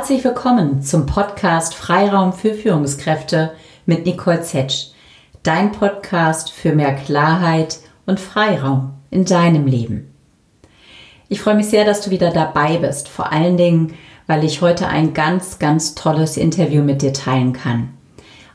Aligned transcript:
Herzlich 0.00 0.24
willkommen 0.24 0.80
zum 0.80 1.04
Podcast 1.04 1.74
Freiraum 1.74 2.32
für 2.32 2.54
Führungskräfte 2.54 3.52
mit 3.84 4.06
Nicole 4.06 4.40
Zetsch. 4.40 4.92
Dein 5.42 5.72
Podcast 5.72 6.50
für 6.52 6.72
mehr 6.72 6.94
Klarheit 6.94 7.80
und 8.06 8.18
Freiraum 8.18 8.94
in 9.10 9.26
deinem 9.26 9.66
Leben. 9.66 10.10
Ich 11.28 11.42
freue 11.42 11.54
mich 11.54 11.66
sehr, 11.66 11.84
dass 11.84 12.00
du 12.00 12.10
wieder 12.10 12.30
dabei 12.30 12.78
bist. 12.78 13.10
Vor 13.10 13.30
allen 13.30 13.58
Dingen, 13.58 13.92
weil 14.26 14.42
ich 14.42 14.62
heute 14.62 14.86
ein 14.86 15.12
ganz, 15.12 15.58
ganz 15.58 15.94
tolles 15.94 16.38
Interview 16.38 16.82
mit 16.82 17.02
dir 17.02 17.12
teilen 17.12 17.52
kann. 17.52 17.90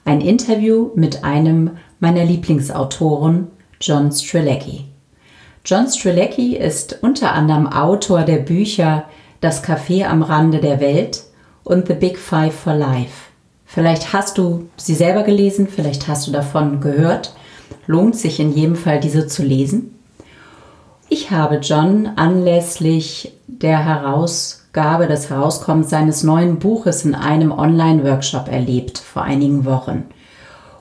Ein 0.04 0.21
Interview 0.21 0.89
mit 0.96 1.23
einem 1.23 1.77
meiner 2.00 2.25
Lieblingsautoren, 2.25 3.49
John 3.80 4.12
Strelecki. 4.12 4.85
John 5.63 5.88
Strelecki 5.88 6.57
ist 6.57 7.04
unter 7.04 7.34
anderem 7.34 7.68
Autor 7.68 8.23
der 8.23 8.38
Bücher 8.38 9.04
Das 9.41 9.63
Café 9.63 10.07
am 10.07 10.23
Rande 10.23 10.57
der 10.57 10.80
Welt 10.80 11.21
und 11.66 11.88
The 11.88 11.94
Big 11.94 12.18
Five 12.18 12.55
for 12.55 12.74
Life. 12.74 13.32
Vielleicht 13.66 14.14
hast 14.14 14.38
du 14.38 14.70
sie 14.78 14.96
selber 14.96 15.24
gelesen, 15.24 15.68
vielleicht 15.68 16.08
hast 16.08 16.28
du 16.28 16.32
davon 16.32 16.80
gehört. 16.80 17.34
Lohnt 17.88 18.16
sich 18.16 18.40
in 18.40 18.54
jedem 18.54 18.76
Fall, 18.78 19.02
diese 19.02 19.28
zu 19.28 19.44
lesen. 19.44 20.00
Ich 21.10 21.32
habe 21.32 21.58
John 21.58 22.10
anlässlich 22.16 23.34
der 23.48 23.84
Herausgabe 23.84 25.08
des 25.08 25.30
Herauskommens 25.30 25.90
seines 25.90 26.24
neuen 26.24 26.60
Buches 26.60 27.04
in 27.04 27.16
einem 27.16 27.52
Online-Workshop 27.52 28.48
erlebt 28.48 29.00
vor 29.00 29.24
einigen 29.24 29.66
Wochen. 29.66 30.05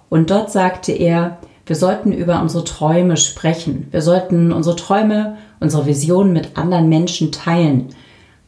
Und 0.09 0.31
dort 0.31 0.53
sagte 0.53 0.93
er, 0.93 1.39
wir 1.67 1.77
sollten 1.77 2.13
über 2.13 2.41
unsere 2.41 2.65
Träume 2.65 3.17
sprechen. 3.17 3.89
Wir 3.91 4.03
sollten 4.03 4.53
unsere 4.53 4.77
Träume, 4.77 5.39
unsere 5.61 5.87
Visionen 5.87 6.33
mit 6.33 6.57
anderen 6.59 6.89
Menschen 6.89 7.33
teilen, 7.33 7.89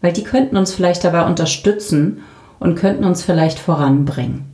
weil 0.06 0.12
die 0.12 0.22
könnten 0.22 0.56
uns 0.56 0.72
vielleicht 0.72 1.02
dabei 1.02 1.26
unterstützen 1.26 2.22
und 2.60 2.76
könnten 2.76 3.02
uns 3.02 3.24
vielleicht 3.24 3.58
voranbringen. 3.58 4.44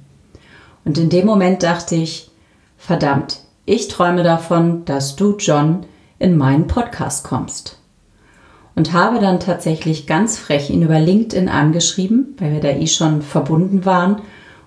Und 0.86 0.96
in 0.96 1.10
dem 1.10 1.26
Moment 1.26 1.62
dachte 1.62 1.94
ich, 1.94 2.30
verdammt, 2.78 3.40
ich 3.66 3.88
träume 3.88 4.22
davon, 4.22 4.86
dass 4.86 5.14
du, 5.14 5.36
John, 5.36 5.84
in 6.18 6.38
meinen 6.38 6.68
Podcast 6.68 7.24
kommst. 7.24 7.78
Und 8.76 8.94
habe 8.94 9.20
dann 9.20 9.40
tatsächlich 9.40 10.06
ganz 10.06 10.38
frech 10.38 10.70
ihn 10.70 10.80
über 10.80 10.98
LinkedIn 10.98 11.50
angeschrieben, 11.50 12.34
weil 12.38 12.54
wir 12.54 12.60
da 12.60 12.70
eh 12.70 12.86
schon 12.86 13.20
verbunden 13.20 13.84
waren, 13.84 14.22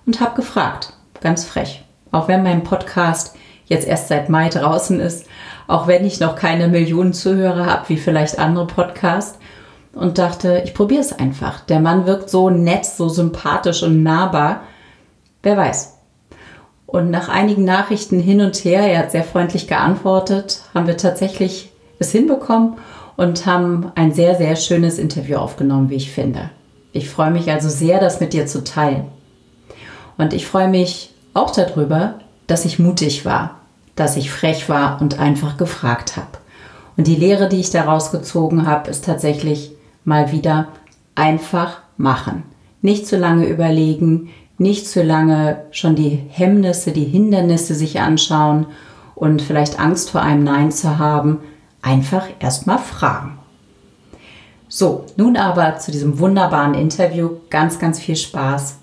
und 0.06 0.20
habe 0.20 0.36
gefragt, 0.36 0.92
ganz 1.20 1.44
frech, 1.44 1.82
auch 2.12 2.28
wenn 2.28 2.44
mein 2.44 2.62
Podcast 2.62 3.34
jetzt 3.64 3.88
erst 3.88 4.06
seit 4.06 4.28
Mai 4.28 4.50
draußen 4.50 5.00
ist, 5.00 5.26
auch 5.66 5.88
wenn 5.88 6.06
ich 6.06 6.20
noch 6.20 6.36
keine 6.36 6.68
Millionen 6.68 7.12
Zuhörer 7.12 7.66
habe, 7.66 7.88
wie 7.88 7.96
vielleicht 7.96 8.38
andere 8.38 8.68
Podcasts. 8.68 9.40
Und 9.96 10.18
dachte, 10.18 10.62
ich 10.64 10.74
probiere 10.74 11.00
es 11.00 11.18
einfach. 11.18 11.60
Der 11.60 11.80
Mann 11.80 12.06
wirkt 12.06 12.28
so 12.28 12.50
nett, 12.50 12.84
so 12.84 13.08
sympathisch 13.08 13.82
und 13.82 14.02
nahbar. 14.02 14.60
Wer 15.42 15.56
weiß. 15.56 15.94
Und 16.86 17.10
nach 17.10 17.30
einigen 17.30 17.64
Nachrichten 17.64 18.20
hin 18.20 18.42
und 18.42 18.56
her, 18.56 18.80
er 18.82 19.00
hat 19.00 19.10
sehr 19.10 19.24
freundlich 19.24 19.66
geantwortet, 19.66 20.60
haben 20.74 20.86
wir 20.86 20.98
tatsächlich 20.98 21.72
es 21.98 22.12
hinbekommen 22.12 22.74
und 23.16 23.46
haben 23.46 23.90
ein 23.94 24.12
sehr, 24.12 24.34
sehr 24.36 24.54
schönes 24.56 24.98
Interview 24.98 25.36
aufgenommen, 25.36 25.88
wie 25.88 25.96
ich 25.96 26.12
finde. 26.12 26.50
Ich 26.92 27.08
freue 27.08 27.30
mich 27.30 27.50
also 27.50 27.70
sehr, 27.70 27.98
das 27.98 28.20
mit 28.20 28.34
dir 28.34 28.46
zu 28.46 28.62
teilen. 28.62 29.06
Und 30.18 30.34
ich 30.34 30.46
freue 30.46 30.68
mich 30.68 31.14
auch 31.34 31.50
darüber, 31.50 32.14
dass 32.46 32.64
ich 32.64 32.78
mutig 32.78 33.24
war, 33.24 33.60
dass 33.96 34.16
ich 34.16 34.30
frech 34.30 34.68
war 34.68 35.00
und 35.00 35.18
einfach 35.18 35.56
gefragt 35.56 36.16
habe. 36.16 36.38
Und 36.96 37.06
die 37.06 37.16
Lehre, 37.16 37.48
die 37.48 37.60
ich 37.60 37.70
daraus 37.70 38.12
gezogen 38.12 38.66
habe, 38.66 38.90
ist 38.90 39.04
tatsächlich 39.04 39.75
mal 40.06 40.32
wieder 40.32 40.68
einfach 41.14 41.82
machen. 41.98 42.44
Nicht 42.80 43.06
zu 43.06 43.18
lange 43.18 43.46
überlegen, 43.46 44.30
nicht 44.56 44.88
zu 44.88 45.02
lange 45.02 45.66
schon 45.72 45.96
die 45.96 46.22
Hemmnisse, 46.30 46.92
die 46.92 47.04
Hindernisse 47.04 47.74
sich 47.74 48.00
anschauen 48.00 48.66
und 49.14 49.42
vielleicht 49.42 49.78
Angst 49.78 50.10
vor 50.10 50.22
einem 50.22 50.44
Nein 50.44 50.72
zu 50.72 50.98
haben. 50.98 51.40
Einfach 51.82 52.26
erstmal 52.38 52.78
fragen. 52.78 53.38
So, 54.68 55.04
nun 55.16 55.36
aber 55.36 55.78
zu 55.78 55.90
diesem 55.90 56.18
wunderbaren 56.18 56.74
Interview. 56.74 57.36
Ganz, 57.50 57.78
ganz 57.78 58.00
viel 58.00 58.16
Spaß 58.16 58.78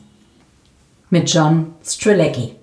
mit 1.09 1.31
John 1.33 1.73
Strelecki. 1.83 2.56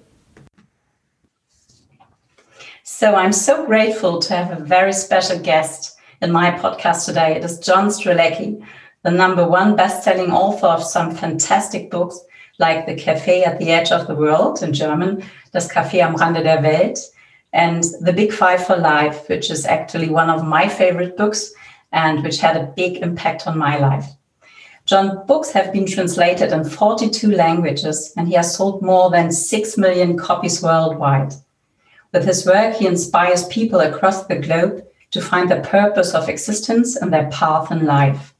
So 2.84 3.06
I'm 3.06 3.32
so 3.32 3.64
grateful 3.66 4.20
to 4.20 4.34
have 4.34 4.52
a 4.52 4.62
very 4.62 4.92
special 4.92 5.38
guest 5.42 5.89
in 6.20 6.30
my 6.30 6.50
podcast 6.50 7.06
today. 7.06 7.36
It 7.36 7.44
is 7.44 7.58
John 7.58 7.88
Strelecky, 7.88 8.62
the 9.02 9.10
number 9.10 9.48
one 9.48 9.74
best-selling 9.74 10.30
author 10.30 10.66
of 10.66 10.84
some 10.84 11.14
fantastic 11.14 11.90
books 11.90 12.20
like 12.58 12.84
The 12.84 12.94
Café 12.94 13.46
at 13.46 13.58
the 13.58 13.70
Edge 13.70 13.90
of 13.90 14.06
the 14.06 14.14
World 14.14 14.62
in 14.62 14.74
German, 14.74 15.24
Das 15.52 15.72
Café 15.72 16.00
am 16.00 16.16
Rande 16.16 16.42
der 16.42 16.60
Welt, 16.60 16.98
and 17.54 17.82
The 18.02 18.12
Big 18.12 18.32
Five 18.32 18.66
for 18.66 18.76
Life, 18.76 19.28
which 19.30 19.50
is 19.50 19.64
actually 19.64 20.10
one 20.10 20.28
of 20.28 20.46
my 20.46 20.68
favorite 20.68 21.16
books 21.16 21.52
and 21.90 22.22
which 22.22 22.38
had 22.38 22.56
a 22.56 22.72
big 22.76 22.98
impact 22.98 23.46
on 23.46 23.56
my 23.56 23.78
life. 23.78 24.06
John's 24.84 25.18
books 25.26 25.50
have 25.52 25.72
been 25.72 25.86
translated 25.86 26.52
in 26.52 26.64
42 26.64 27.30
languages, 27.30 28.12
and 28.16 28.28
he 28.28 28.34
has 28.34 28.54
sold 28.54 28.82
more 28.82 29.10
than 29.10 29.32
6 29.32 29.78
million 29.78 30.18
copies 30.18 30.62
worldwide. 30.62 31.32
With 32.12 32.26
his 32.26 32.44
work, 32.44 32.74
he 32.74 32.86
inspires 32.86 33.46
people 33.48 33.80
across 33.80 34.26
the 34.26 34.36
globe 34.36 34.84
to 35.10 35.20
find 35.20 35.50
the 35.50 35.60
purpose 35.60 36.14
of 36.14 36.28
existence 36.28 36.96
and 36.96 37.12
their 37.12 37.28
path 37.30 37.70
in 37.70 37.84
life. 37.84 38.34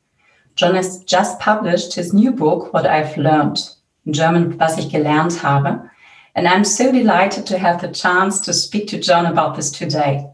John 0.54 0.75
has 0.75 1.03
just 1.04 1.38
published 1.38 1.94
his 1.94 2.12
new 2.12 2.32
book, 2.32 2.72
What 2.72 2.86
I've 2.86 3.16
Learned, 3.16 3.58
in 4.06 4.12
German, 4.12 4.58
Was 4.58 4.78
ich 4.78 4.92
gelernt 4.92 5.38
habe. 5.41 5.91
And 6.34 6.47
I'm 6.47 6.64
so 6.64 6.92
delighted 6.92 7.47
to 7.47 7.59
have 7.59 7.80
the 7.80 7.88
chance 7.88 8.41
to 8.41 8.53
speak 8.53 8.88
to 8.88 9.00
John 9.00 9.26
about 9.26 9.56
this 9.56 9.70
today. 9.70 10.26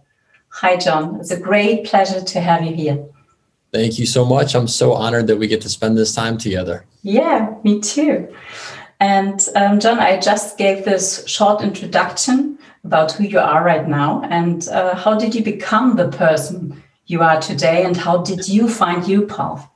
Hi, 0.50 0.76
John. 0.76 1.19
It's 1.20 1.30
a 1.30 1.41
great 1.41 1.84
pleasure 1.84 2.20
to 2.20 2.41
have 2.41 2.64
you 2.64 2.75
here. 2.75 3.04
Thank 3.72 3.98
you 3.98 4.06
so 4.06 4.25
much. 4.25 4.54
I'm 4.54 4.69
so 4.69 4.92
honored 4.92 5.26
that 5.26 5.36
we 5.36 5.46
get 5.46 5.60
to 5.62 5.69
spend 5.69 5.96
this 5.96 6.14
time 6.14 6.38
together. 6.38 6.84
Yeah, 7.02 7.54
me 7.62 7.80
too. 7.80 8.28
And 9.00 9.46
um, 9.54 9.80
John, 9.80 9.98
I 9.98 10.19
just 10.19 10.56
gave 10.56 10.84
this 10.84 11.26
short 11.26 11.62
introduction 11.62 12.56
about 12.86 13.12
who 13.12 13.24
you 13.24 13.38
are 13.38 13.64
right 13.64 13.88
now 13.88 14.22
and 14.30 14.69
uh, 14.69 14.94
how 14.94 15.14
did 15.19 15.34
you 15.34 15.42
become 15.42 15.97
the 15.97 16.08
person 16.08 16.82
you 17.06 17.20
are 17.22 17.41
today 17.41 17.84
and 17.84 17.97
how 17.97 18.16
did 18.22 18.48
you 18.48 18.69
find 18.69 19.06
you 19.08 19.26
path 19.26 19.69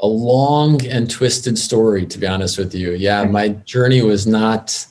a 0.00 0.06
long 0.06 0.84
and 0.86 1.10
twisted 1.10 1.56
story 1.58 2.04
to 2.04 2.18
be 2.18 2.26
honest 2.26 2.58
with 2.58 2.74
you. 2.74 2.92
Yeah 2.92 3.24
my 3.24 3.48
journey 3.74 4.02
was 4.02 4.26
not 4.26 4.86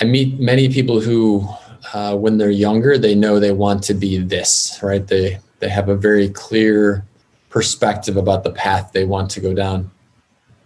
i 0.00 0.04
meet 0.04 0.38
many 0.38 0.68
people 0.68 1.00
who 1.00 1.48
uh, 1.94 2.14
when 2.16 2.36
they're 2.38 2.50
younger 2.50 2.98
they 2.98 3.14
know 3.14 3.38
they 3.38 3.52
want 3.52 3.82
to 3.84 3.94
be 3.94 4.18
this 4.18 4.78
right? 4.82 5.06
They 5.06 5.38
they 5.60 5.70
have 5.70 5.88
a 5.88 5.96
very 5.96 6.28
clear 6.28 7.04
perspective 7.48 8.16
about 8.18 8.44
the 8.44 8.50
path 8.50 8.92
they 8.92 9.06
want 9.06 9.30
to 9.30 9.40
go 9.40 9.54
down. 9.54 9.90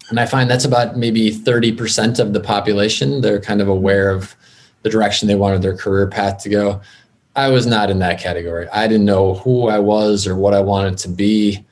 And 0.08 0.19
i 0.19 0.26
find 0.26 0.50
that's 0.50 0.64
about 0.64 0.96
maybe 0.96 1.30
30% 1.30 2.19
of 2.19 2.32
the 2.32 2.40
population. 2.40 3.20
They're 3.20 3.40
kind 3.40 3.60
of 3.60 3.69
aware 3.69 4.10
of 4.10 4.34
the 4.82 4.91
direction 4.91 5.28
they 5.28 5.34
wanted 5.34 5.62
their 5.62 5.76
career 5.76 6.06
path 6.06 6.42
to 6.42 6.48
go. 6.48 6.80
I 7.36 7.48
was 7.48 7.66
not 7.66 7.91
in 7.91 7.98
that 8.00 8.20
category. 8.20 8.68
I 8.68 8.88
didn't 8.88 9.06
know 9.06 9.34
who 9.34 9.68
I 9.68 9.78
was 9.78 10.26
or 10.26 10.36
what 10.36 10.54
I 10.54 10.60
wanted 10.60 10.98
to 10.98 11.08
be. 11.08 11.64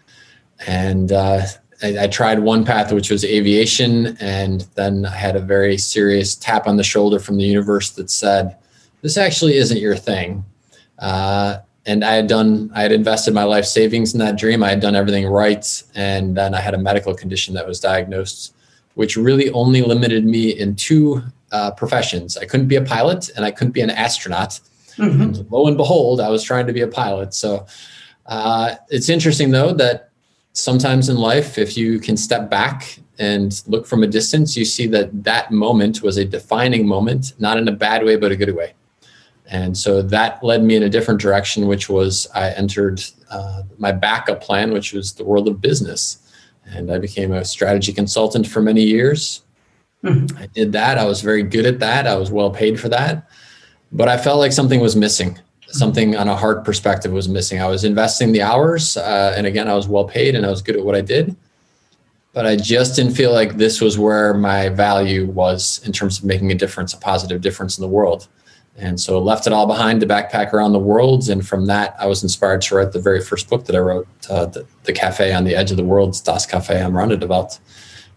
And 0.66 1.12
uh, 1.12 1.42
I, 1.82 2.04
I, 2.04 2.06
tried 2.06 2.40
one 2.40 2.64
path, 2.64 2.92
which 2.92 3.10
was 3.10 3.24
aviation. 3.24 4.16
And 4.20 4.62
then 4.74 5.06
I 5.06 5.14
had 5.14 5.36
a 5.36 5.40
very 5.40 5.76
serious 5.78 6.34
tap 6.34 6.66
on 6.66 6.76
the 6.76 6.84
shoulder 6.84 7.18
from 7.18 7.36
the 7.36 7.44
universe 7.44 7.90
that 7.90 8.10
said, 8.10 8.56
This 9.02 9.16
actually 9.16 9.56
isn't 9.56 9.78
your 9.78 9.96
thing. 9.96 10.44
Uh, 10.98 11.58
and 11.86 12.04
I 12.04 12.14
had 12.14 12.26
done, 12.26 12.70
I 12.74 12.82
had 12.82 12.92
invested 12.92 13.34
my 13.34 13.44
life 13.44 13.64
savings 13.64 14.12
in 14.12 14.20
that 14.20 14.36
dream. 14.36 14.62
I 14.62 14.70
had 14.70 14.80
done 14.80 14.94
everything 14.94 15.26
right. 15.26 15.82
And 15.94 16.36
then 16.36 16.54
I 16.54 16.60
had 16.60 16.74
a 16.74 16.78
medical 16.78 17.14
condition 17.14 17.54
that 17.54 17.66
was 17.66 17.80
diagnosed, 17.80 18.54
which 18.94 19.16
really 19.16 19.50
only 19.50 19.82
limited 19.82 20.24
me 20.24 20.50
in 20.50 20.76
two 20.76 21.22
uh, 21.52 21.70
professions. 21.72 22.36
I 22.36 22.44
couldn't 22.44 22.68
be 22.68 22.76
a 22.76 22.82
pilot 22.82 23.30
and 23.36 23.44
I 23.44 23.50
couldn't 23.50 23.72
be 23.72 23.80
an 23.80 23.90
astronaut. 23.90 24.60
Mm-hmm. 24.96 25.22
And 25.22 25.50
lo 25.50 25.66
and 25.66 25.76
behold, 25.76 26.20
I 26.20 26.28
was 26.28 26.42
trying 26.42 26.66
to 26.66 26.72
be 26.72 26.80
a 26.80 26.88
pilot. 26.88 27.34
So 27.34 27.66
uh, 28.26 28.74
it's 28.90 29.08
interesting, 29.08 29.50
though, 29.50 29.72
that 29.74 30.10
sometimes 30.52 31.08
in 31.08 31.16
life, 31.16 31.56
if 31.58 31.76
you 31.76 31.98
can 31.98 32.16
step 32.16 32.50
back 32.50 32.98
and 33.18 33.62
look 33.66 33.86
from 33.86 34.02
a 34.02 34.06
distance, 34.06 34.56
you 34.56 34.64
see 34.64 34.86
that 34.88 35.24
that 35.24 35.50
moment 35.50 36.02
was 36.02 36.16
a 36.16 36.24
defining 36.24 36.86
moment, 36.86 37.32
not 37.38 37.58
in 37.58 37.68
a 37.68 37.72
bad 37.72 38.04
way, 38.04 38.16
but 38.16 38.32
a 38.32 38.36
good 38.36 38.54
way. 38.54 38.74
And 39.50 39.76
so 39.76 40.02
that 40.02 40.44
led 40.44 40.62
me 40.62 40.76
in 40.76 40.82
a 40.82 40.90
different 40.90 41.20
direction, 41.20 41.66
which 41.68 41.88
was 41.88 42.28
I 42.34 42.50
entered 42.50 43.02
uh, 43.30 43.62
my 43.78 43.92
backup 43.92 44.42
plan, 44.42 44.72
which 44.72 44.92
was 44.92 45.14
the 45.14 45.24
world 45.24 45.48
of 45.48 45.60
business. 45.60 46.18
And 46.66 46.92
I 46.92 46.98
became 46.98 47.32
a 47.32 47.44
strategy 47.44 47.94
consultant 47.94 48.46
for 48.46 48.60
many 48.60 48.82
years. 48.82 49.42
Mm-hmm. 50.04 50.38
I 50.38 50.46
did 50.46 50.72
that. 50.72 50.98
I 50.98 51.04
was 51.04 51.22
very 51.22 51.42
good 51.42 51.66
at 51.66 51.80
that. 51.80 52.06
I 52.06 52.16
was 52.16 52.30
well 52.30 52.50
paid 52.50 52.78
for 52.78 52.88
that. 52.88 53.28
But 53.90 54.08
I 54.08 54.16
felt 54.16 54.38
like 54.38 54.52
something 54.52 54.80
was 54.80 54.94
missing. 54.94 55.38
Something 55.68 56.16
on 56.16 56.28
a 56.28 56.36
heart 56.36 56.64
perspective 56.64 57.12
was 57.12 57.28
missing. 57.28 57.60
I 57.60 57.66
was 57.66 57.84
investing 57.84 58.32
the 58.32 58.42
hours, 58.42 58.96
uh, 58.96 59.34
and 59.36 59.46
again, 59.46 59.68
I 59.68 59.74
was 59.74 59.86
well 59.86 60.04
paid 60.04 60.34
and 60.34 60.46
I 60.46 60.50
was 60.50 60.62
good 60.62 60.76
at 60.76 60.84
what 60.84 60.94
I 60.94 61.02
did. 61.02 61.36
but 62.32 62.46
I 62.46 62.56
just 62.56 62.94
didn't 62.94 63.14
feel 63.14 63.32
like 63.32 63.56
this 63.56 63.80
was 63.80 63.98
where 63.98 64.32
my 64.32 64.68
value 64.68 65.26
was 65.26 65.80
in 65.84 65.92
terms 65.92 66.18
of 66.18 66.24
making 66.24 66.52
a 66.52 66.54
difference, 66.54 66.94
a 66.94 66.98
positive 66.98 67.40
difference 67.40 67.76
in 67.78 67.82
the 67.82 67.88
world. 67.88 68.28
And 68.76 69.00
so 69.00 69.18
left 69.18 69.46
it 69.48 69.52
all 69.52 69.66
behind 69.66 70.00
to 70.02 70.06
backpack 70.06 70.52
around 70.52 70.72
the 70.72 70.78
world. 70.78 71.28
And 71.28 71.44
from 71.44 71.66
that, 71.66 71.96
I 71.98 72.06
was 72.06 72.22
inspired 72.22 72.62
to 72.62 72.76
write 72.76 72.92
the 72.92 73.00
very 73.00 73.20
first 73.20 73.50
book 73.50 73.64
that 73.64 73.74
I 73.74 73.80
wrote, 73.80 74.06
uh, 74.30 74.46
the, 74.46 74.64
the, 74.84 74.92
Cafe 74.92 75.32
on 75.32 75.42
the 75.44 75.56
Edge 75.56 75.72
of 75.72 75.76
the 75.76 75.84
World, 75.84 76.16
Das 76.22 76.46
Café 76.46 76.76
am 76.76 76.96
Rande 76.96 77.22
Welt. 77.24 77.58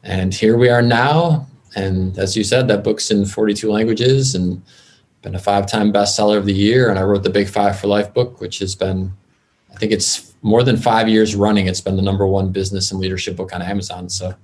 And 0.04 0.34
here 0.34 0.56
we 0.56 0.70
are 0.70 0.84
now. 0.84 1.48
And 1.76 2.18
as 2.18 2.36
you 2.36 2.44
said, 2.44 2.68
that 2.68 2.84
book's 2.84 3.12
in 3.12 3.26
42 3.26 3.72
languages 3.72 4.36
and 4.36 4.62
been 5.22 5.36
a 5.36 5.40
five-time 5.40 5.94
bestseller 5.94 6.38
of 6.38 6.46
the 6.46 6.54
year. 6.54 6.90
And 6.90 7.00
I 7.00 7.04
wrote 7.04 7.24
the 7.24 7.30
Big 7.30 7.48
Five 7.48 7.80
for 7.80 7.88
Life 7.88 8.14
book, 8.14 8.42
which 8.42 8.60
has 8.60 8.76
been, 8.76 9.14
I 9.72 9.78
think 9.78 9.92
it's 9.92 10.34
more 10.42 10.64
than 10.64 10.78
five 10.78 11.08
years 11.08 11.36
running. 11.36 11.68
It's 11.68 11.82
been 11.82 11.96
the 11.96 12.02
number 12.02 12.26
one 12.26 12.52
business 12.52 12.92
and 12.92 13.00
leadership 13.00 13.36
book 13.36 13.54
on 13.54 13.62
Amazon. 13.62 14.10
So 14.10 14.36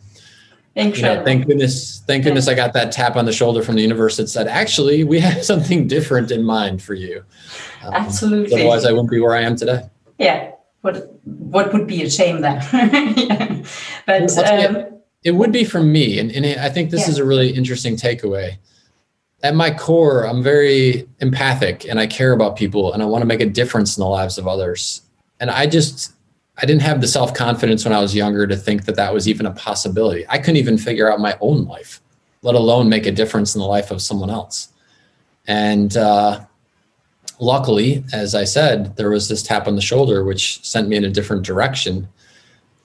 Incredible. 0.77 1.09
You 1.09 1.15
know, 1.15 1.25
thank 1.25 1.47
goodness, 1.47 2.03
thank 2.05 2.23
goodness 2.23 2.47
I 2.47 2.53
got 2.53 2.73
that 2.73 2.91
tap 2.91 3.15
on 3.15 3.25
the 3.25 3.33
shoulder 3.33 3.63
from 3.63 3.75
the 3.75 3.81
universe 3.81 4.17
that 4.17 4.27
said, 4.27 4.47
actually, 4.47 5.03
we 5.03 5.19
have 5.27 5.43
something 5.43 5.87
different 5.87 6.29
in 6.29 6.43
mind 6.43 6.83
for 6.83 6.93
you. 6.93 7.23
Um, 7.83 7.93
Absolutely. 7.95 8.53
Otherwise, 8.53 8.85
I 8.85 8.91
wouldn't 8.91 9.09
be 9.09 9.19
where 9.19 9.33
I 9.33 9.41
am 9.41 9.55
today. 9.55 9.89
Yeah. 10.19 10.51
What 10.81 11.19
what 11.23 11.73
would 11.73 11.87
be 11.87 12.03
a 12.03 12.09
shame 12.09 12.41
then? 12.41 12.61
yeah. 13.17 13.63
But 14.05 14.37
um, 14.37 14.96
it 15.27 15.35
would 15.35 15.51
be 15.51 15.65
for 15.65 15.83
me, 15.83 16.19
and, 16.19 16.31
and 16.31 16.45
I 16.45 16.69
think 16.69 16.89
this 16.89 17.01
yeah. 17.01 17.09
is 17.09 17.17
a 17.17 17.25
really 17.25 17.49
interesting 17.49 17.97
takeaway. 17.97 18.55
At 19.43 19.55
my 19.55 19.71
core, 19.71 20.25
I'm 20.25 20.41
very 20.41 21.05
empathic, 21.19 21.83
and 21.83 21.99
I 21.99 22.07
care 22.07 22.31
about 22.31 22.55
people, 22.55 22.93
and 22.93 23.03
I 23.03 23.05
want 23.07 23.23
to 23.23 23.25
make 23.25 23.41
a 23.41 23.45
difference 23.45 23.97
in 23.97 24.01
the 24.01 24.07
lives 24.07 24.37
of 24.37 24.47
others. 24.47 25.01
And 25.41 25.51
I 25.51 25.67
just 25.67 26.13
I 26.57 26.65
didn't 26.65 26.83
have 26.83 27.01
the 27.01 27.09
self 27.09 27.33
confidence 27.33 27.83
when 27.83 27.93
I 27.93 27.99
was 27.99 28.15
younger 28.15 28.47
to 28.47 28.55
think 28.55 28.85
that 28.85 28.95
that 28.95 29.13
was 29.13 29.27
even 29.27 29.45
a 29.45 29.51
possibility. 29.51 30.25
I 30.29 30.37
couldn't 30.37 30.55
even 30.55 30.77
figure 30.77 31.11
out 31.11 31.19
my 31.19 31.37
own 31.41 31.65
life, 31.65 31.99
let 32.41 32.55
alone 32.55 32.87
make 32.87 33.05
a 33.05 33.11
difference 33.11 33.53
in 33.53 33.59
the 33.59 33.67
life 33.67 33.91
of 33.91 34.01
someone 34.01 34.29
else. 34.29 34.69
And 35.45 35.97
uh, 35.97 36.39
luckily, 37.41 38.05
as 38.13 38.33
I 38.33 38.45
said, 38.45 38.95
there 38.95 39.09
was 39.09 39.27
this 39.27 39.43
tap 39.43 39.67
on 39.67 39.75
the 39.75 39.81
shoulder, 39.81 40.23
which 40.23 40.65
sent 40.65 40.87
me 40.87 40.95
in 40.95 41.03
a 41.03 41.09
different 41.09 41.43
direction. 41.43 42.07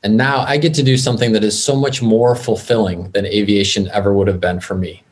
And 0.02 0.16
now 0.16 0.40
I 0.40 0.56
get 0.56 0.75
to 0.75 0.82
do 0.82 0.96
something 0.96 1.32
that 1.32 1.44
is 1.44 1.62
so 1.62 1.76
much 1.76 2.02
more 2.02 2.34
fulfilling 2.34 3.10
than 3.12 3.25
aviation 3.26 3.88
ever 3.93 4.12
would 4.12 4.26
have 4.26 4.40
been 4.40 4.60
for 4.60 4.75
me. 4.75 5.02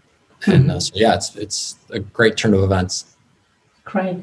Mm-hmm. 0.41 0.51
And 0.51 0.71
uh, 0.71 0.81
so, 0.81 0.93
yeah, 0.95 1.15
it's 1.15 1.37
it's 1.37 1.77
a 1.91 2.01
great 2.01 2.37
turn 2.37 2.55
of 2.55 2.63
events. 2.63 3.05
Great. 3.85 4.19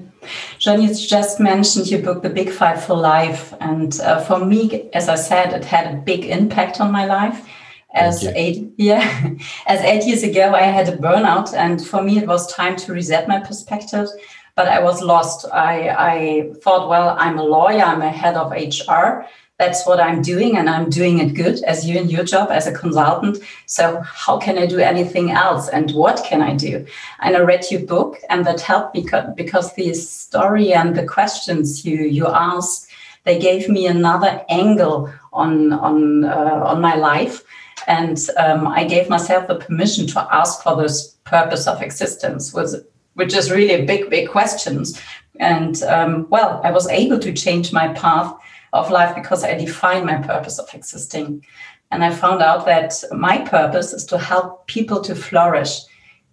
John, 0.60 0.81
you 0.81 0.94
just 0.94 1.40
mentioned 1.40 1.92
your 1.92 2.02
book, 2.02 2.24
The 2.24 2.30
Big 2.30 2.50
Five 2.50 2.84
for 2.84 2.96
Life. 2.96 3.54
And 3.60 4.00
uh, 4.00 4.22
for 4.22 4.44
me, 4.44 4.90
as 4.94 5.10
I 5.10 5.16
said, 5.16 5.52
it 5.54 5.66
had 5.66 5.94
a 5.94 5.98
big 5.98 6.25
impact 6.25 6.80
on 6.80 6.92
my 6.92 7.06
life. 7.06 7.46
As 7.94 8.24
eight, 8.25 8.72
yeah, 8.78 9.34
as 9.68 9.81
eight 9.81 10.06
years 10.06 10.24
ago, 10.24 10.54
I 10.54 10.62
had 10.62 10.88
a 10.88 10.98
burnout, 10.98 11.54
and 11.54 11.86
for 11.86 12.02
me, 12.02 12.18
it 12.18 12.28
was 12.28 12.54
time 12.54 12.75
to 12.78 12.94
reset 12.94 13.28
my 13.28 13.40
perspective. 13.40 14.08
But 14.56 14.68
I 14.68 14.81
was 14.81 15.02
lost. 15.02 15.46
I, 15.52 15.90
I 15.90 16.54
thought, 16.62 16.90
well, 16.90 17.16
I'm 17.19 17.38
a 17.38 17.44
lawyer, 17.44 17.84
I'm 17.84 18.02
a 18.02 18.10
head 18.10 18.36
of 18.36 18.52
HR, 18.52 19.25
that's 19.59 19.88
what 19.88 20.00
I'm 20.00 20.21
doing 20.21 20.56
and 20.56 20.69
I'm 20.69 20.89
doing 20.89 21.18
it 21.18 21.33
good 21.33 21.63
as 21.63 21.88
you 21.88 21.98
in 21.98 22.09
your 22.09 22.24
job 22.24 22.51
as 22.51 22.68
a 22.68 22.71
consultant. 22.71 23.39
So 23.65 24.01
how 24.01 24.38
can 24.38 24.57
I 24.57 24.68
do 24.68 24.80
anything 24.80 25.31
else 25.31 25.68
and 25.68 25.92
what 25.92 26.24
can 26.24 26.42
I 26.42 26.56
do? 26.56 26.86
And 27.19 27.36
I 27.36 27.39
read 27.39 27.65
your 27.71 27.81
book 27.81 28.18
and 28.30 28.45
that 28.45 28.62
helped 28.62 28.94
me 28.94 29.07
because 29.36 29.74
the 29.74 29.94
story 29.95 30.74
and 30.74 30.95
the 30.95 31.06
questions 31.06 31.86
you 31.86 31.98
you 31.98 32.27
asked, 32.27 32.88
they 33.24 33.39
gave 33.39 33.68
me 33.68 33.88
another 33.88 34.45
angle 34.50 35.12
on 35.33 35.74
on 35.74 36.24
uh, 36.24 36.62
on 36.65 36.80
my 36.80 36.95
life. 36.95 37.44
And 37.88 38.19
um, 38.38 38.68
I 38.68 38.83
gave 38.83 39.09
myself 39.09 39.48
the 39.48 39.56
permission 39.56 40.07
to 40.07 40.27
ask 40.36 40.62
for 40.62 40.75
this 40.75 41.15
purpose 41.24 41.68
of 41.68 41.81
existence, 41.81 42.54
was 42.54 42.75
which 43.13 43.33
is 43.33 43.50
really 43.50 43.74
a 43.74 43.86
big, 43.86 44.09
big 44.09 44.30
questions. 44.30 45.01
And 45.39 45.81
um, 45.83 46.27
well, 46.30 46.62
I 46.63 46.71
was 46.71 46.88
able 46.88 47.18
to 47.19 47.33
change 47.33 47.74
my 47.74 47.88
path 47.94 48.33
of 48.74 48.92
life 48.92 49.16
because 49.16 49.44
I 49.44 49.54
define 49.58 50.06
my 50.06 50.18
purpose 50.18 50.60
of 50.60 50.74
existing. 50.74 51.46
And 51.92 52.04
I 52.04 52.14
found 52.14 52.42
out 52.42 52.66
that 52.66 52.94
my 53.12 53.40
purpose 53.40 53.94
is 53.94 54.06
to 54.06 54.18
help 54.18 54.68
people 54.68 55.02
to 55.02 55.16
flourish, 55.16 55.80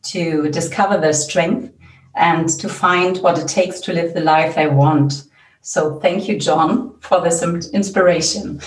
to 0.05 0.51
discover 0.51 0.99
their 0.99 1.13
strength, 1.13 1.73
and 2.17 2.49
to 2.49 2.69
find 2.69 3.19
what 3.19 3.39
it 3.39 3.49
takes 3.49 3.81
to 3.81 3.93
live 3.93 4.15
the 4.15 4.21
life 4.21 4.55
they 4.57 4.69
want. 4.69 5.25
So 5.63 5.99
thank 6.01 6.29
you, 6.29 6.39
John, 6.39 6.95
for 7.01 7.21
this 7.21 7.43
inspiration. 7.43 8.61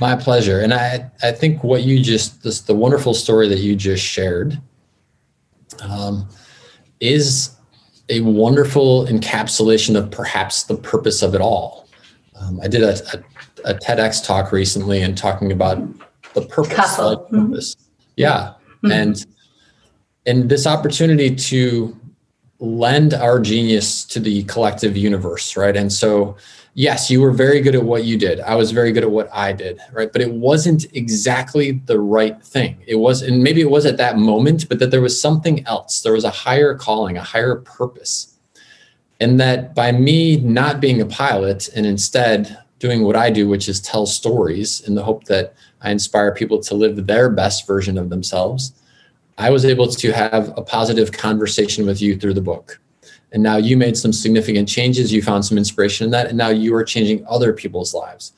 My 0.00 0.16
pleasure. 0.16 0.60
And 0.60 0.74
I, 0.74 1.10
I 1.22 1.32
think 1.32 1.62
what 1.62 1.82
you 1.82 2.02
just, 2.02 2.42
this, 2.42 2.60
the 2.60 2.74
wonderful 2.74 3.14
story 3.14 3.48
that 3.48 3.58
you 3.58 3.76
just 3.76 4.04
shared 4.04 4.60
um, 5.82 6.28
is 7.00 7.54
a 8.08 8.20
wonderful 8.20 9.06
encapsulation 9.06 9.96
of 9.96 10.10
perhaps 10.10 10.64
the 10.64 10.76
purpose 10.76 11.22
of 11.22 11.34
it 11.34 11.40
all 11.40 11.88
um, 12.40 12.60
I 12.62 12.68
did 12.68 12.82
a, 12.82 12.94
a, 13.64 13.70
a, 13.72 13.74
TEDx 13.74 14.24
talk 14.24 14.52
recently 14.52 15.02
and 15.02 15.16
talking 15.16 15.52
about 15.52 15.78
the 16.34 16.42
purpose, 16.42 16.98
like 16.98 17.18
mm-hmm. 17.18 17.54
Yeah, 18.16 18.54
mm-hmm. 18.82 18.92
and 18.92 19.26
and 20.26 20.48
this 20.48 20.66
opportunity 20.66 21.34
to 21.34 21.96
lend 22.58 23.14
our 23.14 23.40
genius 23.40 24.04
to 24.04 24.20
the 24.20 24.44
collective 24.44 24.96
universe, 24.96 25.56
right? 25.56 25.74
And 25.74 25.90
so, 25.90 26.36
yes, 26.74 27.10
you 27.10 27.22
were 27.22 27.32
very 27.32 27.62
good 27.62 27.74
at 27.74 27.82
what 27.82 28.04
you 28.04 28.18
did. 28.18 28.38
I 28.40 28.54
was 28.54 28.70
very 28.70 28.92
good 28.92 29.02
at 29.02 29.10
what 29.10 29.30
I 29.32 29.52
did, 29.52 29.80
right? 29.92 30.12
But 30.12 30.20
it 30.20 30.30
wasn't 30.30 30.84
exactly 30.92 31.72
the 31.72 31.98
right 31.98 32.40
thing. 32.42 32.82
It 32.86 32.96
was, 32.96 33.22
and 33.22 33.42
maybe 33.42 33.62
it 33.62 33.70
was 33.70 33.86
at 33.86 33.96
that 33.96 34.18
moment, 34.18 34.68
but 34.68 34.78
that 34.78 34.90
there 34.90 35.00
was 35.00 35.18
something 35.18 35.66
else. 35.66 36.02
There 36.02 36.12
was 36.12 36.24
a 36.24 36.30
higher 36.30 36.74
calling, 36.74 37.16
a 37.16 37.22
higher 37.22 37.56
purpose 37.56 38.29
and 39.20 39.38
that 39.38 39.74
by 39.74 39.92
me 39.92 40.38
not 40.38 40.80
being 40.80 41.00
a 41.00 41.06
pilot 41.06 41.68
and 41.76 41.86
instead 41.86 42.58
doing 42.78 43.02
what 43.02 43.16
I 43.16 43.30
do, 43.30 43.48
which 43.48 43.68
is 43.68 43.80
tell 43.80 44.06
stories 44.06 44.80
in 44.80 44.94
the 44.94 45.04
hope 45.04 45.24
that 45.24 45.54
I 45.82 45.90
inspire 45.90 46.34
people 46.34 46.60
to 46.60 46.74
live 46.74 47.06
their 47.06 47.28
best 47.28 47.66
version 47.66 47.98
of 47.98 48.08
themselves, 48.08 48.72
I 49.36 49.50
was 49.50 49.64
able 49.64 49.86
to 49.86 50.12
have 50.12 50.52
a 50.56 50.62
positive 50.62 51.12
conversation 51.12 51.86
with 51.86 52.00
you 52.00 52.16
through 52.16 52.34
the 52.34 52.40
book. 52.40 52.80
And 53.32 53.42
now 53.42 53.58
you 53.58 53.76
made 53.76 53.96
some 53.96 54.12
significant 54.12 54.68
changes. 54.68 55.12
You 55.12 55.22
found 55.22 55.44
some 55.44 55.58
inspiration 55.58 56.06
in 56.06 56.10
that. 56.10 56.26
And 56.28 56.36
now 56.36 56.48
you 56.48 56.74
are 56.74 56.82
changing 56.82 57.24
other 57.28 57.52
people's 57.52 57.94
lives. 57.94 58.32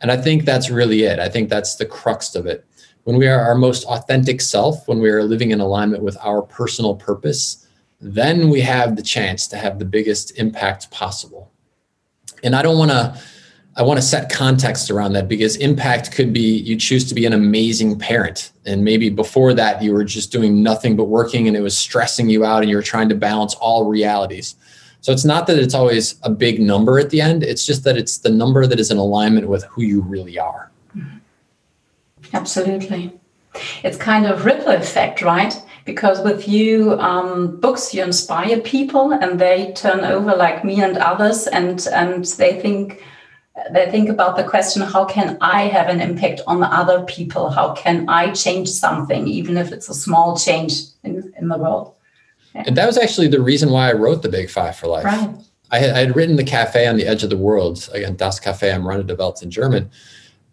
And 0.00 0.12
I 0.12 0.16
think 0.16 0.44
that's 0.44 0.70
really 0.70 1.02
it. 1.02 1.18
I 1.18 1.28
think 1.28 1.48
that's 1.48 1.76
the 1.76 1.86
crux 1.86 2.34
of 2.34 2.46
it. 2.46 2.64
When 3.04 3.16
we 3.16 3.26
are 3.28 3.40
our 3.40 3.54
most 3.54 3.84
authentic 3.86 4.40
self, 4.40 4.86
when 4.88 4.98
we 4.98 5.10
are 5.10 5.24
living 5.24 5.50
in 5.50 5.60
alignment 5.60 6.02
with 6.02 6.16
our 6.22 6.42
personal 6.42 6.94
purpose, 6.94 7.65
then 8.14 8.50
we 8.50 8.60
have 8.60 8.96
the 8.96 9.02
chance 9.02 9.48
to 9.48 9.56
have 9.56 9.78
the 9.78 9.84
biggest 9.84 10.38
impact 10.38 10.90
possible. 10.90 11.50
And 12.44 12.54
I 12.54 12.62
don't 12.62 12.78
want 12.78 12.92
to 12.92 13.20
I 13.78 13.82
want 13.82 13.98
to 14.00 14.06
set 14.06 14.32
context 14.32 14.90
around 14.90 15.12
that 15.14 15.28
because 15.28 15.56
impact 15.56 16.10
could 16.10 16.32
be 16.32 16.40
you 16.40 16.76
choose 16.76 17.04
to 17.08 17.14
be 17.14 17.26
an 17.26 17.34
amazing 17.34 17.98
parent 17.98 18.52
and 18.64 18.82
maybe 18.82 19.10
before 19.10 19.52
that 19.52 19.82
you 19.82 19.92
were 19.92 20.04
just 20.04 20.32
doing 20.32 20.62
nothing 20.62 20.96
but 20.96 21.04
working 21.04 21.46
and 21.46 21.54
it 21.54 21.60
was 21.60 21.76
stressing 21.76 22.30
you 22.30 22.42
out 22.42 22.62
and 22.62 22.70
you 22.70 22.76
were 22.76 22.82
trying 22.82 23.10
to 23.10 23.14
balance 23.14 23.54
all 23.56 23.84
realities. 23.84 24.54
So 25.02 25.12
it's 25.12 25.26
not 25.26 25.46
that 25.48 25.58
it's 25.58 25.74
always 25.74 26.18
a 26.22 26.30
big 26.30 26.58
number 26.58 26.98
at 26.98 27.10
the 27.10 27.20
end, 27.20 27.42
it's 27.42 27.66
just 27.66 27.84
that 27.84 27.98
it's 27.98 28.18
the 28.18 28.30
number 28.30 28.66
that 28.66 28.80
is 28.80 28.90
in 28.90 28.96
alignment 28.96 29.46
with 29.46 29.64
who 29.64 29.82
you 29.82 30.00
really 30.00 30.38
are. 30.38 30.70
Mm-hmm. 30.96 31.18
Absolutely. 32.32 33.12
It's 33.84 33.98
kind 33.98 34.26
of 34.26 34.44
ripple 34.46 34.72
effect, 34.72 35.20
right? 35.20 35.54
Because 35.86 36.20
with 36.20 36.46
you 36.46 36.98
um, 37.00 37.58
books 37.60 37.94
you 37.94 38.02
inspire 38.02 38.60
people 38.60 39.12
and 39.12 39.40
they 39.40 39.72
turn 39.72 40.00
over 40.00 40.36
like 40.36 40.64
me 40.64 40.82
and 40.82 40.98
others 40.98 41.46
and 41.46 41.86
and 41.92 42.24
they 42.24 42.60
think 42.60 43.02
they 43.72 43.90
think 43.90 44.10
about 44.10 44.36
the 44.36 44.44
question 44.44 44.82
how 44.82 45.04
can 45.06 45.38
i 45.40 45.62
have 45.62 45.88
an 45.88 46.00
impact 46.00 46.42
on 46.46 46.62
other 46.62 47.02
people 47.04 47.48
how 47.48 47.72
can 47.72 48.06
i 48.08 48.30
change 48.32 48.68
something 48.68 49.26
even 49.26 49.56
if 49.56 49.72
it's 49.72 49.88
a 49.88 49.94
small 49.94 50.36
change 50.36 50.82
in, 51.04 51.32
in 51.38 51.48
the 51.48 51.56
world 51.56 51.94
yeah. 52.54 52.64
and 52.66 52.76
that 52.76 52.86
was 52.86 52.98
actually 52.98 53.28
the 53.28 53.40
reason 53.40 53.70
why 53.70 53.88
i 53.88 53.92
wrote 53.94 54.20
the 54.20 54.28
big 54.28 54.50
five 54.50 54.76
for 54.76 54.88
life 54.88 55.04
right. 55.04 55.30
I, 55.70 55.78
had, 55.78 55.90
I 55.90 55.98
had 56.00 56.16
written 56.16 56.36
the 56.36 56.44
cafe 56.44 56.86
on 56.86 56.96
the 56.96 57.06
edge 57.06 57.22
of 57.22 57.30
the 57.30 57.36
world 57.36 57.88
again 57.94 58.16
das 58.16 58.38
Café 58.38 58.74
am 58.74 59.06
der 59.06 59.16
Welt 59.16 59.42
in 59.42 59.50
german 59.50 59.88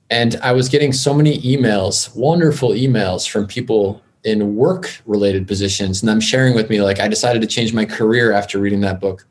and 0.10 0.38
i 0.42 0.54
was 0.54 0.70
getting 0.70 0.94
so 0.94 1.14
many 1.14 1.40
emails 1.42 2.16
wonderful 2.16 2.70
emails 2.70 3.28
from 3.28 3.48
people 3.48 4.02
in 4.24 4.56
work 4.56 5.02
related 5.06 5.48
positions 5.48 6.02
and 6.02 6.10
i'm 6.10 6.22
sharing 6.22 6.54
with 6.54 6.70
me 6.70 6.82
like 6.82 7.00
i 7.00 7.08
decided 7.08 7.42
to 7.42 7.48
change 7.48 7.74
my 7.74 7.86
career 7.86 8.32
after 8.32 8.58
reading 8.60 8.82
that 8.82 9.00
book 9.00 9.26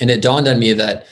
and 0.00 0.10
it 0.10 0.22
dawned 0.22 0.48
on 0.48 0.58
me 0.58 0.72
that 0.72 1.06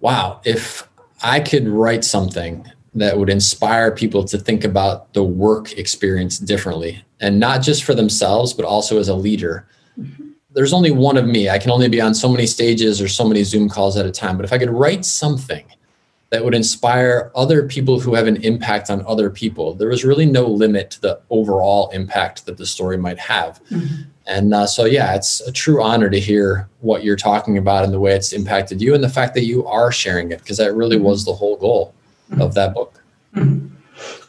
wow 0.00 0.40
if 0.44 0.88
i 1.22 1.38
could 1.38 1.68
write 1.68 2.04
something 2.04 2.64
that 2.94 3.16
would 3.16 3.30
inspire 3.30 3.90
people 3.90 4.24
to 4.24 4.38
think 4.38 4.64
about 4.64 5.12
the 5.14 5.22
work 5.22 5.72
experience 5.72 6.38
differently 6.38 7.02
and 7.20 7.38
not 7.38 7.60
just 7.60 7.84
for 7.84 7.94
themselves 7.94 8.52
but 8.52 8.64
also 8.64 8.98
as 8.98 9.08
a 9.08 9.14
leader 9.14 9.66
mm-hmm. 9.98 10.30
there's 10.52 10.72
only 10.72 10.90
one 10.90 11.18
of 11.18 11.26
me 11.26 11.50
i 11.50 11.58
can 11.58 11.70
only 11.70 11.88
be 11.88 12.00
on 12.00 12.14
so 12.14 12.28
many 12.28 12.46
stages 12.46 13.00
or 13.00 13.08
so 13.08 13.28
many 13.28 13.44
zoom 13.44 13.68
calls 13.68 13.96
at 13.96 14.06
a 14.06 14.10
time 14.10 14.36
but 14.36 14.44
if 14.44 14.52
i 14.52 14.58
could 14.58 14.70
write 14.70 15.04
something 15.04 15.66
that 16.32 16.42
would 16.42 16.54
inspire 16.54 17.30
other 17.34 17.68
people 17.68 18.00
who 18.00 18.14
have 18.14 18.26
an 18.26 18.42
impact 18.42 18.88
on 18.88 19.04
other 19.06 19.28
people. 19.28 19.74
There 19.74 19.90
was 19.90 20.02
really 20.02 20.24
no 20.24 20.46
limit 20.46 20.90
to 20.92 21.00
the 21.02 21.20
overall 21.28 21.90
impact 21.90 22.46
that 22.46 22.56
the 22.56 22.64
story 22.64 22.96
might 22.96 23.18
have. 23.18 23.62
Mm-hmm. 23.64 24.04
And 24.26 24.54
uh, 24.54 24.66
so, 24.66 24.86
yeah, 24.86 25.14
it's 25.14 25.42
a 25.42 25.52
true 25.52 25.82
honor 25.82 26.08
to 26.08 26.18
hear 26.18 26.70
what 26.80 27.04
you're 27.04 27.16
talking 27.16 27.58
about 27.58 27.84
and 27.84 27.92
the 27.92 28.00
way 28.00 28.14
it's 28.14 28.32
impacted 28.32 28.80
you 28.80 28.94
and 28.94 29.04
the 29.04 29.10
fact 29.10 29.34
that 29.34 29.44
you 29.44 29.66
are 29.66 29.92
sharing 29.92 30.32
it, 30.32 30.38
because 30.38 30.56
that 30.56 30.74
really 30.74 30.96
mm-hmm. 30.96 31.04
was 31.04 31.26
the 31.26 31.34
whole 31.34 31.58
goal 31.58 31.92
mm-hmm. 32.30 32.40
of 32.40 32.54
that 32.54 32.72
book. 32.72 33.02
Mm-hmm. 33.36 33.68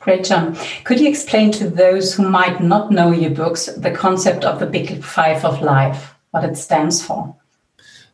Great, 0.02 0.26
John. 0.26 0.58
Could 0.84 1.00
you 1.00 1.08
explain 1.08 1.54
to 1.54 1.70
those 1.70 2.14
who 2.14 2.28
might 2.28 2.62
not 2.62 2.92
know 2.92 3.12
your 3.12 3.32
books 3.32 3.68
the 3.68 3.92
concept 3.92 4.44
of 4.44 4.60
the 4.60 4.66
Big 4.66 5.02
Five 5.02 5.46
of 5.46 5.62
Life, 5.62 6.14
what 6.32 6.44
it 6.44 6.58
stands 6.58 7.02
for? 7.02 7.34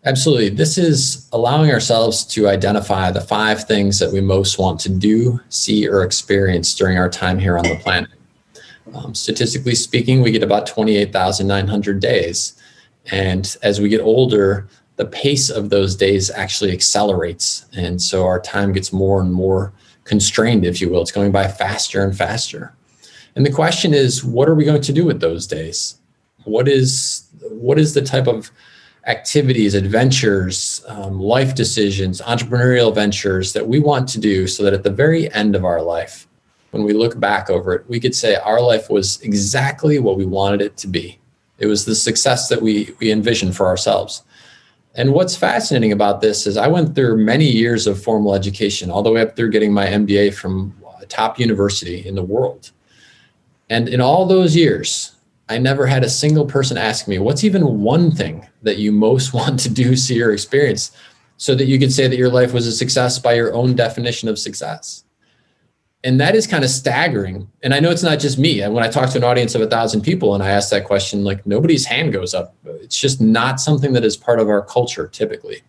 Absolutely. 0.05 0.49
This 0.49 0.77
is 0.77 1.27
allowing 1.33 1.71
ourselves 1.71 2.23
to 2.27 2.47
identify 2.47 3.11
the 3.11 3.21
five 3.21 3.65
things 3.65 3.99
that 3.99 4.11
we 4.11 4.21
most 4.21 4.57
want 4.57 4.79
to 4.81 4.89
do, 4.89 5.39
see, 5.49 5.87
or 5.87 6.03
experience 6.03 6.73
during 6.73 6.97
our 6.97 7.09
time 7.09 7.37
here 7.37 7.57
on 7.57 7.65
the 7.65 7.75
planet. 7.75 8.09
Um, 8.93 9.13
statistically 9.13 9.75
speaking, 9.75 10.21
we 10.21 10.31
get 10.31 10.41
about 10.41 10.67
28,900 10.67 11.99
days. 11.99 12.59
And 13.11 13.55
as 13.61 13.81
we 13.81 13.89
get 13.89 14.01
older, 14.01 14.67
the 14.95 15.05
pace 15.05 15.49
of 15.49 15.69
those 15.69 15.95
days 15.95 16.29
actually 16.31 16.71
accelerates. 16.71 17.65
And 17.73 18.01
so 18.01 18.25
our 18.25 18.39
time 18.39 18.71
gets 18.71 18.93
more 18.93 19.21
and 19.21 19.33
more 19.33 19.73
constrained, 20.05 20.65
if 20.65 20.79
you 20.79 20.89
will. 20.89 21.01
It's 21.01 21.11
going 21.11 21.31
by 21.31 21.47
faster 21.47 22.03
and 22.03 22.17
faster. 22.17 22.73
And 23.35 23.45
the 23.45 23.51
question 23.51 23.93
is, 23.93 24.23
what 24.23 24.49
are 24.49 24.55
we 24.55 24.65
going 24.65 24.81
to 24.81 24.93
do 24.93 25.05
with 25.05 25.19
those 25.19 25.45
days? 25.45 25.97
What 26.45 26.67
is 26.67 27.27
what 27.41 27.79
is 27.79 27.93
the 27.93 28.01
type 28.01 28.27
of 28.27 28.51
activities, 29.09 29.73
adventures, 29.73 30.85
um, 30.87 31.19
life 31.19 31.55
decisions, 31.55 32.21
entrepreneurial 32.21 32.93
ventures 32.93 33.53
that 33.53 33.67
we 33.67 33.79
want 33.79 34.07
to 34.07 34.19
do 34.19 34.45
so 34.45 34.63
that 34.63 34.73
at 34.73 34.83
the 34.83 34.91
very 34.91 35.33
end 35.33 35.55
of 35.55 35.65
our 35.65 35.81
life, 35.81 36.27
when 36.69 36.83
we 36.83 36.93
look 36.93 37.19
back 37.19 37.49
over 37.49 37.73
it, 37.73 37.89
we 37.89 37.99
could 37.99 38.13
say 38.13 38.35
our 38.35 38.61
life 38.61 38.87
was 38.87 39.19
exactly 39.21 39.97
what 39.97 40.15
we 40.15 40.25
wanted 40.25 40.61
it 40.61 40.77
to 40.77 40.87
be. 40.87 41.19
It 41.57 41.65
was 41.65 41.85
the 41.85 41.95
success 41.95 42.49
that 42.49 42.61
we, 42.61 42.95
we 42.99 43.11
envisioned 43.11 43.55
for 43.55 43.65
ourselves. 43.65 44.23
And 44.93 45.13
what's 45.13 45.35
fascinating 45.35 45.91
about 45.91 46.21
this 46.21 46.45
is 46.45 46.55
I 46.55 46.67
went 46.67 46.93
through 46.93 47.17
many 47.17 47.45
years 47.45 47.87
of 47.87 48.01
formal 48.01 48.35
education, 48.35 48.91
all 48.91 49.01
the 49.01 49.11
way 49.11 49.21
up 49.21 49.35
through 49.35 49.49
getting 49.49 49.73
my 49.73 49.87
MBA 49.87 50.35
from 50.35 50.75
a 51.01 51.05
top 51.07 51.39
university 51.39 52.05
in 52.07 52.13
the 52.13 52.23
world. 52.23 52.71
And 53.71 53.89
in 53.89 54.01
all 54.01 54.27
those 54.27 54.55
years, 54.55 55.15
I 55.49 55.57
never 55.57 55.87
had 55.87 56.03
a 56.03 56.09
single 56.09 56.45
person 56.45 56.77
ask 56.77 57.07
me, 57.07 57.17
what's 57.17 57.43
even 57.43 57.81
one 57.81 58.11
thing 58.11 58.47
that 58.61 58.77
you 58.77 58.91
most 58.91 59.33
want 59.33 59.59
to 59.61 59.69
do, 59.69 59.95
see, 59.95 60.21
or 60.21 60.31
experience 60.31 60.91
so 61.37 61.55
that 61.55 61.65
you 61.65 61.79
could 61.79 61.91
say 61.91 62.07
that 62.07 62.17
your 62.17 62.29
life 62.29 62.53
was 62.53 62.67
a 62.67 62.71
success 62.71 63.17
by 63.17 63.33
your 63.33 63.53
own 63.53 63.75
definition 63.75 64.29
of 64.29 64.37
success? 64.37 65.03
And 66.01 66.21
that 66.21 66.33
is 66.33 66.47
kind 66.47 66.63
of 66.63 66.69
staggering. 66.69 67.49
And 67.61 67.73
I 67.73 67.81
know 67.81 67.89
it's 67.89 68.03
not 68.03 68.19
just 68.19 68.37
me. 68.37 68.61
And 68.61 68.73
when 68.73 68.85
I 68.85 68.87
talk 68.87 69.09
to 69.09 69.17
an 69.17 69.23
audience 69.25 69.53
of 69.53 69.61
a 69.61 69.67
thousand 69.67 70.01
people 70.01 70.33
and 70.33 70.41
I 70.41 70.49
ask 70.49 70.69
that 70.69 70.85
question, 70.85 71.25
like 71.25 71.45
nobody's 71.45 71.85
hand 71.85 72.13
goes 72.13 72.33
up. 72.33 72.55
It's 72.63 72.97
just 72.97 73.19
not 73.19 73.59
something 73.59 73.91
that 73.93 74.05
is 74.05 74.15
part 74.15 74.39
of 74.39 74.47
our 74.47 74.61
culture 74.61 75.07
typically. 75.07 75.61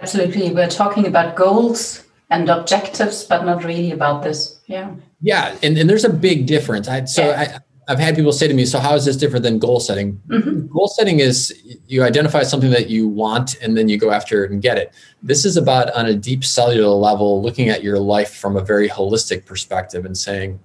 Absolutely. 0.00 0.52
We're 0.52 0.68
talking 0.68 1.06
about 1.06 1.34
goals 1.34 2.04
and 2.30 2.48
objectives, 2.48 3.24
but 3.24 3.44
not 3.44 3.64
really 3.64 3.90
about 3.90 4.22
this. 4.22 4.60
Yeah. 4.66 4.94
Yeah. 5.20 5.56
And, 5.64 5.76
and 5.76 5.90
there's 5.90 6.04
a 6.04 6.12
big 6.12 6.46
difference. 6.46 6.86
I, 6.86 7.04
so 7.04 7.28
yeah. 7.28 7.56
I, 7.56 7.71
I've 7.88 7.98
had 7.98 8.14
people 8.14 8.32
say 8.32 8.46
to 8.46 8.54
me, 8.54 8.64
so 8.64 8.78
how 8.78 8.94
is 8.94 9.04
this 9.04 9.16
different 9.16 9.42
than 9.42 9.58
goal 9.58 9.80
setting? 9.80 10.20
Mm-hmm. 10.28 10.68
Goal 10.68 10.88
setting 10.88 11.18
is 11.18 11.52
you 11.88 12.04
identify 12.04 12.44
something 12.44 12.70
that 12.70 12.88
you 12.88 13.08
want 13.08 13.56
and 13.60 13.76
then 13.76 13.88
you 13.88 13.98
go 13.98 14.12
after 14.12 14.44
it 14.44 14.52
and 14.52 14.62
get 14.62 14.78
it. 14.78 14.92
This 15.22 15.44
is 15.44 15.56
about 15.56 15.92
on 15.94 16.06
a 16.06 16.14
deep 16.14 16.44
cellular 16.44 16.94
level, 16.94 17.42
looking 17.42 17.68
at 17.68 17.82
your 17.82 17.98
life 17.98 18.34
from 18.34 18.56
a 18.56 18.64
very 18.64 18.88
holistic 18.88 19.46
perspective 19.46 20.04
and 20.04 20.16
saying, 20.16 20.60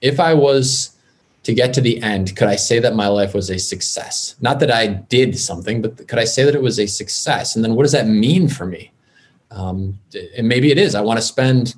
if 0.00 0.18
I 0.18 0.32
was 0.32 0.96
to 1.42 1.52
get 1.52 1.74
to 1.74 1.80
the 1.82 2.02
end, 2.02 2.34
could 2.36 2.48
I 2.48 2.56
say 2.56 2.78
that 2.78 2.94
my 2.94 3.08
life 3.08 3.34
was 3.34 3.50
a 3.50 3.58
success? 3.58 4.34
Not 4.40 4.58
that 4.60 4.70
I 4.70 4.86
did 4.86 5.38
something, 5.38 5.82
but 5.82 6.08
could 6.08 6.18
I 6.18 6.24
say 6.24 6.44
that 6.44 6.54
it 6.54 6.62
was 6.62 6.80
a 6.80 6.86
success? 6.86 7.54
And 7.54 7.64
then 7.64 7.74
what 7.74 7.82
does 7.82 7.92
that 7.92 8.08
mean 8.08 8.48
for 8.48 8.64
me? 8.64 8.90
Um, 9.50 9.98
and 10.36 10.48
maybe 10.48 10.72
it 10.72 10.78
is. 10.78 10.94
I 10.94 11.02
want 11.02 11.18
to 11.18 11.22
spend 11.22 11.74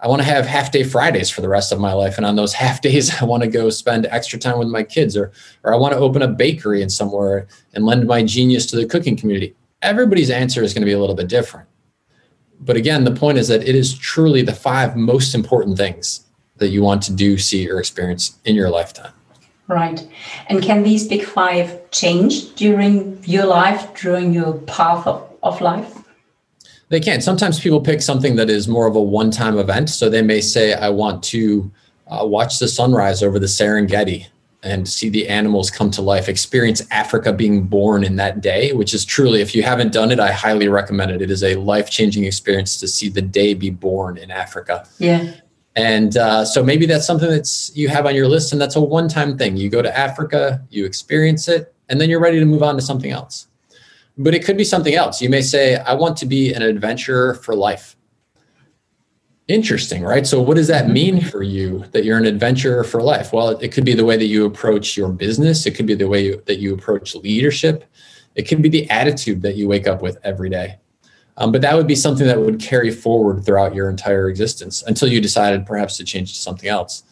I 0.00 0.08
want 0.08 0.20
to 0.20 0.28
have 0.28 0.46
half 0.46 0.70
day 0.70 0.82
Fridays 0.82 1.30
for 1.30 1.40
the 1.40 1.48
rest 1.48 1.72
of 1.72 1.80
my 1.80 1.92
life. 1.92 2.16
And 2.16 2.26
on 2.26 2.36
those 2.36 2.52
half 2.64 2.80
days, 2.80 3.20
I 3.20 3.24
want 3.24 3.42
to 3.42 3.48
go 3.48 3.70
spend 3.70 4.06
extra 4.06 4.38
time 4.38 4.58
with 4.58 4.68
my 4.68 4.82
kids 4.82 5.16
or, 5.16 5.32
or 5.62 5.72
I 5.72 5.76
want 5.76 5.94
to 5.94 5.98
open 5.98 6.22
a 6.22 6.28
bakery 6.28 6.82
in 6.82 6.90
somewhere 6.90 7.46
and 7.74 7.84
lend 7.84 8.06
my 8.06 8.22
genius 8.22 8.66
to 8.66 8.76
the 8.76 8.86
cooking 8.86 9.16
community. 9.16 9.54
Everybody's 9.82 10.30
answer 10.30 10.62
is 10.62 10.72
going 10.72 10.82
to 10.82 10.86
be 10.86 10.92
a 10.92 10.98
little 10.98 11.14
bit 11.14 11.28
different. 11.28 11.68
But 12.60 12.76
again, 12.76 13.04
the 13.04 13.12
point 13.12 13.38
is 13.38 13.48
that 13.48 13.68
it 13.68 13.74
is 13.74 13.96
truly 13.96 14.42
the 14.42 14.54
five 14.54 14.96
most 14.96 15.34
important 15.34 15.76
things 15.76 16.26
that 16.56 16.68
you 16.68 16.82
want 16.82 17.02
to 17.02 17.12
do, 17.12 17.36
see, 17.36 17.70
or 17.70 17.78
experience 17.78 18.38
in 18.44 18.54
your 18.54 18.70
lifetime. 18.70 19.12
Right. 19.68 20.06
And 20.48 20.62
can 20.62 20.82
these 20.82 21.06
big 21.06 21.24
five 21.24 21.90
change 21.90 22.54
during 22.54 23.22
your 23.24 23.46
life, 23.46 23.94
during 23.94 24.32
your 24.32 24.54
path 24.54 25.06
of, 25.06 25.28
of 25.42 25.60
life? 25.60 26.05
They 26.88 27.00
can. 27.00 27.20
Sometimes 27.20 27.58
people 27.58 27.80
pick 27.80 28.00
something 28.00 28.36
that 28.36 28.48
is 28.48 28.68
more 28.68 28.86
of 28.86 28.94
a 28.94 29.02
one 29.02 29.30
time 29.30 29.58
event. 29.58 29.90
So 29.90 30.08
they 30.08 30.22
may 30.22 30.40
say, 30.40 30.74
I 30.74 30.88
want 30.88 31.22
to 31.24 31.70
uh, 32.06 32.24
watch 32.24 32.58
the 32.58 32.68
sunrise 32.68 33.22
over 33.22 33.38
the 33.38 33.46
Serengeti 33.46 34.26
and 34.62 34.88
see 34.88 35.08
the 35.08 35.28
animals 35.28 35.70
come 35.70 35.90
to 35.92 36.02
life, 36.02 36.28
experience 36.28 36.82
Africa 36.90 37.32
being 37.32 37.64
born 37.64 38.02
in 38.02 38.16
that 38.16 38.40
day, 38.40 38.72
which 38.72 38.94
is 38.94 39.04
truly, 39.04 39.40
if 39.40 39.54
you 39.54 39.62
haven't 39.62 39.92
done 39.92 40.10
it, 40.10 40.18
I 40.18 40.32
highly 40.32 40.68
recommend 40.68 41.12
it. 41.12 41.22
It 41.22 41.30
is 41.30 41.44
a 41.44 41.56
life 41.56 41.90
changing 41.90 42.24
experience 42.24 42.78
to 42.78 42.88
see 42.88 43.08
the 43.08 43.22
day 43.22 43.54
be 43.54 43.70
born 43.70 44.16
in 44.16 44.30
Africa. 44.30 44.86
Yeah. 44.98 45.32
And 45.76 46.16
uh, 46.16 46.44
so 46.44 46.64
maybe 46.64 46.86
that's 46.86 47.06
something 47.06 47.28
that's 47.28 47.70
you 47.76 47.88
have 47.88 48.06
on 48.06 48.14
your 48.14 48.28
list, 48.28 48.52
and 48.52 48.60
that's 48.60 48.76
a 48.76 48.80
one 48.80 49.08
time 49.08 49.36
thing. 49.36 49.56
You 49.56 49.68
go 49.68 49.82
to 49.82 49.96
Africa, 49.96 50.64
you 50.70 50.86
experience 50.86 51.48
it, 51.48 51.74
and 51.88 52.00
then 52.00 52.08
you're 52.08 52.20
ready 52.20 52.40
to 52.40 52.46
move 52.46 52.62
on 52.62 52.76
to 52.76 52.82
something 52.82 53.10
else 53.10 53.46
but 54.18 54.34
it 54.34 54.44
could 54.44 54.56
be 54.56 54.64
something 54.64 54.94
else. 54.94 55.20
You 55.20 55.28
may 55.28 55.42
say, 55.42 55.76
I 55.76 55.94
want 55.94 56.16
to 56.18 56.26
be 56.26 56.52
an 56.52 56.62
adventurer 56.62 57.34
for 57.34 57.54
life. 57.54 57.96
Interesting, 59.48 60.02
right? 60.02 60.26
So, 60.26 60.42
what 60.42 60.56
does 60.56 60.66
that 60.66 60.88
mean 60.88 61.20
for 61.20 61.42
you 61.42 61.84
that 61.92 62.04
you're 62.04 62.18
an 62.18 62.26
adventurer 62.26 62.82
for 62.82 63.00
life? 63.00 63.32
Well, 63.32 63.50
it, 63.50 63.70
could 63.70 63.84
be 63.84 63.94
the 63.94 64.04
way 64.04 64.16
that 64.16 64.26
you 64.26 64.44
approach 64.44 64.96
your 64.96 65.10
business, 65.12 65.66
it 65.66 65.76
could 65.76 65.86
be 65.86 65.94
the 65.94 66.08
way 66.08 66.24
you, 66.24 66.42
that 66.46 66.58
you 66.58 66.74
approach 66.74 67.14
leadership, 67.14 67.84
it 68.34 68.48
could 68.48 68.60
be 68.60 68.68
the 68.68 68.90
attitude 68.90 69.42
that 69.42 69.54
you 69.54 69.68
wake 69.68 69.86
up 69.86 70.02
with 70.02 70.18
every 70.24 70.50
day. 70.50 70.78
Um, 71.36 71.52
but 71.52 71.60
that 71.60 71.76
would 71.76 71.86
be 71.86 71.94
something 71.94 72.26
that 72.26 72.40
would 72.40 72.58
carry 72.58 72.90
forward 72.90 73.44
throughout 73.44 73.74
your 73.74 73.88
entire 73.88 74.28
existence 74.28 74.82
until 74.86 75.08
you 75.08 75.20
decided 75.20 75.66
perhaps 75.66 75.96
to 75.98 76.04
change 76.04 76.32
to 76.32 76.40
something 76.40 76.68
else. 76.68 77.04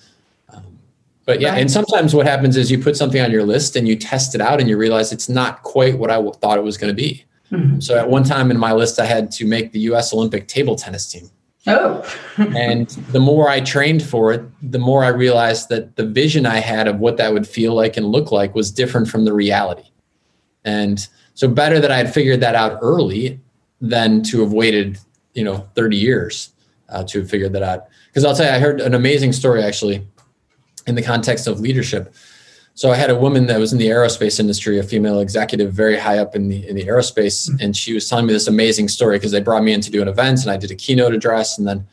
But 1.25 1.41
yeah, 1.41 1.51
right. 1.51 1.61
and 1.61 1.71
sometimes 1.71 2.15
what 2.15 2.27
happens 2.27 2.57
is 2.57 2.71
you 2.71 2.79
put 2.79 2.97
something 2.97 3.21
on 3.21 3.31
your 3.31 3.45
list 3.45 3.77
and 3.77 3.89
you 3.89 3.97
test 3.97 4.35
it 4.35 4.41
out 4.41 4.61
and 4.61 4.69
you 4.69 4.77
realize 4.77 5.13
it's 5.13 5.29
not 5.29 5.63
quite 5.63 5.99
what 5.99 6.11
I 6.11 6.17
w- 6.17 6.35
thought 6.35 6.59
it 6.59 6.65
was 6.65 6.77
going 6.77 6.91
to 6.91 6.95
be. 6.95 7.25
Mm-hmm. 7.51 7.81
So 7.81 7.97
at 7.97 8.09
one 8.09 8.25
time 8.25 8.51
in 8.51 8.59
my 8.59 8.73
list, 8.73 9.01
I 9.01 9.07
had 9.07 9.31
to 9.33 9.47
make 9.47 9.73
the 9.73 9.81
U.S. 9.81 10.13
Olympic 10.13 10.49
table 10.49 10.77
tennis 10.77 11.11
team. 11.11 11.31
Oh. 11.67 12.05
and 12.37 12.89
the 13.13 13.21
more 13.21 13.49
I 13.49 13.61
trained 13.61 14.03
for 14.03 14.33
it, 14.33 14.45
the 14.63 14.79
more 14.79 15.03
I 15.05 15.09
realized 15.09 15.71
that 15.71 15.97
the 15.97 16.05
vision 16.05 16.45
I 16.45 16.59
had 16.59 16.89
of 16.89 16.99
what 16.99 17.17
that 17.17 17.33
would 17.33 17.47
feel 17.47 17.75
like 17.75 17.97
and 17.97 18.07
look 18.07 18.31
like 18.31 18.55
was 18.55 18.71
different 18.71 19.09
from 19.09 19.25
the 19.25 19.33
reality. 19.33 19.89
And 20.65 21.07
so 21.35 21.49
better 21.49 21.81
that 21.81 21.91
I 21.91 21.97
had 21.97 22.13
figured 22.13 22.41
that 22.41 22.55
out 22.55 22.79
early 22.83 23.41
than 23.81 24.23
to 24.25 24.41
have 24.41 24.53
waited, 24.53 24.99
you 25.33 25.45
know, 25.45 25.69
30 25.75 25.97
years 25.97 26.53
uh, 26.91 27.05
to 27.05 27.21
have 27.21 27.31
figured 27.31 27.53
that 27.55 27.63
out. 27.63 27.87
Because 28.09 28.25
I'll 28.25 28.37
tell 28.37 28.47
you, 28.47 28.53
I 28.53 28.59
heard 28.59 28.81
an 28.81 28.95
amazing 28.95 29.33
story 29.33 29.63
actually 29.63 30.07
in 30.87 30.95
the 30.95 31.03
context 31.03 31.47
of 31.47 31.61
leadership. 31.61 32.15
So 32.77 32.91
I 32.91 32.97
had 32.97 33.09
a 33.09 33.15
woman 33.15 33.47
that 33.47 33.61
was 33.61 33.73
in 33.73 33.79
the 33.79 33.87
aerospace 33.87 34.41
industry, 34.41 34.81
a 34.81 34.83
female 34.83 35.21
executive, 35.21 35.73
very 35.73 35.97
high 35.97 36.19
up 36.19 36.35
in 36.35 36.49
the 36.49 36.67
in 36.69 36.75
the 36.75 36.85
aerospace, 36.85 37.49
mm-hmm. 37.49 37.57
and 37.61 37.77
she 37.77 37.95
was 37.95 38.09
telling 38.09 38.27
me 38.27 38.33
this 38.33 38.49
amazing 38.49 38.89
story 38.89 39.17
because 39.17 39.31
they 39.31 39.41
brought 39.41 39.63
me 39.63 39.73
in 39.73 39.81
to 39.81 39.91
do 39.91 40.03
an 40.03 40.09
event, 40.09 40.43
and 40.43 40.51
I 40.51 40.57
did 40.57 40.73
a 40.73 40.75
keynote 40.75 41.15
address, 41.15 41.57
and 41.57 41.69
then 41.69 41.87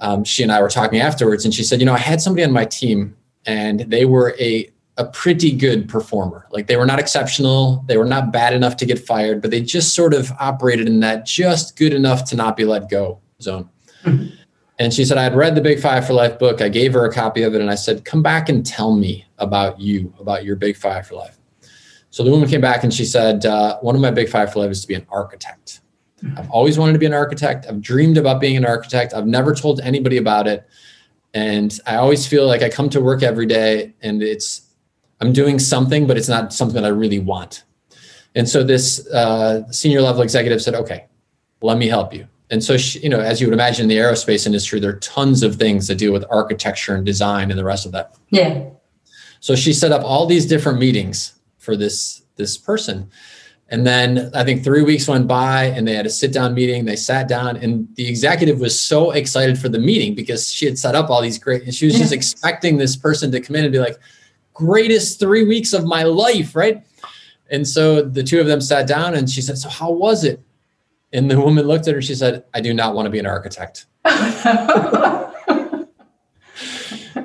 um, 0.00 0.22
she 0.24 0.42
and 0.42 0.52
I 0.52 0.60
were 0.60 0.68
talking 0.68 1.00
afterwards, 1.00 1.46
and 1.46 1.54
she 1.54 1.64
said, 1.64 1.80
you 1.80 1.86
know, 1.86 1.94
I 1.94 1.98
had 1.98 2.20
somebody 2.20 2.44
on 2.44 2.52
my 2.52 2.66
team, 2.66 3.16
and 3.46 3.80
they 3.80 4.04
were 4.04 4.36
a 4.38 4.70
a 4.98 5.06
pretty 5.06 5.50
good 5.50 5.88
performer. 5.88 6.46
Like 6.50 6.66
they 6.66 6.76
were 6.76 6.84
not 6.84 6.98
exceptional, 6.98 7.82
they 7.86 7.96
were 7.96 8.04
not 8.04 8.32
bad 8.32 8.52
enough 8.52 8.76
to 8.76 8.86
get 8.86 8.98
fired, 8.98 9.40
but 9.40 9.50
they 9.50 9.62
just 9.62 9.94
sort 9.94 10.12
of 10.12 10.30
operated 10.38 10.86
in 10.86 11.00
that 11.00 11.24
just 11.24 11.76
good 11.76 11.94
enough 11.94 12.24
to 12.26 12.36
not 12.36 12.56
be 12.56 12.66
let 12.66 12.90
go 12.90 13.18
zone. 13.40 13.70
Mm-hmm. 14.04 14.34
And 14.82 14.92
she 14.92 15.04
said, 15.04 15.16
I 15.16 15.22
had 15.22 15.36
read 15.36 15.54
the 15.54 15.60
Big 15.60 15.78
Five 15.78 16.08
for 16.08 16.12
Life 16.12 16.40
book. 16.40 16.60
I 16.60 16.68
gave 16.68 16.92
her 16.94 17.04
a 17.04 17.12
copy 17.12 17.44
of 17.44 17.54
it 17.54 17.60
and 17.60 17.70
I 17.70 17.76
said, 17.76 18.04
Come 18.04 18.20
back 18.20 18.48
and 18.48 18.66
tell 18.66 18.96
me 18.96 19.24
about 19.38 19.78
you, 19.78 20.12
about 20.18 20.44
your 20.44 20.56
Big 20.56 20.76
Five 20.76 21.06
for 21.06 21.14
Life. 21.14 21.38
So 22.10 22.24
the 22.24 22.32
woman 22.32 22.48
came 22.48 22.60
back 22.60 22.82
and 22.82 22.92
she 22.92 23.04
said, 23.04 23.46
uh, 23.46 23.78
One 23.78 23.94
of 23.94 24.00
my 24.00 24.10
Big 24.10 24.28
Five 24.28 24.52
for 24.52 24.58
Life 24.58 24.72
is 24.72 24.80
to 24.80 24.88
be 24.88 24.94
an 24.94 25.06
architect. 25.08 25.82
Mm-hmm. 26.20 26.36
I've 26.36 26.50
always 26.50 26.80
wanted 26.80 26.94
to 26.94 26.98
be 26.98 27.06
an 27.06 27.14
architect. 27.14 27.64
I've 27.68 27.80
dreamed 27.80 28.18
about 28.18 28.40
being 28.40 28.56
an 28.56 28.66
architect. 28.66 29.14
I've 29.14 29.28
never 29.28 29.54
told 29.54 29.80
anybody 29.82 30.16
about 30.16 30.48
it. 30.48 30.66
And 31.32 31.78
I 31.86 31.94
always 31.94 32.26
feel 32.26 32.48
like 32.48 32.62
I 32.62 32.68
come 32.68 32.90
to 32.90 33.00
work 33.00 33.22
every 33.22 33.46
day 33.46 33.94
and 34.02 34.20
it's, 34.20 34.62
I'm 35.20 35.32
doing 35.32 35.60
something, 35.60 36.08
but 36.08 36.16
it's 36.16 36.28
not 36.28 36.52
something 36.52 36.74
that 36.82 36.84
I 36.84 36.90
really 36.90 37.20
want. 37.20 37.62
And 38.34 38.48
so 38.48 38.64
this 38.64 39.06
uh, 39.10 39.62
senior 39.70 40.02
level 40.02 40.22
executive 40.22 40.60
said, 40.60 40.74
Okay, 40.74 41.06
let 41.60 41.78
me 41.78 41.86
help 41.86 42.12
you 42.12 42.26
And 42.52 42.62
so, 42.62 42.76
she, 42.76 42.98
you 42.98 43.08
know, 43.08 43.18
as 43.18 43.40
you 43.40 43.46
would 43.46 43.54
imagine 43.54 43.84
in 43.84 43.88
the 43.88 43.96
aerospace 43.96 44.44
industry, 44.44 44.78
there 44.78 44.90
are 44.90 44.98
tons 44.98 45.42
of 45.42 45.56
things 45.56 45.86
that 45.86 45.96
deal 45.96 46.12
with 46.12 46.24
architecture 46.28 46.94
and 46.94 47.04
design 47.04 47.50
and 47.50 47.58
the 47.58 47.64
rest 47.64 47.86
of 47.86 47.92
that. 47.92 48.14
Yeah. 48.28 48.68
So 49.40 49.56
she 49.56 49.72
set 49.72 49.90
up 49.90 50.04
all 50.04 50.26
these 50.26 50.44
different 50.44 50.78
meetings 50.78 51.34
for 51.56 51.76
this 51.76 52.22
this 52.36 52.58
person. 52.58 53.10
And 53.68 53.86
then 53.86 54.30
I 54.34 54.44
think 54.44 54.62
three 54.62 54.82
weeks 54.82 55.08
went 55.08 55.26
by 55.26 55.64
and 55.64 55.88
they 55.88 55.94
had 55.94 56.04
a 56.04 56.10
sit 56.10 56.30
down 56.30 56.52
meeting. 56.52 56.84
They 56.84 56.94
sat 56.94 57.26
down 57.26 57.56
and 57.56 57.88
the 57.96 58.06
executive 58.06 58.60
was 58.60 58.78
so 58.78 59.12
excited 59.12 59.58
for 59.58 59.70
the 59.70 59.78
meeting 59.78 60.14
because 60.14 60.52
she 60.52 60.66
had 60.66 60.78
set 60.78 60.94
up 60.94 61.08
all 61.08 61.22
these 61.22 61.38
great, 61.38 61.62
and 61.62 61.74
she 61.74 61.86
was 61.86 61.94
just 61.94 62.12
expecting 62.12 62.76
this 62.76 62.96
person 62.96 63.32
to 63.32 63.40
come 63.40 63.56
in 63.56 63.64
and 63.64 63.72
be 63.72 63.78
like, 63.78 63.98
greatest 64.52 65.18
three 65.18 65.44
weeks 65.44 65.72
of 65.72 65.86
my 65.86 66.02
life, 66.02 66.54
right? 66.54 66.82
And 67.50 67.66
so 67.66 68.02
the 68.02 68.22
two 68.22 68.40
of 68.40 68.46
them 68.46 68.60
sat 68.60 68.86
down 68.86 69.14
and 69.14 69.28
she 69.28 69.40
said, 69.40 69.56
So 69.56 69.70
how 69.70 69.90
was 69.90 70.24
it? 70.24 70.38
And 71.12 71.30
the 71.30 71.38
woman 71.40 71.66
looked 71.66 71.88
at 71.88 71.94
her, 71.94 72.02
she 72.02 72.14
said, 72.14 72.44
I 72.54 72.60
do 72.60 72.72
not 72.72 72.94
want 72.94 73.06
to 73.06 73.10
be 73.10 73.18
an 73.18 73.26
architect. 73.26 73.86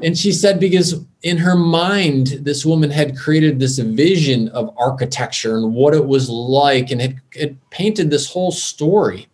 and 0.02 0.18
she 0.18 0.32
said 0.32 0.60
because 0.60 1.04
in 1.24 1.38
her 1.38 1.56
mind 1.56 2.28
this 2.42 2.66
woman 2.66 2.90
had 2.90 3.18
created 3.18 3.60
this 3.60 3.78
vision 3.80 4.50
of 4.50 4.74
architecture 4.78 5.58
and 5.58 5.74
what 5.74 5.94
it 5.94 6.06
was 6.06 6.30
like 6.30 6.92
and 6.92 7.02
had, 7.02 7.20
had 7.38 7.58
painted 7.70 8.10
this 8.10 8.32
whole 8.32 8.52
story 8.52 9.28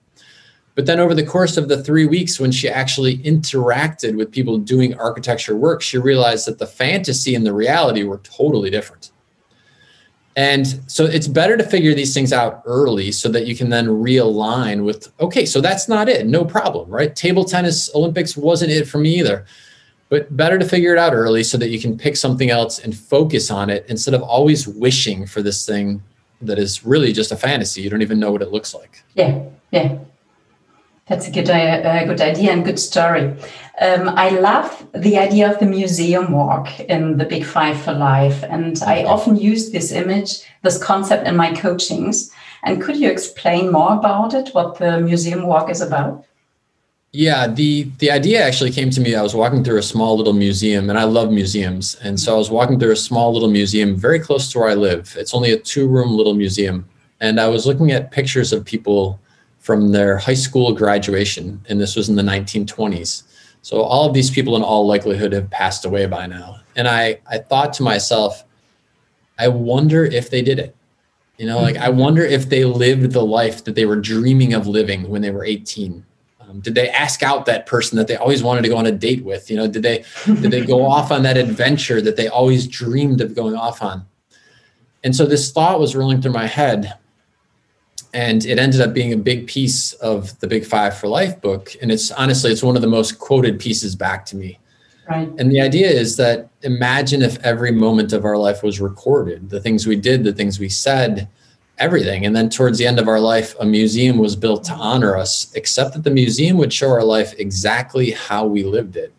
but 0.75 0.85
then 0.85 0.99
over 0.99 1.13
the 1.13 1.25
course 1.25 1.57
of 1.57 1.67
the 1.67 1.83
three 1.83 2.05
weeks 2.05 2.39
when 2.39 2.51
she 2.51 2.69
actually 2.69 3.17
interacted 3.19 4.15
with 4.15 4.31
people 4.31 4.57
doing 4.57 4.93
architecture 4.95 5.55
work 5.55 5.81
she 5.81 5.97
realized 5.97 6.47
that 6.47 6.59
the 6.59 6.67
fantasy 6.67 7.35
and 7.35 7.45
the 7.45 7.53
reality 7.53 8.03
were 8.03 8.19
totally 8.19 8.69
different 8.69 9.11
and 10.35 10.81
so 10.87 11.05
it's 11.05 11.27
better 11.27 11.55
to 11.55 11.63
figure 11.63 11.93
these 11.93 12.13
things 12.13 12.33
out 12.33 12.63
early 12.65 13.11
so 13.11 13.29
that 13.29 13.45
you 13.45 13.55
can 13.55 13.69
then 13.69 13.87
realign 13.87 14.83
with 14.83 15.11
okay 15.19 15.45
so 15.45 15.61
that's 15.61 15.87
not 15.87 16.09
it 16.09 16.25
no 16.25 16.43
problem 16.43 16.89
right 16.89 17.15
table 17.15 17.43
tennis 17.45 17.93
olympics 17.93 18.35
wasn't 18.35 18.71
it 18.71 18.87
for 18.87 18.97
me 18.97 19.19
either 19.19 19.45
but 20.09 20.35
better 20.37 20.59
to 20.59 20.65
figure 20.65 20.93
it 20.93 20.99
out 20.99 21.13
early 21.13 21.43
so 21.43 21.57
that 21.57 21.69
you 21.69 21.79
can 21.79 21.97
pick 21.97 22.15
something 22.15 22.49
else 22.49 22.79
and 22.79 22.95
focus 22.95 23.49
on 23.49 23.69
it 23.69 23.85
instead 23.89 24.13
of 24.13 24.21
always 24.21 24.67
wishing 24.67 25.25
for 25.25 25.41
this 25.41 25.65
thing 25.65 26.01
that 26.45 26.59
is 26.59 26.85
really 26.85 27.13
just 27.13 27.31
a 27.31 27.35
fantasy. 27.35 27.81
You 27.81 27.89
don't 27.89 28.01
even 28.01 28.19
know 28.19 28.31
what 28.31 28.41
it 28.41 28.51
looks 28.51 28.73
like. 28.73 29.03
Yeah, 29.15 29.43
yeah. 29.71 29.97
That's 31.07 31.27
a 31.27 31.31
good, 31.31 31.49
uh, 31.49 32.05
good 32.05 32.21
idea 32.21 32.51
and 32.51 32.63
good 32.63 32.79
story. 32.79 33.35
Um, 33.81 34.09
I 34.09 34.29
love 34.29 34.87
the 34.93 35.17
idea 35.17 35.51
of 35.51 35.59
the 35.59 35.65
museum 35.65 36.31
walk 36.31 36.79
in 36.79 37.17
the 37.17 37.25
Big 37.25 37.43
Five 37.43 37.81
for 37.81 37.93
Life. 37.93 38.43
And 38.43 38.81
I 38.83 39.03
often 39.03 39.35
use 39.35 39.71
this 39.71 39.91
image, 39.91 40.41
this 40.61 40.81
concept 40.81 41.27
in 41.27 41.35
my 41.35 41.53
coachings. 41.53 42.31
And 42.63 42.81
could 42.81 42.95
you 42.95 43.09
explain 43.09 43.71
more 43.71 43.93
about 43.93 44.33
it, 44.33 44.53
what 44.53 44.77
the 44.77 45.01
museum 45.01 45.45
walk 45.45 45.69
is 45.69 45.81
about? 45.81 46.25
Yeah, 47.11 47.45
the 47.45 47.91
the 47.99 48.09
idea 48.09 48.41
actually 48.41 48.71
came 48.71 48.89
to 48.89 49.01
me. 49.01 49.13
I 49.13 49.21
was 49.21 49.35
walking 49.35 49.63
through 49.63 49.77
a 49.77 49.83
small 49.83 50.17
little 50.17 50.33
museum, 50.33 50.89
and 50.89 50.97
I 50.97 51.03
love 51.03 51.31
museums. 51.31 51.95
And 52.01 52.19
so 52.19 52.33
I 52.33 52.37
was 52.37 52.49
walking 52.49 52.79
through 52.79 52.93
a 52.93 52.95
small 52.95 53.31
little 53.31 53.51
museum 53.51 53.95
very 53.95 54.19
close 54.19 54.51
to 54.51 54.59
where 54.59 54.69
I 54.69 54.73
live. 54.73 55.15
It's 55.15 55.33
only 55.35 55.51
a 55.51 55.59
two 55.59 55.87
room 55.87 56.17
little 56.17 56.33
museum, 56.33 56.89
and 57.19 57.39
I 57.39 57.49
was 57.49 57.67
looking 57.67 57.91
at 57.91 58.09
pictures 58.09 58.51
of 58.51 58.65
people 58.65 59.19
from 59.63 59.91
their 59.91 60.17
high 60.17 60.35
school 60.35 60.73
graduation, 60.73 61.65
and 61.67 61.81
this 61.81 61.95
was 61.95 62.09
in 62.09 62.15
the 62.15 62.21
1920s. 62.21 63.23
So 63.63 63.81
all 63.81 64.07
of 64.07 64.13
these 64.13 64.29
people, 64.29 64.55
in 64.55 64.61
all 64.61 64.85
likelihood, 64.85 65.33
have 65.33 65.49
passed 65.49 65.85
away 65.85 66.05
by 66.05 66.27
now. 66.27 66.59
And 66.75 66.87
I 66.87 67.19
I 67.29 67.39
thought 67.39 67.73
to 67.73 67.83
myself, 67.83 68.43
I 69.39 69.47
wonder 69.47 70.05
if 70.05 70.29
they 70.29 70.41
did 70.41 70.59
it. 70.59 70.75
You 71.37 71.47
know, 71.47 71.59
like 71.59 71.77
I 71.77 71.89
wonder 71.89 72.21
if 72.21 72.49
they 72.49 72.65
lived 72.65 73.11
the 73.11 73.25
life 73.25 73.63
that 73.63 73.73
they 73.73 73.85
were 73.85 73.95
dreaming 73.95 74.53
of 74.53 74.67
living 74.67 75.09
when 75.09 75.21
they 75.23 75.31
were 75.31 75.43
18 75.43 76.05
um, 76.53 76.59
did 76.59 76.75
they 76.75 76.89
ask 76.89 77.23
out 77.23 77.45
that 77.45 77.65
person 77.65 77.97
that 77.97 78.07
they 78.07 78.15
always 78.15 78.43
wanted 78.43 78.61
to 78.63 78.69
go 78.69 78.77
on 78.77 78.85
a 78.85 78.91
date 78.91 79.23
with? 79.23 79.49
You 79.49 79.57
know, 79.57 79.67
did 79.67 79.83
they 79.83 80.03
did 80.25 80.51
they 80.51 80.65
go 80.65 80.85
off 80.85 81.11
on 81.11 81.23
that 81.23 81.37
adventure 81.37 82.01
that 82.01 82.15
they 82.15 82.27
always 82.27 82.67
dreamed 82.67 83.21
of 83.21 83.35
going 83.35 83.55
off 83.55 83.81
on? 83.81 84.05
And 85.03 85.15
so 85.15 85.25
this 85.25 85.51
thought 85.51 85.79
was 85.79 85.95
rolling 85.95 86.21
through 86.21 86.33
my 86.33 86.47
head, 86.47 86.93
and 88.13 88.45
it 88.45 88.59
ended 88.59 88.81
up 88.81 88.93
being 88.93 89.11
a 89.11 89.17
big 89.17 89.47
piece 89.47 89.93
of 89.93 90.39
the 90.39 90.47
Big 90.47 90.65
Five 90.65 90.97
for 90.97 91.07
Life 91.07 91.41
book. 91.41 91.75
And 91.81 91.91
it's 91.91 92.11
honestly, 92.11 92.51
it's 92.51 92.63
one 92.63 92.75
of 92.75 92.81
the 92.81 92.87
most 92.87 93.17
quoted 93.19 93.59
pieces 93.59 93.95
back 93.95 94.25
to 94.27 94.35
me. 94.35 94.59
Right. 95.09 95.29
And 95.37 95.51
the 95.51 95.59
idea 95.59 95.89
is 95.89 96.15
that 96.17 96.49
imagine 96.61 97.21
if 97.21 97.43
every 97.43 97.71
moment 97.71 98.13
of 98.13 98.23
our 98.23 98.37
life 98.37 98.63
was 98.63 98.79
recorded, 98.79 99.49
the 99.49 99.59
things 99.59 99.85
we 99.85 99.95
did, 99.95 100.23
the 100.23 100.31
things 100.31 100.59
we 100.59 100.69
said, 100.69 101.27
everything. 101.79 102.25
And 102.25 102.35
then 102.35 102.49
towards 102.49 102.77
the 102.77 102.87
end 102.87 102.99
of 102.99 103.07
our 103.07 103.19
life, 103.19 103.55
a 103.59 103.65
museum 103.65 104.17
was 104.17 104.35
built 104.35 104.63
to 104.65 104.73
honor 104.73 105.17
us, 105.17 105.51
except 105.55 105.93
that 105.93 106.03
the 106.03 106.11
museum 106.11 106.57
would 106.57 106.71
show 106.71 106.89
our 106.89 107.03
life 107.03 107.33
exactly 107.37 108.11
how 108.11 108.45
we 108.45 108.63
lived 108.63 108.95
it. 108.95 109.11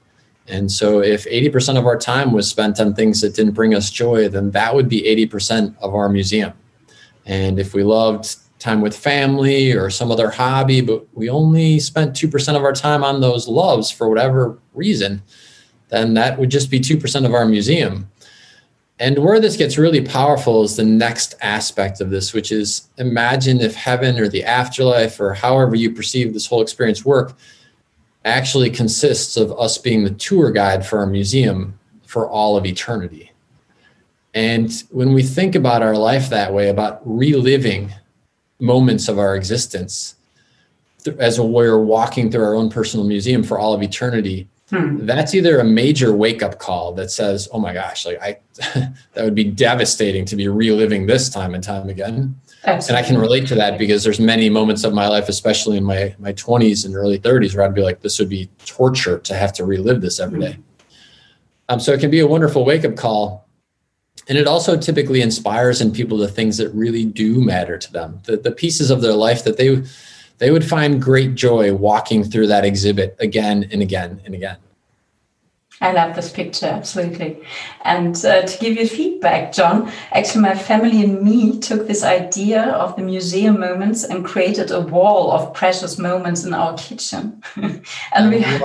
And 0.47 0.71
so 0.71 1.01
if 1.03 1.25
80% 1.25 1.79
of 1.79 1.87
our 1.87 1.99
time 1.99 2.33
was 2.33 2.49
spent 2.49 2.79
on 2.79 2.95
things 2.95 3.21
that 3.23 3.35
didn't 3.35 3.55
bring 3.55 3.75
us 3.75 3.91
joy, 3.91 4.29
then 4.29 4.53
that 4.53 4.75
would 4.75 4.89
be 4.89 5.03
80% 5.03 5.77
of 5.79 5.95
our 5.95 6.09
museum. 6.09 6.53
And 7.27 7.59
if 7.59 7.75
we 7.75 7.83
loved 7.83 8.37
time 8.64 8.81
with 8.81 8.96
family 8.96 9.72
or 9.72 9.90
some 9.90 10.11
other 10.11 10.31
hobby, 10.31 10.81
but 10.81 11.07
we 11.12 11.29
only 11.29 11.79
spent 11.79 12.16
2% 12.16 12.57
of 12.57 12.64
our 12.64 12.72
time 12.72 13.05
on 13.05 13.20
those 13.20 13.46
loves 13.46 13.90
for 13.90 14.09
whatever 14.09 14.59
reason, 14.72 15.22
then 15.90 16.14
that 16.14 16.38
would 16.38 16.50
just 16.50 16.70
be 16.70 16.81
2% 16.81 17.27
of 17.27 17.35
our 17.35 17.44
museum. 17.44 18.09
And 18.98 19.18
where 19.18 19.38
this 19.38 19.59
gets 19.59 19.77
really 19.77 20.00
powerful 20.00 20.62
is 20.62 20.77
the 20.77 20.85
next 20.85 21.35
aspect 21.42 22.00
of 22.00 22.09
this, 22.09 22.33
which 22.33 22.50
is 22.50 22.88
imagine 22.96 23.61
if 23.61 23.74
heaven 23.74 24.18
or 24.18 24.29
the 24.29 24.44
afterlife 24.44 25.20
or 25.20 25.35
however 25.35 25.74
you 25.74 25.90
perceive 25.92 26.33
this 26.33 26.46
whole 26.46 26.62
experience 26.62 27.05
work 27.05 27.37
actually 28.24 28.70
consists 28.70 29.37
of 29.37 29.53
us 29.61 29.77
being 29.77 30.05
the 30.05 30.11
tour 30.11 30.50
guide 30.50 30.87
for 30.87 31.00
our 31.00 31.07
museum 31.07 31.79
for 32.07 32.27
all 32.27 32.57
of 32.57 32.64
eternity. 32.64 33.31
And 34.33 34.72
when 34.90 35.12
we 35.12 35.22
think 35.22 35.55
about 35.55 35.83
our 35.83 35.96
life 35.96 36.31
that 36.31 36.55
way, 36.55 36.70
about 36.70 37.03
reliving 37.05 37.92
moments 38.61 39.09
of 39.09 39.19
our 39.19 39.37
existence 39.37 40.17
as 41.19 41.38
we're 41.38 41.79
walking 41.79 42.31
through 42.31 42.45
our 42.45 42.55
own 42.55 42.71
personal 42.71 43.07
museum 43.07 43.43
for 43.43 43.59
all 43.59 43.75
of 43.75 43.83
eternity, 43.83 44.49
Hmm. 44.71 45.05
That's 45.05 45.35
either 45.35 45.59
a 45.59 45.64
major 45.64 46.14
wake 46.14 46.43
up 46.43 46.59
call 46.59 46.93
that 46.95 47.11
says, 47.11 47.49
"Oh 47.53 47.59
my 47.59 47.75
gosh, 47.75 48.07
like 48.07 48.21
I, 48.23 48.38
that 49.12 49.25
would 49.25 49.35
be 49.35 49.45
devastating 49.45 50.25
to 50.27 50.37
be 50.37 50.49
reliving 50.49 51.07
this 51.07 51.29
time 51.29 51.55
and 51.55 51.62
time 51.62 51.88
again." 51.88 52.40
Absolutely. 52.64 52.99
And 52.99 53.05
I 53.05 53.07
can 53.07 53.21
relate 53.21 53.47
to 53.49 53.55
that 53.57 53.79
because 53.79 54.05
there's 54.05 54.19
many 54.19 54.49
moments 54.49 54.85
of 54.85 54.95
my 54.95 55.07
life, 55.07 55.29
especially 55.29 55.77
in 55.77 55.85
my 55.85 56.14
my 56.19 56.33
20s 56.33 56.87
and 56.87 56.97
early 56.97 57.19
30s, 57.19 57.55
where 57.55 57.67
I'd 57.67 57.75
be 57.75 57.83
like, 57.83 58.01
"This 58.01 58.19
would 58.19 58.31
be 58.31 58.49
torture 58.64 59.19
to 59.19 59.35
have 59.35 59.53
to 59.55 59.67
relive 59.67 60.01
this 60.01 60.19
every 60.19 60.40
day." 60.40 60.53
Hmm. 60.53 60.61
Um, 61.69 61.81
so 61.81 61.93
it 61.93 62.01
can 62.01 62.11
be 62.11 62.21
a 62.21 62.27
wonderful 62.27 62.64
wake 62.64 62.85
up 62.85 62.97
call, 62.97 63.44
and 64.29 64.39
it 64.39 64.47
also 64.47 64.77
typically 64.77 65.21
inspires 65.21 65.81
in 65.81 65.93
people 65.93 66.17
the 66.17 66.29
things 66.29 66.57
that 66.57 66.69
really 66.71 67.05
do 67.05 67.41
matter 67.41 67.79
to 67.79 67.93
them, 67.93 68.21
the 68.25 68.37
the 68.37 68.53
pieces 68.53 68.91
of 68.91 69.01
their 69.01 69.13
life 69.13 69.45
that 69.45 69.57
they 69.57 69.83
they 70.39 70.51
would 70.51 70.65
find 70.65 71.01
great 71.01 71.35
joy 71.35 71.73
walking 71.73 72.25
through 72.25 72.49
that 72.49 72.65
exhibit 72.65 73.17
again 73.21 73.69
and 73.71 73.83
again 73.83 74.21
and 74.25 74.35
again. 74.35 74.57
I 75.81 75.93
love 75.93 76.15
this 76.15 76.31
picture, 76.31 76.67
absolutely. 76.67 77.43
And 77.85 78.17
uh, 78.25 78.43
to 78.43 78.59
give 78.59 78.77
you 78.77 78.89
feedback, 78.89 79.53
John, 79.53 79.91
actually, 80.13 80.43
my 80.43 80.55
family 80.55 81.03
and 81.03 81.21
me 81.23 81.59
took 81.59 81.87
this 81.87 82.05
idea 82.05 82.63
of 82.63 82.97
the 82.97 83.03
museum 83.03 83.59
moments 83.59 84.05
and 84.05 84.25
created 84.25 84.71
a 84.71 84.81
wall 84.81 85.33
of 85.33 85.53
precious 85.53 85.99
moments 85.99 86.45
in 86.45 86.55
our 86.55 86.77
kitchen. 86.79 87.43
and 87.57 88.31
we 88.31 88.41
have, 88.41 88.63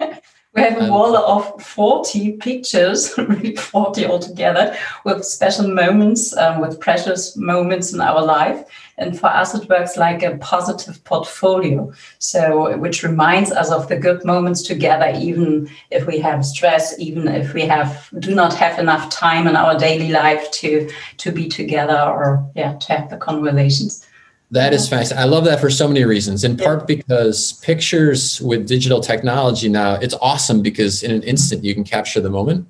we 0.54 0.62
have 0.62 0.80
a 0.80 0.88
wall 0.88 1.16
of 1.16 1.60
40 1.60 2.32
pictures, 2.32 3.08
40 3.58 4.06
altogether, 4.06 4.76
with 5.04 5.24
special 5.24 5.66
moments, 5.66 6.36
um, 6.36 6.60
with 6.60 6.78
precious 6.78 7.36
moments 7.36 7.92
in 7.92 8.00
our 8.00 8.24
life. 8.24 8.64
And 8.96 9.18
for 9.18 9.26
us, 9.26 9.52
it 9.54 9.68
works 9.68 9.96
like 9.96 10.22
a 10.22 10.36
positive 10.36 11.02
portfolio. 11.02 11.92
So, 12.18 12.76
which 12.78 13.02
reminds 13.02 13.50
us 13.50 13.72
of 13.72 13.88
the 13.88 13.96
good 13.96 14.24
moments 14.24 14.62
together, 14.62 15.12
even 15.18 15.68
if 15.90 16.06
we 16.06 16.18
have 16.20 16.44
stress, 16.44 16.96
even 17.00 17.26
if 17.26 17.52
we 17.52 17.62
have 17.62 18.08
do 18.20 18.32
not 18.34 18.54
have 18.54 18.78
enough 18.78 19.10
time 19.10 19.48
in 19.48 19.56
our 19.56 19.76
daily 19.76 20.10
life 20.10 20.48
to 20.52 20.88
to 21.16 21.32
be 21.32 21.48
together 21.48 21.98
or 21.98 22.48
yeah 22.54 22.74
to 22.74 22.92
have 22.92 23.10
the 23.10 23.16
conversations. 23.16 24.06
That 24.50 24.72
is 24.72 24.88
fascinating. 24.88 25.22
I 25.22 25.26
love 25.26 25.44
that 25.44 25.60
for 25.60 25.70
so 25.70 25.88
many 25.88 26.04
reasons. 26.04 26.44
In 26.44 26.56
part 26.56 26.86
because 26.86 27.54
pictures 27.54 28.40
with 28.40 28.68
digital 28.68 29.00
technology 29.00 29.68
now, 29.68 29.94
it's 29.94 30.14
awesome 30.20 30.62
because 30.62 31.02
in 31.02 31.10
an 31.10 31.22
instant 31.22 31.64
you 31.64 31.74
can 31.74 31.84
capture 31.84 32.20
the 32.20 32.30
moment. 32.30 32.66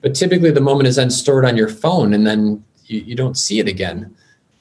But 0.00 0.14
typically 0.14 0.50
the 0.50 0.60
moment 0.60 0.88
is 0.88 0.96
then 0.96 1.10
stored 1.10 1.44
on 1.44 1.56
your 1.56 1.68
phone 1.68 2.14
and 2.14 2.26
then 2.26 2.64
you, 2.86 3.00
you 3.00 3.14
don't 3.14 3.36
see 3.36 3.60
it 3.60 3.68
again. 3.68 4.14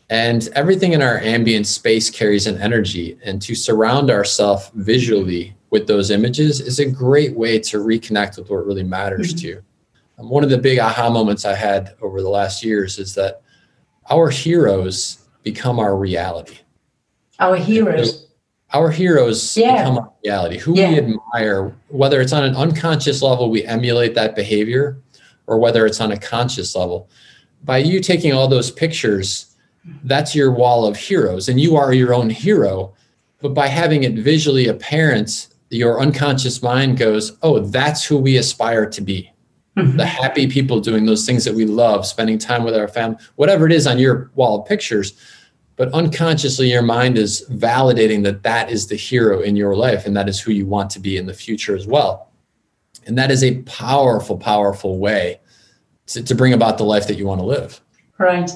And 0.10 0.50
everything 0.56 0.92
in 0.92 1.02
our 1.02 1.20
ambient 1.20 1.66
space 1.66 2.10
carries 2.10 2.46
an 2.46 2.62
energy. 2.62 3.18
And 3.24 3.42
to 3.44 3.56
surround 3.56 4.12
ourselves 4.12 4.70
visually 4.76 5.56
with 5.70 5.88
those 5.88 6.12
images 6.12 6.60
is 6.60 6.80
a 6.80 6.86
great 6.86 7.36
way 7.36 7.58
to 7.60 7.78
reconnect 7.78 8.38
with 8.38 8.50
what 8.50 8.66
really 8.66 8.84
matters 8.84 9.30
mm-hmm. 9.30 9.38
to 9.38 9.48
you. 9.48 9.64
Um, 10.20 10.30
one 10.30 10.44
of 10.44 10.50
the 10.50 10.58
big 10.58 10.80
aha 10.80 11.10
moments 11.10 11.46
I 11.46 11.56
had 11.56 11.96
over 12.02 12.22
the 12.22 12.30
last 12.30 12.64
years 12.64 13.00
is 13.00 13.16
that 13.16 13.42
our 14.10 14.30
heroes 14.30 15.21
become 15.44 15.80
our 15.80 15.96
reality. 15.96 16.58
Our 17.40 17.56
heroes. 17.56 18.28
our 18.74 18.90
heroes 18.90 19.58
Yeah. 19.58 19.82
become 19.84 19.98
our 19.98 20.12
reality. 20.24 20.58
Who 20.60 20.74
Yeah. 20.78 20.90
we 20.92 20.98
admire, 21.00 21.76
whether 21.90 22.22
it's 22.22 22.32
on 22.32 22.46
an 22.46 22.56
unconscious 22.56 23.22
level, 23.22 23.50
we 23.50 23.66
emulate 23.66 24.16
that 24.16 24.34
behavior, 24.34 24.96
or 25.46 25.58
whether 25.60 25.86
it's 25.86 26.00
on 26.00 26.14
a 26.14 26.18
conscious 26.18 26.74
level. 26.74 27.10
By 27.66 27.80
you 27.80 28.00
taking 28.00 28.32
all 28.32 28.48
those 28.48 28.72
pictures, 28.72 29.48
that's 30.06 30.34
your 30.36 30.52
wall 30.52 30.86
of 30.86 30.96
heroes, 30.96 31.50
and 31.50 31.60
you 31.60 31.76
are 31.76 31.92
your 31.94 32.14
own 32.14 32.30
hero. 32.30 32.94
But 33.42 33.54
by 33.54 33.68
having 33.68 34.04
it 34.04 34.14
visually 34.14 34.68
apparent, 34.68 35.48
your 35.70 36.00
unconscious 36.00 36.62
mind 36.64 36.98
goes, 36.98 37.34
Oh, 37.44 37.60
that's 37.60 38.06
who 38.06 38.18
we 38.18 38.38
aspire 38.38 38.86
to 38.86 39.02
be. 39.02 39.31
Mhm. 39.78 39.98
The 39.98 40.06
happy 40.06 40.48
people 40.48 40.82
doing 40.82 41.06
those 41.06 41.26
things 41.26 41.46
that 41.46 41.56
we 41.56 41.66
love, 41.66 42.06
spending 42.06 42.38
time 42.38 42.64
with 42.64 42.76
our 42.76 42.88
family, 42.88 43.18
whatever 43.36 43.66
it 43.66 43.72
is 43.72 43.88
on 43.88 44.00
your 44.00 44.30
wall 44.36 44.62
of 44.62 44.68
pictures. 44.68 45.14
But 45.78 45.92
unconsciously, 45.94 46.72
your 46.72 46.82
mind 46.82 47.18
is 47.18 47.46
validating 47.50 48.24
that 48.24 48.44
that 48.44 48.70
is 48.70 48.88
the 48.88 48.98
hero 48.98 49.40
in 49.40 49.56
your 49.56 49.76
life 49.76 50.06
and 50.06 50.16
that 50.16 50.28
is 50.28 50.40
who 50.40 50.52
you 50.52 50.66
want 50.66 50.90
to 50.92 51.00
be 51.00 51.16
in 51.18 51.26
the 51.26 51.34
future 51.34 51.76
as 51.76 51.88
well. 51.88 52.30
And 53.08 53.18
that 53.18 53.32
is 53.32 53.44
a 53.44 53.62
powerful, 53.64 54.38
powerful 54.38 55.00
way 55.00 55.40
to, 56.08 56.22
to 56.22 56.36
bring 56.36 56.54
about 56.54 56.78
the 56.78 56.84
life 56.84 57.08
that 57.08 57.18
you 57.18 57.26
want 57.26 57.40
to 57.40 57.46
live. 57.46 57.82
Right. 58.18 58.52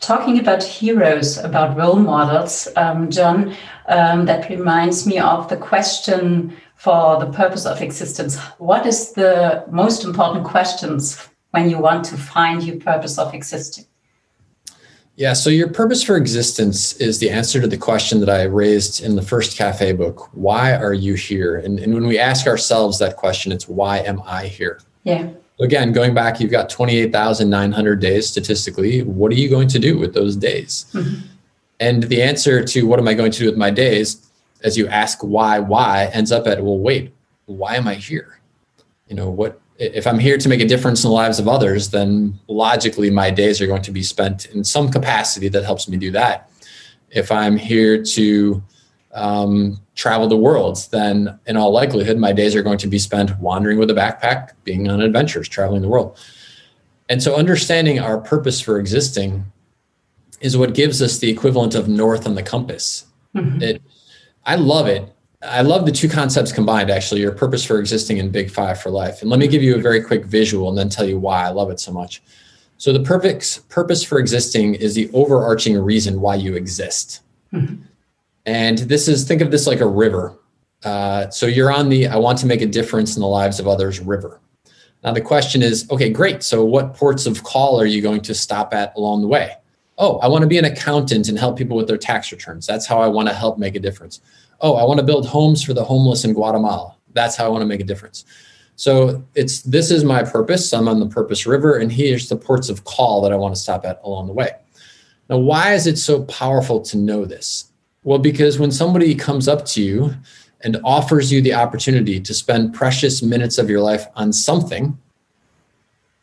Talking 0.00 0.40
about 0.40 0.62
heroes, 0.62 1.38
about 1.38 1.76
role 1.76 1.96
models, 1.96 2.66
um, 2.76 3.10
John, 3.10 3.54
um, 3.86 4.24
that 4.26 4.48
reminds 4.50 5.06
me 5.06 5.18
of 5.18 5.48
the 5.48 5.56
question 5.56 6.56
for 6.82 7.16
the 7.20 7.30
purpose 7.30 7.64
of 7.64 7.80
existence. 7.80 8.36
What 8.58 8.86
is 8.86 9.12
the 9.12 9.64
most 9.70 10.02
important 10.02 10.44
questions 10.44 11.16
when 11.52 11.70
you 11.70 11.78
want 11.78 12.04
to 12.06 12.16
find 12.16 12.60
your 12.64 12.80
purpose 12.80 13.18
of 13.18 13.32
existing? 13.34 13.84
Yeah, 15.14 15.34
so 15.34 15.48
your 15.48 15.68
purpose 15.68 16.02
for 16.02 16.16
existence 16.16 16.94
is 16.94 17.20
the 17.20 17.30
answer 17.30 17.60
to 17.60 17.68
the 17.68 17.76
question 17.76 18.18
that 18.18 18.28
I 18.28 18.42
raised 18.42 19.00
in 19.00 19.14
the 19.14 19.22
first 19.22 19.56
cafe 19.56 19.92
book 19.92 20.28
why 20.32 20.74
are 20.74 20.92
you 20.92 21.14
here? 21.14 21.58
And, 21.58 21.78
and 21.78 21.94
when 21.94 22.04
we 22.08 22.18
ask 22.18 22.48
ourselves 22.48 22.98
that 22.98 23.16
question, 23.16 23.52
it's 23.52 23.68
why 23.68 23.98
am 23.98 24.20
I 24.26 24.48
here? 24.48 24.80
Yeah. 25.04 25.30
Again, 25.60 25.92
going 25.92 26.14
back, 26.14 26.40
you've 26.40 26.50
got 26.50 26.68
28,900 26.68 28.00
days 28.00 28.26
statistically. 28.26 29.02
What 29.04 29.30
are 29.30 29.36
you 29.36 29.48
going 29.48 29.68
to 29.68 29.78
do 29.78 29.98
with 29.98 30.14
those 30.14 30.34
days? 30.34 30.86
Mhm. 30.92 31.20
And 31.78 32.02
the 32.02 32.22
answer 32.22 32.64
to 32.64 32.82
what 32.88 32.98
am 32.98 33.06
I 33.06 33.14
going 33.14 33.30
to 33.30 33.38
do 33.38 33.46
with 33.46 33.56
my 33.56 33.70
days, 33.70 34.31
as 34.62 34.76
you 34.76 34.86
ask 34.88 35.22
why, 35.22 35.58
why, 35.58 36.10
ends 36.12 36.32
up 36.32 36.46
at, 36.46 36.62
well, 36.62 36.78
wait, 36.78 37.12
why 37.46 37.76
am 37.76 37.88
I 37.88 37.94
here? 37.94 38.40
You 39.08 39.16
know, 39.16 39.30
what 39.30 39.60
if 39.78 40.06
I'm 40.06 40.18
here 40.18 40.38
to 40.38 40.48
make 40.48 40.60
a 40.60 40.66
difference 40.66 41.02
in 41.02 41.08
the 41.08 41.14
lives 41.14 41.38
of 41.38 41.48
others, 41.48 41.90
then 41.90 42.38
logically 42.46 43.10
my 43.10 43.30
days 43.30 43.60
are 43.60 43.66
going 43.66 43.82
to 43.82 43.90
be 43.90 44.02
spent 44.02 44.46
in 44.46 44.62
some 44.62 44.90
capacity 44.90 45.48
that 45.48 45.64
helps 45.64 45.88
me 45.88 45.96
do 45.96 46.10
that. 46.12 46.50
If 47.10 47.32
I'm 47.32 47.56
here 47.56 48.02
to 48.02 48.62
um, 49.12 49.80
travel 49.94 50.28
the 50.28 50.36
world, 50.36 50.86
then 50.92 51.38
in 51.46 51.56
all 51.56 51.72
likelihood, 51.72 52.16
my 52.16 52.32
days 52.32 52.54
are 52.54 52.62
going 52.62 52.78
to 52.78 52.86
be 52.86 52.98
spent 52.98 53.38
wandering 53.40 53.78
with 53.78 53.90
a 53.90 53.94
backpack, 53.94 54.50
being 54.64 54.88
on 54.88 55.00
adventures, 55.00 55.48
traveling 55.48 55.82
the 55.82 55.88
world. 55.88 56.18
And 57.08 57.22
so, 57.22 57.34
understanding 57.34 57.98
our 57.98 58.18
purpose 58.18 58.60
for 58.60 58.78
existing 58.78 59.44
is 60.40 60.56
what 60.56 60.74
gives 60.74 61.02
us 61.02 61.18
the 61.18 61.30
equivalent 61.30 61.74
of 61.74 61.88
north 61.88 62.26
on 62.26 62.34
the 62.34 62.42
compass. 62.42 63.06
Mhm. 63.34 63.60
It, 63.60 63.82
I 64.44 64.56
love 64.56 64.86
it. 64.86 65.12
I 65.42 65.62
love 65.62 65.86
the 65.86 65.92
two 65.92 66.08
concepts 66.08 66.52
combined, 66.52 66.90
actually, 66.90 67.20
your 67.20 67.32
purpose 67.32 67.64
for 67.64 67.78
existing 67.80 68.20
and 68.20 68.30
Big 68.30 68.50
Five 68.50 68.80
for 68.80 68.90
life. 68.90 69.22
And 69.22 69.30
let 69.30 69.40
me 69.40 69.48
give 69.48 69.62
you 69.62 69.74
a 69.74 69.80
very 69.80 70.00
quick 70.00 70.24
visual 70.24 70.68
and 70.68 70.78
then 70.78 70.88
tell 70.88 71.04
you 71.04 71.18
why 71.18 71.44
I 71.44 71.48
love 71.48 71.70
it 71.70 71.80
so 71.80 71.92
much. 71.92 72.22
So, 72.78 72.92
the 72.92 73.00
perfect 73.00 73.68
purpose 73.68 74.04
for 74.04 74.18
existing 74.18 74.74
is 74.74 74.94
the 74.94 75.10
overarching 75.12 75.76
reason 75.78 76.20
why 76.20 76.36
you 76.36 76.54
exist. 76.54 77.20
Mhm. 77.52 77.78
And 78.46 78.78
this 78.78 79.08
is, 79.08 79.24
think 79.24 79.40
of 79.40 79.50
this 79.50 79.66
like 79.66 79.80
a 79.80 79.86
river. 79.86 80.34
Uh, 80.84 81.28
so, 81.30 81.46
you're 81.46 81.72
on 81.72 81.88
the 81.88 82.06
I 82.06 82.16
want 82.16 82.38
to 82.38 82.46
make 82.46 82.60
a 82.60 82.66
difference 82.66 83.16
in 83.16 83.20
the 83.20 83.28
lives 83.28 83.58
of 83.58 83.66
others 83.66 84.00
river. 84.00 84.40
Now, 85.02 85.12
the 85.12 85.20
question 85.20 85.62
is 85.62 85.88
okay, 85.90 86.08
great. 86.08 86.44
So, 86.44 86.64
what 86.64 86.94
ports 86.94 87.26
of 87.26 87.42
call 87.42 87.80
are 87.80 87.86
you 87.86 88.00
going 88.00 88.20
to 88.22 88.34
stop 88.34 88.72
at 88.74 88.94
along 88.96 89.22
the 89.22 89.28
way? 89.28 89.56
Oh, 90.02 90.18
I 90.18 90.26
want 90.26 90.42
to 90.42 90.48
be 90.48 90.58
an 90.58 90.64
accountant 90.64 91.28
and 91.28 91.38
help 91.38 91.56
people 91.56 91.76
with 91.76 91.86
their 91.86 91.96
tax 91.96 92.32
returns. 92.32 92.66
That's 92.66 92.86
how 92.86 93.00
I 93.00 93.06
want 93.06 93.28
to 93.28 93.34
help 93.34 93.56
make 93.56 93.76
a 93.76 93.78
difference. 93.78 94.20
Oh, 94.60 94.74
I 94.74 94.82
want 94.82 94.98
to 94.98 95.06
build 95.06 95.28
homes 95.28 95.62
for 95.62 95.74
the 95.74 95.84
homeless 95.84 96.24
in 96.24 96.32
Guatemala. 96.32 96.96
That's 97.12 97.36
how 97.36 97.46
I 97.46 97.48
want 97.50 97.62
to 97.62 97.66
make 97.66 97.80
a 97.80 97.84
difference. 97.84 98.24
So 98.74 99.22
it's 99.36 99.62
this 99.62 99.92
is 99.92 100.02
my 100.02 100.24
purpose. 100.24 100.72
I'm 100.72 100.88
on 100.88 100.98
the 100.98 101.06
purpose 101.06 101.46
river, 101.46 101.76
and 101.76 101.92
here's 101.92 102.28
the 102.28 102.34
ports 102.34 102.68
of 102.68 102.82
call 102.82 103.22
that 103.22 103.32
I 103.32 103.36
want 103.36 103.54
to 103.54 103.60
stop 103.60 103.84
at 103.84 104.00
along 104.02 104.26
the 104.26 104.32
way. 104.32 104.50
Now, 105.30 105.38
why 105.38 105.72
is 105.72 105.86
it 105.86 105.98
so 105.98 106.24
powerful 106.24 106.80
to 106.80 106.96
know 106.96 107.24
this? 107.24 107.70
Well, 108.02 108.18
because 108.18 108.58
when 108.58 108.72
somebody 108.72 109.14
comes 109.14 109.46
up 109.46 109.64
to 109.66 109.82
you 109.82 110.14
and 110.62 110.80
offers 110.82 111.30
you 111.30 111.40
the 111.40 111.54
opportunity 111.54 112.18
to 112.18 112.34
spend 112.34 112.74
precious 112.74 113.22
minutes 113.22 113.56
of 113.56 113.70
your 113.70 113.80
life 113.80 114.06
on 114.16 114.32
something, 114.32 114.98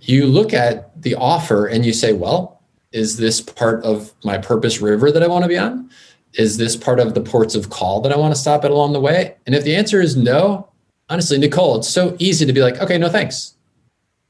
you 0.02 0.26
look 0.26 0.54
at 0.54 1.02
the 1.02 1.16
offer 1.16 1.68
and 1.68 1.86
you 1.86 1.94
say, 1.94 2.12
well, 2.12 2.59
is 2.92 3.18
this 3.18 3.42
part 3.42 3.84
of 3.84 4.14
my 4.24 4.38
purpose 4.38 4.82
river 4.82 5.12
that 5.12 5.24
I 5.24 5.28
want 5.28 5.44
to 5.44 5.50
be 5.50 5.58
on? 5.58 5.90
Is 6.34 6.58
this 6.58 6.76
part 6.76 7.00
of 7.00 7.14
the 7.14 7.22
ports 7.22 7.56
of 7.56 7.70
call 7.70 8.02
that 8.02 8.12
I 8.12 8.18
want 8.18 8.34
to 8.34 8.40
stop 8.40 8.64
at 8.66 8.72
along 8.72 8.94
the 8.94 9.00
way? 9.00 9.36
And 9.46 9.56
if 9.56 9.64
the 9.64 9.76
answer 9.76 10.02
is 10.02 10.16
no, 10.16 10.70
honestly, 11.10 11.38
Nicole, 11.38 11.78
it's 11.78 11.90
so 11.90 12.16
easy 12.20 12.46
to 12.46 12.54
be 12.54 12.62
like, 12.62 12.80
okay, 12.80 12.98
no 12.98 13.10
thanks. 13.10 13.56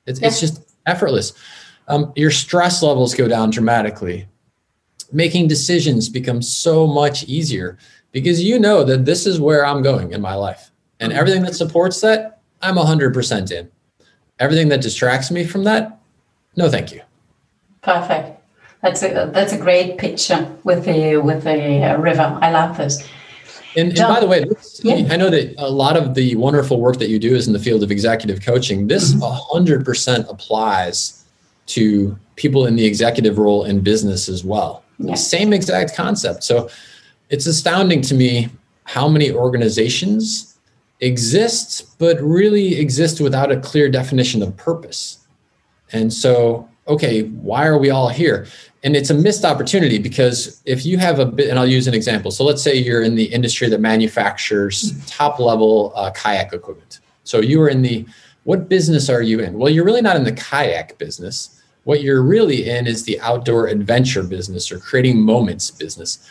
It's, 0.06 0.22
it's 0.22 0.40
just 0.40 0.76
effortless. 0.86 1.34
Um, 1.88 2.14
your 2.16 2.32
stress 2.32 2.82
levels 2.82 3.14
go 3.16 3.28
down 3.28 3.50
dramatically. 3.50 4.28
Making 5.12 5.48
decisions 5.48 6.08
becomes 6.08 6.56
so 6.56 6.86
much 6.86 7.24
easier 7.24 7.78
because 8.12 8.42
you 8.42 8.60
know 8.60 8.84
that 8.84 9.06
this 9.06 9.26
is 9.26 9.40
where 9.40 9.66
I'm 9.66 9.82
going 9.82 10.12
in 10.14 10.22
my 10.22 10.36
life. 10.36 10.72
And 11.00 11.14
everything 11.14 11.44
that 11.44 11.56
supports 11.56 12.02
that, 12.02 12.42
I'm 12.62 12.76
100% 12.76 13.52
in. 13.52 13.72
Everything 14.40 14.70
that 14.70 14.82
distracts 14.82 15.32
me 15.32 15.44
from 15.44 15.64
that, 15.66 16.00
no 16.56 16.70
thank 16.70 16.92
you. 16.92 17.02
Perfect. 17.82 18.39
That's 18.82 19.04
a 19.04 19.30
that's 19.34 19.52
a 19.52 19.58
great 19.58 19.98
picture 19.98 20.50
with 20.64 20.86
the 20.86 21.18
with 21.18 21.44
the 21.44 21.84
uh, 21.84 21.98
river. 21.98 22.38
I 22.42 22.52
love 22.52 22.78
this. 22.78 23.08
And, 23.76 23.90
and 23.90 24.08
by 24.08 24.20
the 24.20 24.28
way, 24.28 24.46
Yeah. 24.82 25.08
I 25.12 25.16
know 25.16 25.30
that 25.30 25.54
a 25.58 25.70
lot 25.70 25.96
of 25.96 26.16
the 26.16 26.36
wonderful 26.36 26.82
work 26.82 26.98
that 26.98 27.10
you 27.10 27.20
do 27.20 27.36
is 27.36 27.46
in 27.46 27.54
the 27.54 27.60
field 27.60 27.84
of 27.84 27.92
executive 27.92 28.44
coaching. 28.44 28.88
This 28.88 29.14
Mhm. 29.14 29.22
100% 29.22 30.28
applies 30.30 31.24
to 31.68 32.18
people 32.36 32.66
in 32.66 32.76
the 32.76 32.86
executive 32.86 33.38
role 33.38 33.64
in 33.66 33.82
business 33.82 34.28
as 34.28 34.44
well. 34.44 34.84
Yeah. 34.98 35.14
Same 35.14 35.54
exact 35.54 35.96
concept. 35.96 36.44
So 36.44 36.70
it's 37.30 37.46
astounding 37.46 38.02
to 38.02 38.16
me 38.16 38.50
how 38.86 39.08
many 39.08 39.32
organizations 39.32 40.56
exist, 41.00 41.86
but 42.00 42.20
really 42.22 42.80
exist 42.80 43.22
without 43.22 43.52
a 43.52 43.58
clear 43.58 43.88
definition 43.90 44.42
of 44.42 44.58
purpose. 44.58 45.20
And 45.92 46.12
so, 46.12 46.68
okay, 46.88 47.22
why 47.24 47.66
are 47.68 47.78
we 47.78 47.90
all 47.92 48.10
here? 48.10 48.48
And 48.84 48.96
it's 48.96 49.10
a 49.10 49.14
missed 49.14 49.44
opportunity 49.44 50.00
because 50.00 50.62
if 50.66 50.86
you 50.86 50.98
have 50.98 51.20
a 51.20 51.26
bit, 51.26 51.50
and 51.50 51.60
I'll 51.60 51.68
use 51.68 51.88
an 51.88 51.94
example. 51.94 52.32
So 52.32 52.46
let's 52.46 52.64
say 52.64 52.76
you're 52.76 53.02
in 53.02 53.16
the 53.16 53.26
industry 53.26 53.68
that 53.70 53.82
manufactures 53.82 54.94
top 55.06 55.40
level 55.40 55.92
uh, 55.96 56.12
kayak 56.12 56.54
equipment. 56.54 57.02
So 57.26 57.42
you 57.42 57.62
are 57.62 57.70
in 57.70 57.82
the, 57.82 58.06
what 58.46 58.70
business 58.70 59.10
are 59.10 59.22
you 59.22 59.42
in? 59.42 59.60
Well, 59.60 59.70
you're 59.70 59.84
really 59.84 60.02
not 60.02 60.16
in 60.16 60.24
the 60.24 60.32
kayak 60.32 60.98
business. 60.98 61.62
What 61.84 62.02
you're 62.02 62.24
really 62.24 62.70
in 62.70 62.88
is 62.88 63.04
the 63.04 63.20
outdoor 63.20 63.68
adventure 63.68 64.24
business 64.24 64.72
or 64.72 64.80
creating 64.80 65.20
moments 65.20 65.72
business. 65.72 66.26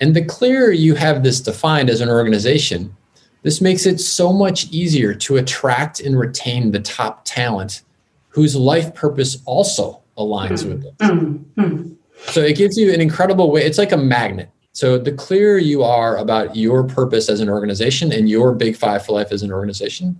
And 0.00 0.16
the 0.16 0.24
clearer 0.24 0.72
you 0.72 0.96
have 0.96 1.22
this 1.22 1.40
defined 1.40 1.88
as 1.88 2.00
an 2.00 2.08
organization, 2.08 2.96
this 3.42 3.60
makes 3.60 3.86
it 3.86 4.00
so 4.00 4.32
much 4.32 4.68
easier 4.70 5.14
to 5.14 5.36
attract 5.36 6.00
and 6.00 6.18
retain 6.18 6.72
the 6.72 6.80
top 6.80 7.24
talent 7.24 7.82
whose 8.28 8.56
life 8.56 8.94
purpose 8.94 9.38
also 9.44 10.01
aligns 10.18 10.66
with 10.66 10.84
it. 10.84 10.96
Mm, 10.98 11.44
mm. 11.56 11.96
So 12.26 12.40
it 12.40 12.56
gives 12.56 12.76
you 12.76 12.92
an 12.92 13.00
incredible 13.00 13.50
way. 13.50 13.62
It's 13.64 13.78
like 13.78 13.92
a 13.92 13.96
magnet. 13.96 14.50
So 14.72 14.96
the 14.96 15.12
clearer 15.12 15.58
you 15.58 15.82
are 15.82 16.16
about 16.16 16.56
your 16.56 16.84
purpose 16.84 17.28
as 17.28 17.40
an 17.40 17.48
organization 17.48 18.12
and 18.12 18.28
your 18.28 18.52
big 18.52 18.76
five 18.76 19.04
for 19.04 19.12
life 19.12 19.30
as 19.30 19.42
an 19.42 19.52
organization, 19.52 20.18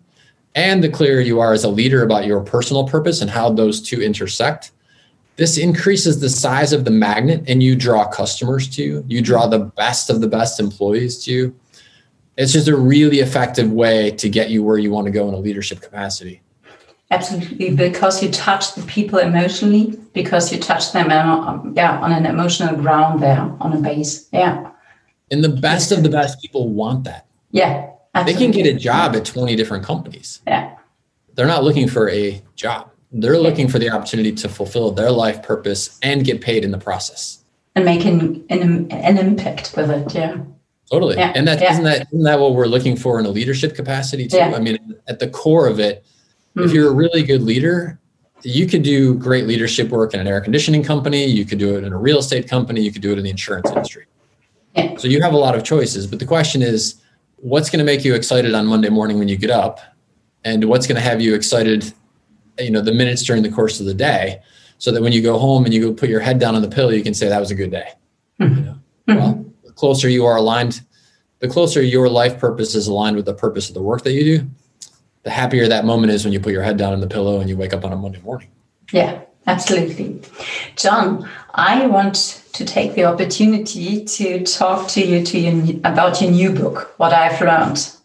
and 0.54 0.84
the 0.84 0.90
clearer 0.90 1.20
you 1.20 1.40
are 1.40 1.52
as 1.52 1.64
a 1.64 1.68
leader 1.68 2.02
about 2.02 2.26
your 2.26 2.40
personal 2.40 2.86
purpose 2.86 3.22
and 3.22 3.30
how 3.30 3.50
those 3.50 3.80
two 3.80 4.02
intersect, 4.02 4.72
this 5.36 5.56
increases 5.56 6.20
the 6.20 6.28
size 6.28 6.74
of 6.74 6.84
the 6.84 6.90
magnet 6.90 7.42
and 7.48 7.62
you 7.62 7.74
draw 7.74 8.06
customers 8.06 8.68
to 8.76 8.82
you. 8.82 9.04
You 9.08 9.22
draw 9.22 9.46
the 9.46 9.60
best 9.60 10.10
of 10.10 10.20
the 10.20 10.28
best 10.28 10.60
employees 10.60 11.24
to 11.24 11.32
you. 11.32 11.56
It's 12.36 12.52
just 12.52 12.68
a 12.68 12.76
really 12.76 13.20
effective 13.20 13.72
way 13.72 14.10
to 14.12 14.28
get 14.28 14.50
you 14.50 14.62
where 14.62 14.78
you 14.78 14.90
want 14.90 15.06
to 15.06 15.10
go 15.10 15.28
in 15.28 15.34
a 15.34 15.38
leadership 15.38 15.80
capacity. 15.80 16.42
Absolutely, 17.12 17.74
because 17.76 18.22
you 18.22 18.30
touch 18.30 18.74
the 18.74 18.82
people 18.82 19.18
emotionally, 19.18 19.96
because 20.14 20.50
you 20.52 20.58
touch 20.58 20.92
them, 20.92 21.10
um, 21.10 21.72
yeah, 21.76 22.00
on 22.00 22.10
an 22.10 22.24
emotional 22.26 22.74
ground 22.74 23.22
there, 23.22 23.38
on 23.60 23.72
a 23.72 23.80
base. 23.80 24.28
Yeah, 24.32 24.70
And 25.30 25.44
the 25.44 25.50
best 25.50 25.92
of 25.92 26.02
the 26.02 26.08
best 26.08 26.40
people 26.40 26.68
want 26.70 27.04
that. 27.04 27.26
yeah. 27.50 27.88
They 28.26 28.34
can 28.34 28.50
get 28.50 28.66
a 28.66 28.74
job 28.74 29.16
at 29.16 29.24
20 29.24 29.56
different 29.56 29.84
companies. 29.86 30.40
Yeah, 30.46 30.76
they're 31.34 31.46
not 31.46 31.64
looking 31.64 31.88
for 31.88 32.10
a 32.10 32.42
job. 32.56 32.90
They're 33.10 33.38
looking 33.38 33.68
for 33.68 33.78
the 33.78 33.88
opportunity 33.90 34.32
to 34.32 34.48
fulfill 34.50 34.90
their 34.90 35.10
life 35.10 35.42
purpose 35.42 35.98
and 36.02 36.22
get 36.24 36.40
paid 36.42 36.62
in 36.64 36.70
the 36.72 36.78
process. 36.78 37.38
and 37.74 37.84
making 37.86 38.44
an, 38.50 38.90
an 38.92 39.16
impact 39.18 39.72
with 39.76 39.90
it. 39.90 40.14
Yeah. 40.14 40.36
Totally. 40.90 41.16
Yeah, 41.16 41.32
And 41.34 41.48
that 41.48 41.60
yeah. 41.62 41.72
not 41.76 41.84
that 41.84 42.06
isn't 42.08 42.22
that 42.24 42.38
what 42.38 42.54
we're 42.54 42.66
looking 42.66 42.96
for 42.96 43.18
in 43.18 43.24
a 43.24 43.30
leadership 43.30 43.74
capacity 43.74 44.28
too? 44.28 44.36
Yeah. 44.36 44.52
I 44.54 44.60
mean, 44.60 44.94
at 45.08 45.18
the 45.18 45.28
core 45.28 45.66
of 45.66 45.80
it, 45.80 46.04
if 46.56 46.70
Mm. 46.70 46.74
you're 46.74 46.88
a 46.88 46.94
really 46.94 47.22
good 47.22 47.42
leader, 47.42 47.98
you 48.42 48.66
could 48.66 48.82
do 48.82 49.14
great 49.14 49.46
leadership 49.46 49.88
work 49.90 50.14
in 50.14 50.20
an 50.20 50.26
air 50.26 50.40
conditioning 50.40 50.82
company, 50.82 51.24
you 51.24 51.44
could 51.44 51.58
do 51.58 51.76
it 51.76 51.84
in 51.84 51.92
a 51.92 51.98
real 51.98 52.18
estate 52.18 52.48
company, 52.48 52.80
you 52.80 52.92
could 52.92 53.02
do 53.02 53.12
it 53.12 53.18
in 53.18 53.24
the 53.24 53.30
insurance 53.30 53.70
industry. 53.70 54.06
Yeah. 54.74 54.96
So 54.96 55.06
you 55.08 55.22
have 55.22 55.32
a 55.32 55.36
lot 55.38 55.54
of 55.54 55.62
choices, 55.64 56.06
but 56.06 56.18
the 56.18 56.26
question 56.26 56.62
is 56.62 56.96
what's 57.36 57.70
going 57.70 57.78
to 57.78 57.84
make 57.84 58.04
you 58.04 58.14
excited 58.14 58.54
on 58.54 58.66
Monday 58.66 58.88
morning 58.88 59.18
when 59.18 59.28
you 59.28 59.36
get 59.36 59.50
up 59.50 59.80
and 60.44 60.64
what's 60.64 60.86
going 60.86 60.96
to 60.96 61.02
have 61.02 61.20
you 61.20 61.34
excited 61.34 61.92
you 62.58 62.70
know 62.70 62.80
the 62.82 62.92
minutes 62.92 63.22
during 63.22 63.42
the 63.42 63.50
course 63.50 63.80
of 63.80 63.86
the 63.86 63.94
day 63.94 64.40
so 64.78 64.90
that 64.92 65.00
when 65.02 65.12
you 65.12 65.22
go 65.22 65.38
home 65.38 65.64
and 65.64 65.72
you 65.72 65.80
go 65.80 65.92
put 65.92 66.08
your 66.08 66.20
head 66.20 66.38
down 66.38 66.54
on 66.54 66.62
the 66.62 66.68
pillow 66.68 66.90
you 66.90 67.02
can 67.02 67.14
say 67.14 67.28
that 67.28 67.40
was 67.40 67.50
a 67.50 67.54
good 67.54 67.70
day. 67.70 67.88
You 68.38 68.48
know? 68.48 68.78
Well, 69.08 69.44
the 69.64 69.72
closer 69.72 70.08
you 70.08 70.24
are 70.26 70.36
aligned, 70.36 70.82
the 71.38 71.48
closer 71.48 71.82
your 71.82 72.08
life 72.08 72.38
purpose 72.38 72.74
is 72.74 72.88
aligned 72.88 73.16
with 73.16 73.24
the 73.24 73.34
purpose 73.34 73.68
of 73.68 73.74
the 73.74 73.82
work 73.82 74.02
that 74.04 74.12
you 74.12 74.38
do, 74.38 74.50
the 75.22 75.30
happier 75.30 75.68
that 75.68 75.84
moment 75.84 76.12
is 76.12 76.24
when 76.24 76.32
you 76.32 76.40
put 76.40 76.52
your 76.52 76.62
head 76.62 76.76
down 76.76 76.92
on 76.92 77.00
the 77.00 77.06
pillow 77.06 77.40
and 77.40 77.48
you 77.48 77.56
wake 77.56 77.72
up 77.72 77.84
on 77.84 77.92
a 77.92 77.96
Monday 77.96 78.20
morning. 78.20 78.48
Yeah, 78.92 79.20
absolutely. 79.46 80.20
John, 80.76 81.28
I 81.54 81.86
want 81.86 82.42
to 82.52 82.64
take 82.64 82.94
the 82.94 83.04
opportunity 83.04 84.04
to 84.04 84.44
talk 84.44 84.88
to 84.88 85.04
you 85.04 85.24
to 85.24 85.38
your, 85.38 85.76
about 85.84 86.20
your 86.20 86.30
new 86.30 86.52
book, 86.52 86.94
What 86.98 87.12
I've 87.12 87.40
Learned, 87.40 87.96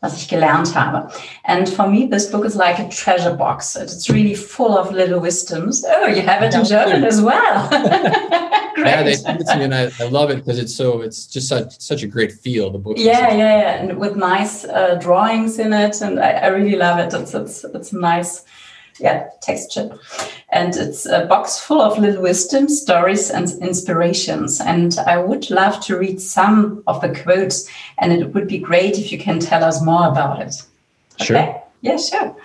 was 0.00 0.16
ich 0.16 0.28
gelernt 0.28 0.74
habe. 0.74 1.08
And 1.44 1.68
for 1.68 1.86
me, 1.86 2.06
this 2.06 2.30
book 2.30 2.44
is 2.44 2.56
like 2.56 2.78
a 2.78 2.88
treasure 2.88 3.34
box. 3.34 3.76
It's 3.76 4.08
really 4.08 4.34
full 4.34 4.76
of 4.76 4.92
little 4.92 5.20
wisdoms. 5.20 5.84
Oh, 5.86 6.06
you 6.06 6.22
have 6.22 6.42
it 6.42 6.54
in 6.54 6.64
German 6.64 7.04
as 7.04 7.20
well. 7.20 7.68
Great. 8.74 8.86
Yeah, 8.86 9.02
they 9.02 9.14
send 9.14 9.40
it 9.40 9.46
to 9.48 9.56
me 9.58 9.64
and 9.64 9.74
I, 9.74 9.90
I 10.00 10.08
love 10.08 10.30
it 10.30 10.36
because 10.36 10.58
it's 10.58 10.74
so 10.74 11.02
it's 11.02 11.26
just 11.26 11.48
such 11.48 11.78
such 11.78 12.02
a 12.02 12.06
great 12.06 12.32
feel. 12.32 12.70
The 12.70 12.78
book. 12.78 12.96
yeah, 12.98 13.32
yeah, 13.32 13.58
yeah, 13.58 13.82
and 13.82 13.98
with 13.98 14.16
nice 14.16 14.64
uh, 14.64 14.94
drawings 14.94 15.58
in 15.58 15.72
it, 15.72 16.00
and 16.00 16.18
I, 16.18 16.30
I 16.30 16.46
really 16.46 16.76
love 16.76 16.98
it. 16.98 17.12
It's 17.12 17.34
it's 17.34 17.64
it's 17.64 17.92
nice, 17.92 18.44
yeah, 19.00 19.28
texture, 19.40 19.98
and 20.50 20.76
it's 20.76 21.06
a 21.06 21.26
box 21.26 21.58
full 21.58 21.80
of 21.80 21.98
little 21.98 22.22
wisdom, 22.22 22.68
stories, 22.68 23.30
and 23.30 23.50
inspirations. 23.62 24.60
And 24.60 24.98
I 25.06 25.16
would 25.18 25.50
love 25.50 25.80
to 25.86 25.96
read 25.96 26.20
some 26.20 26.82
of 26.86 27.00
the 27.00 27.14
quotes, 27.22 27.68
and 27.98 28.12
it 28.12 28.34
would 28.34 28.46
be 28.46 28.58
great 28.58 28.98
if 28.98 29.10
you 29.10 29.18
can 29.18 29.38
tell 29.38 29.64
us 29.64 29.82
more 29.82 30.08
about 30.08 30.40
it. 30.42 30.54
Sure. 31.20 31.38
Okay? 31.38 31.62
Yeah, 31.80 31.96
sure. 31.96 32.36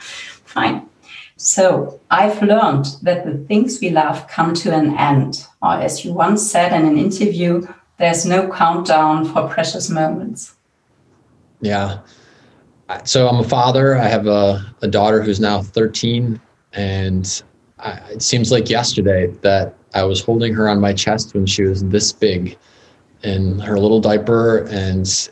Fine. 0.46 0.90
So 1.38 2.00
I've 2.10 2.42
learned 2.42 2.86
that 3.02 3.26
the 3.26 3.38
things 3.46 3.80
we 3.82 3.90
love 3.90 4.28
come 4.28 4.54
to 4.56 4.74
an 4.74 4.98
end, 4.98 5.46
or 5.62 5.74
as 5.74 6.06
you 6.06 6.14
once 6.14 6.50
said 6.50 6.74
in 6.74 6.88
an 6.88 6.98
interview, 6.98 7.68
there's 7.98 8.26
no 8.26 8.50
countdown 8.50 9.26
for 9.26 9.48
precious 9.48 9.90
moments. 9.90 10.56
Yeah. 11.62 12.00
So 13.04 13.28
I'm 13.28 13.40
a 13.40 13.44
father. 13.44 13.98
I 13.98 14.08
have 14.08 14.28
a, 14.28 14.64
a 14.82 14.88
daughter 14.88 15.22
who's 15.22 15.40
now 15.40 15.62
13. 15.62 16.40
And 16.74 17.44
I, 17.80 17.92
it 18.12 18.22
seems 18.22 18.52
like 18.52 18.70
yesterday 18.70 19.28
that 19.42 19.76
I 19.94 20.04
was 20.04 20.22
holding 20.22 20.54
her 20.54 20.70
on 20.70 20.80
my 20.80 20.94
chest 20.94 21.34
when 21.34 21.46
she 21.46 21.64
was 21.64 21.84
this 21.86 22.12
big 22.12 22.58
in 23.24 23.60
her 23.60 23.80
little 23.80 24.00
diaper. 24.00 24.66
And 24.66 25.30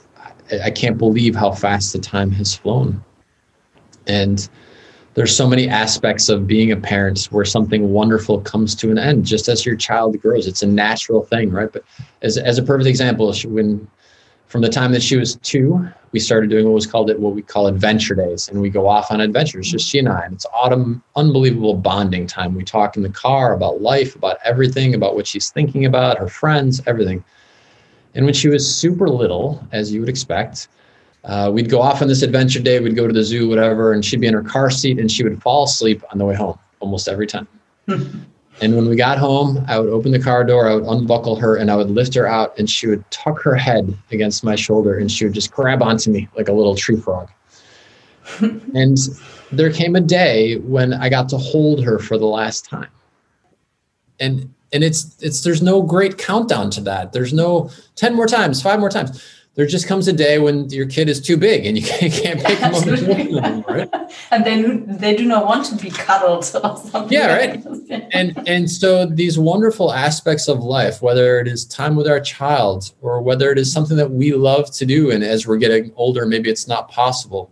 I, 0.51 0.65
I 0.65 0.71
can't 0.71 0.97
believe 0.97 1.35
how 1.35 1.51
fast 1.51 1.93
the 1.93 1.99
time 1.99 2.31
has 2.31 2.55
flown. 2.55 3.03
And 4.07 4.49
there's 5.13 5.35
so 5.35 5.47
many 5.47 5.69
aspects 5.69 6.29
of 6.29 6.47
being 6.47 6.71
a 6.71 6.77
parent 6.77 7.25
where 7.25 7.45
something 7.45 7.91
wonderful 7.91 8.41
comes 8.41 8.73
to 8.75 8.89
an 8.89 8.97
end 8.97 9.25
just 9.25 9.47
as 9.47 9.63
your 9.63 9.75
child 9.75 10.19
grows. 10.19 10.47
It's 10.47 10.63
a 10.63 10.67
natural 10.67 11.23
thing, 11.23 11.51
right? 11.51 11.71
But 11.71 11.83
as, 12.23 12.37
as 12.37 12.57
a 12.57 12.63
perfect 12.63 12.87
example, 12.87 13.31
when 13.45 13.87
from 14.47 14.61
the 14.61 14.69
time 14.69 14.91
that 14.91 15.01
she 15.01 15.17
was 15.17 15.35
two, 15.37 15.87
we 16.11 16.19
started 16.19 16.49
doing 16.49 16.65
what 16.65 16.73
was 16.73 16.85
called 16.85 17.09
it 17.09 17.19
what 17.19 17.33
we 17.33 17.41
call 17.41 17.67
adventure 17.67 18.13
days, 18.13 18.47
and 18.47 18.61
we 18.61 18.69
go 18.69 18.87
off 18.87 19.11
on 19.11 19.19
adventures, 19.19 19.71
just 19.71 19.87
she 19.87 19.99
and 19.99 20.07
I. 20.07 20.21
And 20.25 20.35
it's 20.35 20.45
autumn, 20.53 21.03
unbelievable 21.15 21.73
bonding 21.73 22.27
time. 22.27 22.53
We 22.53 22.63
talk 22.63 22.95
in 22.95 23.03
the 23.03 23.09
car 23.09 23.53
about 23.53 23.81
life, 23.81 24.15
about 24.15 24.37
everything, 24.45 24.93
about 24.93 25.15
what 25.15 25.25
she's 25.25 25.49
thinking 25.49 25.85
about, 25.85 26.19
her 26.19 26.27
friends, 26.27 26.81
everything. 26.85 27.23
And 28.13 28.25
when 28.25 28.33
she 28.35 28.47
was 28.47 28.73
super 28.73 29.09
little, 29.09 29.67
as 29.71 29.91
you 29.91 29.99
would 30.01 30.09
expect, 30.09 30.67
uh, 31.23 31.49
we'd 31.51 31.69
go 31.69 31.81
off 31.81 32.01
on 32.01 32.07
this 32.07 32.21
adventure 32.21 32.59
day. 32.59 32.79
We'd 32.79 32.95
go 32.95 33.07
to 33.07 33.13
the 33.13 33.23
zoo, 33.23 33.49
whatever, 33.49 33.93
and 33.93 34.05
she'd 34.05 34.21
be 34.21 34.27
in 34.27 34.33
her 34.35 34.43
car 34.43 34.69
seat, 34.69 34.99
and 34.99 35.11
she 35.11 35.23
would 35.23 35.41
fall 35.41 35.63
asleep 35.63 36.03
on 36.11 36.19
the 36.19 36.25
way 36.25 36.35
home 36.35 36.59
almost 36.79 37.07
every 37.07 37.27
time. 37.27 37.47
And 38.61 38.75
when 38.75 38.87
we 38.87 38.95
got 38.95 39.17
home, 39.17 39.63
I 39.67 39.79
would 39.79 39.89
open 39.89 40.11
the 40.11 40.19
car 40.19 40.43
door, 40.43 40.69
I 40.69 40.75
would 40.75 40.85
unbuckle 40.85 41.35
her, 41.37 41.55
and 41.55 41.71
I 41.71 41.75
would 41.75 41.89
lift 41.89 42.13
her 42.15 42.27
out, 42.27 42.57
and 42.57 42.69
she 42.69 42.87
would 42.87 43.09
tuck 43.11 43.41
her 43.41 43.55
head 43.55 43.97
against 44.11 44.43
my 44.43 44.55
shoulder, 44.55 44.97
and 44.97 45.11
she 45.11 45.25
would 45.25 45.33
just 45.33 45.51
grab 45.51 45.81
onto 45.81 46.11
me 46.11 46.27
like 46.37 46.47
a 46.47 46.53
little 46.53 46.75
tree 46.75 46.99
frog. 46.99 47.29
and 48.39 48.97
there 49.51 49.71
came 49.71 49.95
a 49.95 50.01
day 50.01 50.57
when 50.57 50.93
I 50.93 51.09
got 51.09 51.29
to 51.29 51.37
hold 51.37 51.83
her 51.83 51.99
for 51.99 52.17
the 52.17 52.25
last 52.25 52.65
time. 52.65 52.89
And 54.19 54.53
and 54.71 54.83
it's 54.83 55.15
it's 55.21 55.41
there's 55.41 55.61
no 55.61 55.81
great 55.81 56.17
countdown 56.17 56.69
to 56.71 56.81
that. 56.81 57.13
There's 57.13 57.33
no 57.33 57.69
10 57.95 58.15
more 58.15 58.27
times, 58.27 58.61
five 58.61 58.79
more 58.79 58.89
times. 58.89 59.23
There 59.55 59.67
just 59.67 59.87
comes 59.87 60.07
a 60.07 60.13
day 60.13 60.39
when 60.39 60.67
your 60.71 60.87
kid 60.87 61.09
is 61.09 61.21
too 61.21 61.37
big 61.37 61.67
and 61.67 61.77
you 61.77 61.83
can't, 61.87 62.11
can't 62.11 62.43
pick 62.43 62.57
them 62.59 62.73
up 62.73 62.87
and 62.87 63.07
anymore, 63.07 63.63
right? 63.67 63.89
and 64.31 64.43
they 64.43 64.61
they 64.95 65.15
do 65.15 65.25
not 65.25 65.45
want 65.45 65.65
to 65.67 65.75
be 65.75 65.91
cuddled 65.91 66.39
or 66.63 66.77
something. 66.77 67.11
Yeah, 67.11 67.35
right. 67.35 67.63
and 68.13 68.47
and 68.47 68.69
so 68.69 69.05
these 69.05 69.37
wonderful 69.37 69.93
aspects 69.93 70.47
of 70.47 70.59
life 70.63 71.01
whether 71.03 71.39
it 71.39 71.47
is 71.47 71.65
time 71.65 71.95
with 71.95 72.07
our 72.07 72.19
child 72.19 72.93
or 73.01 73.21
whether 73.21 73.51
it 73.51 73.59
is 73.59 73.71
something 73.71 73.95
that 73.97 74.09
we 74.09 74.33
love 74.33 74.71
to 74.71 74.85
do 74.85 75.11
and 75.11 75.23
as 75.23 75.45
we're 75.45 75.57
getting 75.57 75.91
older 75.95 76.25
maybe 76.25 76.49
it's 76.49 76.67
not 76.67 76.89
possible 76.89 77.51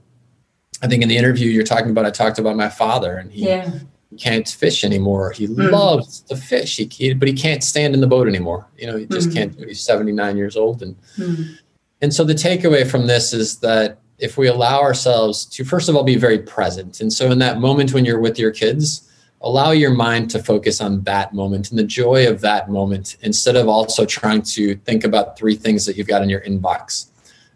i 0.82 0.88
think 0.88 1.04
in 1.04 1.10
the 1.10 1.18
interview 1.18 1.50
you're 1.52 1.64
talking 1.64 1.92
about 1.92 2.06
i 2.06 2.10
talked 2.10 2.40
about 2.40 2.56
my 2.56 2.70
father 2.70 3.18
and 3.18 3.32
he 3.32 3.46
yeah. 3.46 3.70
can't 4.18 4.48
fish 4.48 4.84
anymore 4.84 5.32
he 5.32 5.48
loves 5.48 6.22
to 6.22 6.36
fish 6.36 6.78
he, 6.78 6.86
he- 6.86 7.14
but 7.14 7.28
he 7.28 7.34
can't 7.34 7.64
stand 7.64 7.94
in 7.94 8.02
the 8.02 8.08
boat 8.08 8.28
anymore 8.28 8.68
you 8.78 8.88
know 8.88 8.98
he 8.98 9.06
just 9.06 9.30
Mhm. 9.30 9.34
can't 9.36 9.58
do 9.58 9.64
it 9.64 9.68
he's 9.70 9.82
79 9.82 10.38
years 10.38 10.56
old 10.58 10.82
and 10.82 10.96
Mm. 11.18 11.58
And 12.02 12.14
so 12.14 12.24
the 12.24 12.34
takeaway 12.34 12.90
from 12.90 13.08
this 13.08 13.32
is 13.32 13.60
that 13.60 14.00
if 14.18 14.38
we 14.38 14.48
allow 14.48 14.82
ourselves 14.82 15.46
to, 15.46 15.64
first 15.64 15.90
of 15.90 15.96
all, 15.96 16.04
be 16.04 16.16
very 16.16 16.40
present. 16.40 17.02
And 17.02 17.12
so 17.12 17.32
in 17.32 17.40
that 17.40 17.60
moment 17.60 17.94
when 17.94 18.06
you're 18.06 18.20
with 18.20 18.40
your 18.40 18.52
kids, 18.52 19.08
allow 19.42 19.72
your 19.72 19.92
mind 19.92 20.30
to 20.32 20.42
focus 20.42 20.82
on 20.82 21.02
that 21.04 21.34
moment 21.34 21.72
and 21.72 21.80
the 21.80 21.84
joy 21.84 22.28
of 22.28 22.42
that 22.42 22.70
moment 22.70 23.18
instead 23.22 23.56
of 23.56 23.68
also 23.68 24.06
trying 24.06 24.42
to 24.44 24.76
think 24.78 25.04
about 25.04 25.38
three 25.38 25.56
things 25.56 25.86
that 25.86 25.98
you've 25.98 26.08
got 26.08 26.22
in 26.22 26.30
your 26.30 26.42
inbox. 26.42 27.08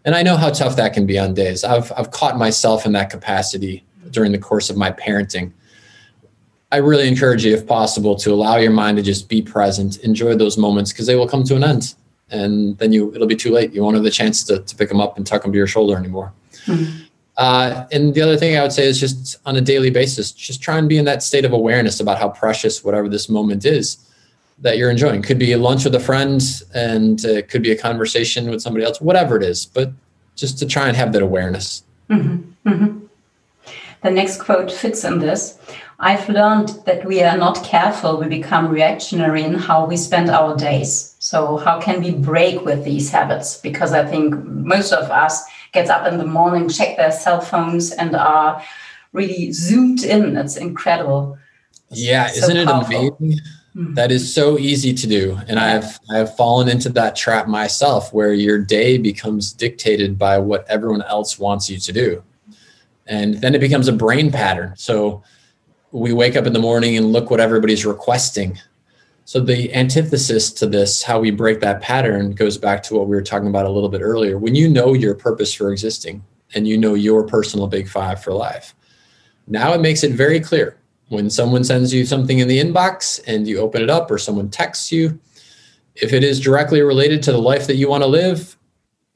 And 0.04 0.14
I 0.14 0.22
know 0.22 0.36
how 0.36 0.50
tough 0.50 0.76
that 0.76 0.92
can 0.92 1.06
be 1.06 1.18
on 1.18 1.34
days. 1.34 1.64
I've, 1.64 1.92
I've 1.96 2.10
caught 2.10 2.36
myself 2.36 2.86
in 2.86 2.92
that 2.92 3.10
capacity 3.10 3.84
during 4.10 4.32
the 4.32 4.38
course 4.38 4.70
of 4.70 4.76
my 4.76 4.92
parenting. 4.92 5.52
I 6.70 6.78
really 6.78 7.06
encourage 7.06 7.44
you, 7.44 7.54
if 7.54 7.66
possible, 7.66 8.16
to 8.16 8.32
allow 8.32 8.56
your 8.56 8.72
mind 8.72 8.96
to 8.96 9.02
just 9.02 9.28
be 9.28 9.40
present, 9.40 9.98
enjoy 10.00 10.34
those 10.34 10.58
moments 10.58 10.92
because 10.92 11.06
they 11.06 11.14
will 11.16 11.28
come 11.28 11.44
to 11.44 11.56
an 11.56 11.64
end 11.64 11.94
and 12.30 12.76
then 12.78 12.92
you 12.92 13.14
it'll 13.14 13.26
be 13.26 13.36
too 13.36 13.52
late. 13.52 13.72
You 13.72 13.82
won't 13.82 13.94
have 13.94 14.04
the 14.04 14.10
chance 14.10 14.42
to, 14.44 14.60
to 14.60 14.76
pick 14.76 14.88
them 14.88 15.00
up 15.00 15.16
and 15.16 15.26
tuck 15.26 15.42
them 15.42 15.52
to 15.52 15.58
your 15.58 15.66
shoulder 15.66 15.96
anymore. 15.96 16.32
Mhm. 16.66 17.02
Uh, 17.36 17.84
and 17.92 18.14
the 18.14 18.22
other 18.22 18.36
thing 18.36 18.56
I 18.56 18.62
would 18.62 18.72
say 18.72 18.86
is 18.86 18.98
just 18.98 19.36
on 19.44 19.56
a 19.56 19.60
daily 19.60 19.90
basis, 19.90 20.32
just 20.32 20.62
try 20.62 20.78
and 20.78 20.88
be 20.88 20.96
in 20.96 21.04
that 21.04 21.22
state 21.22 21.44
of 21.44 21.52
awareness 21.52 22.00
about 22.00 22.18
how 22.18 22.30
precious 22.30 22.82
whatever 22.82 23.08
this 23.08 23.28
moment 23.28 23.64
is 23.66 23.98
that 24.60 24.78
you're 24.78 24.90
enjoying. 24.90 25.20
Could 25.20 25.38
be 25.38 25.52
a 25.52 25.58
lunch 25.58 25.84
with 25.84 25.94
a 25.94 26.00
friend, 26.00 26.42
and 26.74 27.22
uh, 27.24 27.28
it 27.28 27.48
could 27.50 27.62
be 27.62 27.72
a 27.72 27.76
conversation 27.76 28.48
with 28.48 28.62
somebody 28.62 28.86
else, 28.86 29.02
whatever 29.02 29.36
it 29.36 29.42
is. 29.42 29.66
But 29.66 29.92
just 30.34 30.58
to 30.60 30.66
try 30.66 30.88
and 30.88 30.96
have 30.96 31.12
that 31.12 31.22
awareness. 31.22 31.82
Mhm, 32.08 32.44
mhm. 32.64 33.02
The 34.02 34.10
next 34.10 34.40
quote 34.40 34.72
fits 34.72 35.04
in 35.04 35.18
this. 35.18 35.58
I've 35.98 36.28
learned 36.28 36.68
that 36.84 37.06
we 37.06 37.22
are 37.22 37.38
not 37.38 37.64
careful, 37.64 38.18
we 38.18 38.26
become 38.28 38.68
reactionary 38.68 39.42
in 39.42 39.54
how 39.54 39.86
we 39.86 39.96
spend 39.96 40.28
our 40.28 40.54
days. 40.54 41.16
So 41.20 41.56
how 41.56 41.80
can 41.80 42.02
we 42.02 42.10
break 42.10 42.64
with 42.64 42.84
these 42.84 43.10
habits? 43.10 43.56
Because 43.56 43.92
I 43.92 44.04
think 44.04 44.34
most 44.44 44.92
of 44.92 45.10
us 45.10 45.42
get 45.72 45.88
up 45.88 46.06
in 46.06 46.18
the 46.18 46.26
morning, 46.26 46.68
check 46.68 46.96
their 46.96 47.10
cell 47.10 47.40
phones, 47.40 47.92
and 47.92 48.14
are 48.14 48.62
really 49.12 49.52
zoomed 49.52 50.04
in. 50.04 50.36
It's 50.36 50.56
incredible. 50.58 51.38
Yeah, 51.90 52.26
So 52.28 52.44
isn't 52.44 52.56
it 52.58 52.68
amazing? 52.68 53.40
Mhm. 53.74 53.94
That 53.94 54.10
is 54.10 54.32
so 54.32 54.58
easy 54.58 54.92
to 54.94 55.06
do. 55.06 55.38
And 55.48 55.58
I've 55.58 55.98
I've 56.10 56.34
fallen 56.36 56.68
into 56.68 56.88
that 56.90 57.14
trap 57.14 57.46
myself 57.46 58.12
where 58.12 58.32
your 58.32 58.58
day 58.58 58.96
becomes 58.98 59.52
dictated 59.52 60.18
by 60.18 60.38
what 60.38 60.66
everyone 60.68 61.02
else 61.02 61.38
wants 61.38 61.68
you 61.70 61.78
to 61.78 61.92
do. 61.92 62.22
And 63.06 63.34
then 63.40 63.54
it 63.54 63.60
becomes 63.60 63.86
a 63.86 63.92
brain 63.92 64.32
pattern. 64.32 64.72
So 64.76 65.22
we 65.96 66.12
wake 66.12 66.36
up 66.36 66.46
in 66.46 66.52
the 66.52 66.58
morning 66.58 66.96
and 66.96 67.12
look 67.12 67.30
what 67.30 67.40
everybody's 67.40 67.86
requesting. 67.86 68.58
So 69.24 69.40
the 69.40 69.74
antithesis 69.74 70.52
to 70.52 70.66
this, 70.66 71.02
how 71.02 71.18
we 71.18 71.30
break 71.30 71.60
that 71.60 71.80
pattern, 71.80 72.32
goes 72.32 72.58
back 72.58 72.82
to 72.84 72.94
what 72.94 73.08
we 73.08 73.16
were 73.16 73.22
talking 73.22 73.48
about 73.48 73.66
a 73.66 73.70
little 73.70 73.88
bit 73.88 74.00
earlier. 74.00 74.38
When 74.38 74.54
you 74.54 74.68
know 74.68 74.92
your 74.92 75.14
purpose 75.14 75.52
for 75.52 75.72
existing 75.72 76.22
and 76.54 76.68
you 76.68 76.78
know 76.78 76.94
your 76.94 77.26
personal 77.26 77.66
big 77.66 77.88
five 77.88 78.22
for 78.22 78.32
life, 78.32 78.74
now 79.48 79.72
it 79.72 79.80
makes 79.80 80.04
it 80.04 80.12
very 80.12 80.38
clear 80.38 80.76
when 81.08 81.30
someone 81.30 81.64
sends 81.64 81.92
you 81.92 82.04
something 82.04 82.38
in 82.38 82.48
the 82.48 82.60
inbox 82.60 83.20
and 83.26 83.48
you 83.48 83.58
open 83.58 83.82
it 83.82 83.90
up 83.90 84.10
or 84.10 84.18
someone 84.18 84.50
texts 84.50 84.92
you 84.92 85.18
if 85.94 86.12
it 86.12 86.22
is 86.22 86.40
directly 86.40 86.82
related 86.82 87.22
to 87.22 87.32
the 87.32 87.40
life 87.40 87.66
that 87.66 87.76
you 87.76 87.88
want 87.88 88.02
to 88.02 88.08
live 88.08 88.56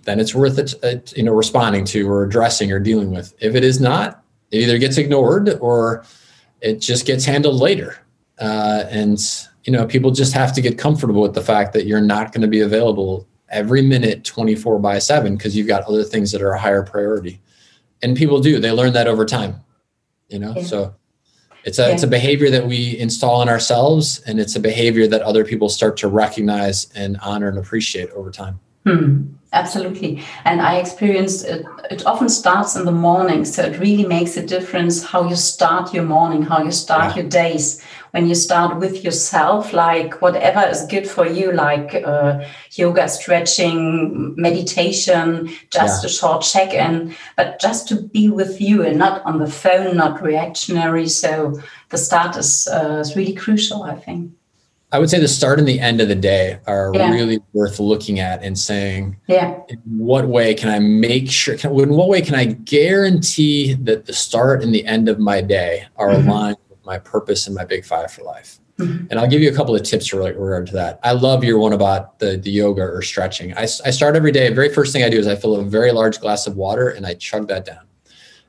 then 0.04 0.18
it's 0.18 0.34
worth 0.34 0.58
it, 0.58 0.74
uh, 0.82 0.96
you 1.14 1.22
know, 1.22 1.32
responding 1.32 1.84
to 1.84 2.08
or 2.08 2.24
addressing 2.24 2.72
or 2.72 2.78
dealing 2.78 3.10
with. 3.10 3.34
If 3.40 3.54
it 3.54 3.64
is 3.64 3.80
not, 3.80 4.24
it 4.50 4.62
either 4.62 4.78
gets 4.78 4.98
ignored 4.98 5.58
or 5.60 6.04
it 6.60 6.80
just 6.80 7.06
gets 7.06 7.24
handled 7.24 7.60
later. 7.60 7.96
Uh, 8.38 8.84
and 8.88 9.18
you 9.64 9.72
know, 9.72 9.86
people 9.86 10.10
just 10.10 10.32
have 10.32 10.52
to 10.54 10.60
get 10.60 10.78
comfortable 10.78 11.20
with 11.20 11.34
the 11.34 11.42
fact 11.42 11.72
that 11.74 11.86
you're 11.86 12.00
not 12.00 12.32
going 12.32 12.42
to 12.42 12.48
be 12.48 12.60
available 12.60 13.26
every 13.50 13.82
minute 13.82 14.24
24 14.24 14.78
by 14.78 14.98
7 14.98 15.36
because 15.36 15.56
you've 15.56 15.66
got 15.66 15.82
other 15.84 16.04
things 16.04 16.32
that 16.32 16.40
are 16.40 16.52
a 16.52 16.58
higher 16.58 16.82
priority 16.82 17.40
and 18.02 18.16
people 18.16 18.40
do 18.40 18.58
they 18.58 18.70
learn 18.70 18.92
that 18.92 19.06
over 19.06 19.26
time 19.26 19.56
you 20.28 20.38
know 20.38 20.54
yeah. 20.56 20.62
so 20.62 20.94
it's 21.64 21.78
a 21.78 21.88
yeah. 21.88 21.94
it's 21.94 22.02
a 22.02 22.06
behavior 22.06 22.50
that 22.50 22.66
we 22.66 22.96
install 22.98 23.42
in 23.42 23.48
ourselves 23.48 24.20
and 24.26 24.40
it's 24.40 24.56
a 24.56 24.60
behavior 24.60 25.06
that 25.06 25.20
other 25.22 25.44
people 25.44 25.68
start 25.68 25.96
to 25.96 26.08
recognize 26.08 26.90
and 26.94 27.18
honor 27.22 27.48
and 27.48 27.58
appreciate 27.58 28.10
over 28.10 28.30
time 28.30 28.60
hmm. 28.86 29.24
Absolutely 29.52 30.22
and 30.44 30.60
i 30.60 30.76
experienced 30.76 31.44
it, 31.44 31.64
it 31.90 32.06
often 32.06 32.28
starts 32.28 32.76
in 32.76 32.84
the 32.84 32.92
morning 32.92 33.44
so 33.44 33.62
it 33.62 33.78
really 33.78 34.06
makes 34.06 34.36
a 34.36 34.46
difference 34.46 35.02
how 35.02 35.28
you 35.28 35.36
start 35.36 35.92
your 35.92 36.04
morning 36.04 36.42
how 36.42 36.62
you 36.62 36.70
start 36.70 37.16
yeah. 37.16 37.22
your 37.22 37.30
days 37.30 37.82
when 38.12 38.26
you 38.26 38.34
start 38.34 38.78
with 38.78 39.04
yourself, 39.04 39.72
like 39.72 40.20
whatever 40.20 40.68
is 40.68 40.84
good 40.86 41.08
for 41.08 41.26
you, 41.26 41.52
like 41.52 41.94
uh, 41.94 42.44
yoga, 42.72 43.08
stretching, 43.08 44.34
meditation, 44.36 45.50
just 45.70 46.02
yeah. 46.02 46.06
a 46.06 46.10
short 46.10 46.42
check 46.42 46.74
in, 46.74 47.14
but 47.36 47.60
just 47.60 47.88
to 47.88 47.96
be 47.96 48.28
with 48.28 48.60
you 48.60 48.82
and 48.82 48.98
not 48.98 49.24
on 49.24 49.38
the 49.38 49.50
phone, 49.50 49.96
not 49.96 50.22
reactionary. 50.22 51.08
So 51.08 51.60
the 51.90 51.98
start 51.98 52.36
is, 52.36 52.66
uh, 52.66 52.98
is 53.00 53.16
really 53.16 53.34
crucial, 53.34 53.84
I 53.84 53.94
think. 53.94 54.32
I 54.92 54.98
would 54.98 55.08
say 55.08 55.20
the 55.20 55.28
start 55.28 55.60
and 55.60 55.68
the 55.68 55.78
end 55.78 56.00
of 56.00 56.08
the 56.08 56.16
day 56.16 56.58
are 56.66 56.90
yeah. 56.94 57.12
really 57.12 57.38
worth 57.52 57.78
looking 57.78 58.18
at 58.18 58.42
and 58.42 58.58
saying, 58.58 59.16
yeah, 59.28 59.60
in 59.68 59.78
what 59.86 60.26
way 60.26 60.54
can 60.54 60.68
I 60.68 60.80
make 60.80 61.30
sure, 61.30 61.56
can, 61.56 61.78
in 61.78 61.90
what 61.90 62.08
way 62.08 62.22
can 62.22 62.34
I 62.34 62.46
guarantee 62.46 63.74
that 63.74 64.06
the 64.06 64.12
start 64.12 64.62
and 64.64 64.74
the 64.74 64.84
end 64.84 65.08
of 65.08 65.20
my 65.20 65.40
day 65.40 65.86
are 65.96 66.10
mm-hmm. 66.10 66.28
aligned 66.28 66.56
with 66.68 66.84
my 66.84 66.98
purpose 66.98 67.46
and 67.46 67.54
my 67.54 67.64
big 67.64 67.84
five 67.84 68.10
for 68.10 68.22
life. 68.22 68.58
Mm-hmm. 68.78 69.06
And 69.10 69.20
I'll 69.20 69.28
give 69.28 69.42
you 69.42 69.50
a 69.50 69.54
couple 69.54 69.76
of 69.76 69.82
tips 69.82 70.12
regard 70.12 70.66
to 70.66 70.72
that. 70.72 70.98
I 71.04 71.12
love 71.12 71.44
your 71.44 71.58
one 71.58 71.72
about 71.72 72.18
the, 72.18 72.36
the 72.36 72.50
yoga 72.50 72.82
or 72.82 73.02
stretching. 73.02 73.56
I, 73.56 73.62
I 73.62 73.90
start 73.90 74.16
every 74.16 74.32
day. 74.32 74.48
The 74.48 74.54
very 74.54 74.72
first 74.72 74.92
thing 74.92 75.04
I 75.04 75.10
do 75.10 75.18
is 75.18 75.28
I 75.28 75.36
fill 75.36 75.56
a 75.56 75.62
very 75.62 75.92
large 75.92 76.20
glass 76.20 76.46
of 76.46 76.56
water 76.56 76.88
and 76.88 77.06
I 77.06 77.14
chug 77.14 77.46
that 77.48 77.64
down. 77.64 77.86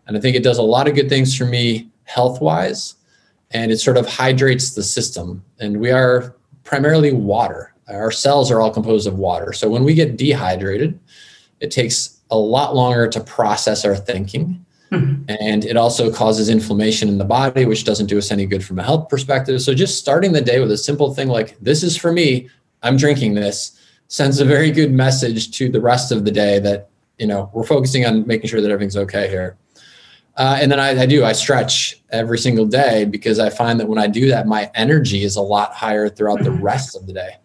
And 0.08 0.18
I 0.18 0.20
think 0.20 0.36
it 0.36 0.44
does 0.44 0.58
a 0.58 0.64
lot 0.64 0.88
of 0.88 0.96
good 0.96 1.10
things 1.10 1.38
for 1.38 1.46
me 1.46 1.90
health 2.06 2.42
wise. 2.42 2.96
And 3.54 3.72
it 3.72 3.80
sort 3.80 3.98
of 3.98 4.08
hydrates 4.08 4.74
the 4.74 4.84
system. 4.84 5.44
And 5.60 5.80
we 5.80 5.92
are 5.92 6.36
primarily 6.64 7.12
water. 7.12 7.74
Our 7.90 8.12
cells 8.12 8.52
are 8.52 8.62
all 8.62 8.72
composed 8.72 9.08
of 9.08 9.18
water. 9.18 9.54
So 9.54 9.70
when 9.70 9.84
we 9.84 9.94
get 9.94 10.18
dehydrated, 10.18 11.00
it 11.60 11.72
takes 11.72 12.20
a 12.30 12.38
lot 12.38 12.76
longer 12.76 13.08
to 13.10 13.20
process 13.20 13.84
our 13.84 13.96
thinking 13.96 14.66
Mm-hmm. 14.92 15.24
And 15.40 15.64
it 15.64 15.78
also 15.78 16.12
causes 16.12 16.50
inflammation 16.50 17.08
in 17.08 17.18
the 17.18 17.26
body, 17.26 17.66
which 17.66 17.86
doesn't 17.86 18.08
do 18.08 18.18
us 18.18 18.30
any 18.30 18.46
good 18.46 18.64
from 18.64 18.78
a 18.78 18.84
health 18.84 19.08
perspective. 19.08 19.62
So 19.62 19.74
just 19.74 19.98
starting 19.98 20.34
the 20.34 20.42
day 20.42 20.60
with 20.60 20.72
a 20.72 20.78
simple 20.78 21.14
thing 21.14 21.30
like, 21.30 21.58
this 21.62 21.82
is 21.82 21.96
for 21.96 22.12
me, 22.12 22.50
I'm 22.84 22.98
drinking 22.98 23.36
this, 23.36 23.80
sends 24.10 24.42
a 24.42 24.46
very 24.46 24.70
good 24.70 24.92
message 24.92 25.58
to 25.58 25.70
the 25.70 25.80
rest 25.80 26.12
of 26.12 26.26
the 26.26 26.32
day 26.32 26.60
that, 26.60 26.90
you 27.18 27.28
know, 27.28 27.50
we're 27.54 27.64
focusing 27.64 28.06
on 28.06 28.28
making 28.28 28.50
sure 28.50 28.60
that 28.60 28.70
everything's 28.70 28.98
okay 28.98 29.30
here. 29.30 29.56
Uh, 30.42 30.58
and 30.60 30.72
then 30.72 30.80
I, 30.80 31.04
I, 31.04 31.06
do, 31.06 31.24
I 31.24 31.34
stretch 31.34 32.02
every 32.10 32.40
single 32.40 32.66
day 32.66 33.06
because 33.06 33.38
I 33.38 33.52
find 33.52 33.80
that 33.80 33.88
when 33.88 34.00
I 34.00 34.08
do 34.08 34.28
that, 34.30 34.48
my 34.48 34.72
energy 34.74 35.24
is 35.24 35.36
a 35.36 35.42
lot 35.42 35.72
higher 35.76 36.10
throughout 36.10 36.40
the 36.40 36.50
mm-hmm. 36.50 36.64
rest 36.64 36.96
of 36.96 37.06
the 37.06 37.14
day. 37.14 37.38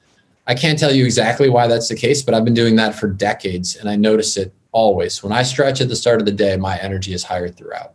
I 0.46 0.54
can't 0.54 0.78
tell 0.78 0.90
you 0.90 1.04
exactly 1.04 1.50
why 1.50 1.66
that's 1.66 1.90
the 1.90 1.94
case, 1.94 2.22
but 2.22 2.32
I've 2.32 2.46
been 2.46 2.54
doing 2.54 2.76
that 2.76 2.94
for 2.94 3.08
decades 3.08 3.76
and 3.76 3.90
I 3.90 3.96
notice 3.96 4.38
it 4.38 4.54
always. 4.72 5.22
When 5.22 5.30
I 5.30 5.42
stretch 5.42 5.82
at 5.82 5.90
the 5.90 5.96
start 5.96 6.20
of 6.20 6.24
the 6.24 6.32
day, 6.32 6.56
my 6.56 6.78
energy 6.78 7.12
is 7.12 7.22
higher 7.22 7.50
throughout. 7.50 7.92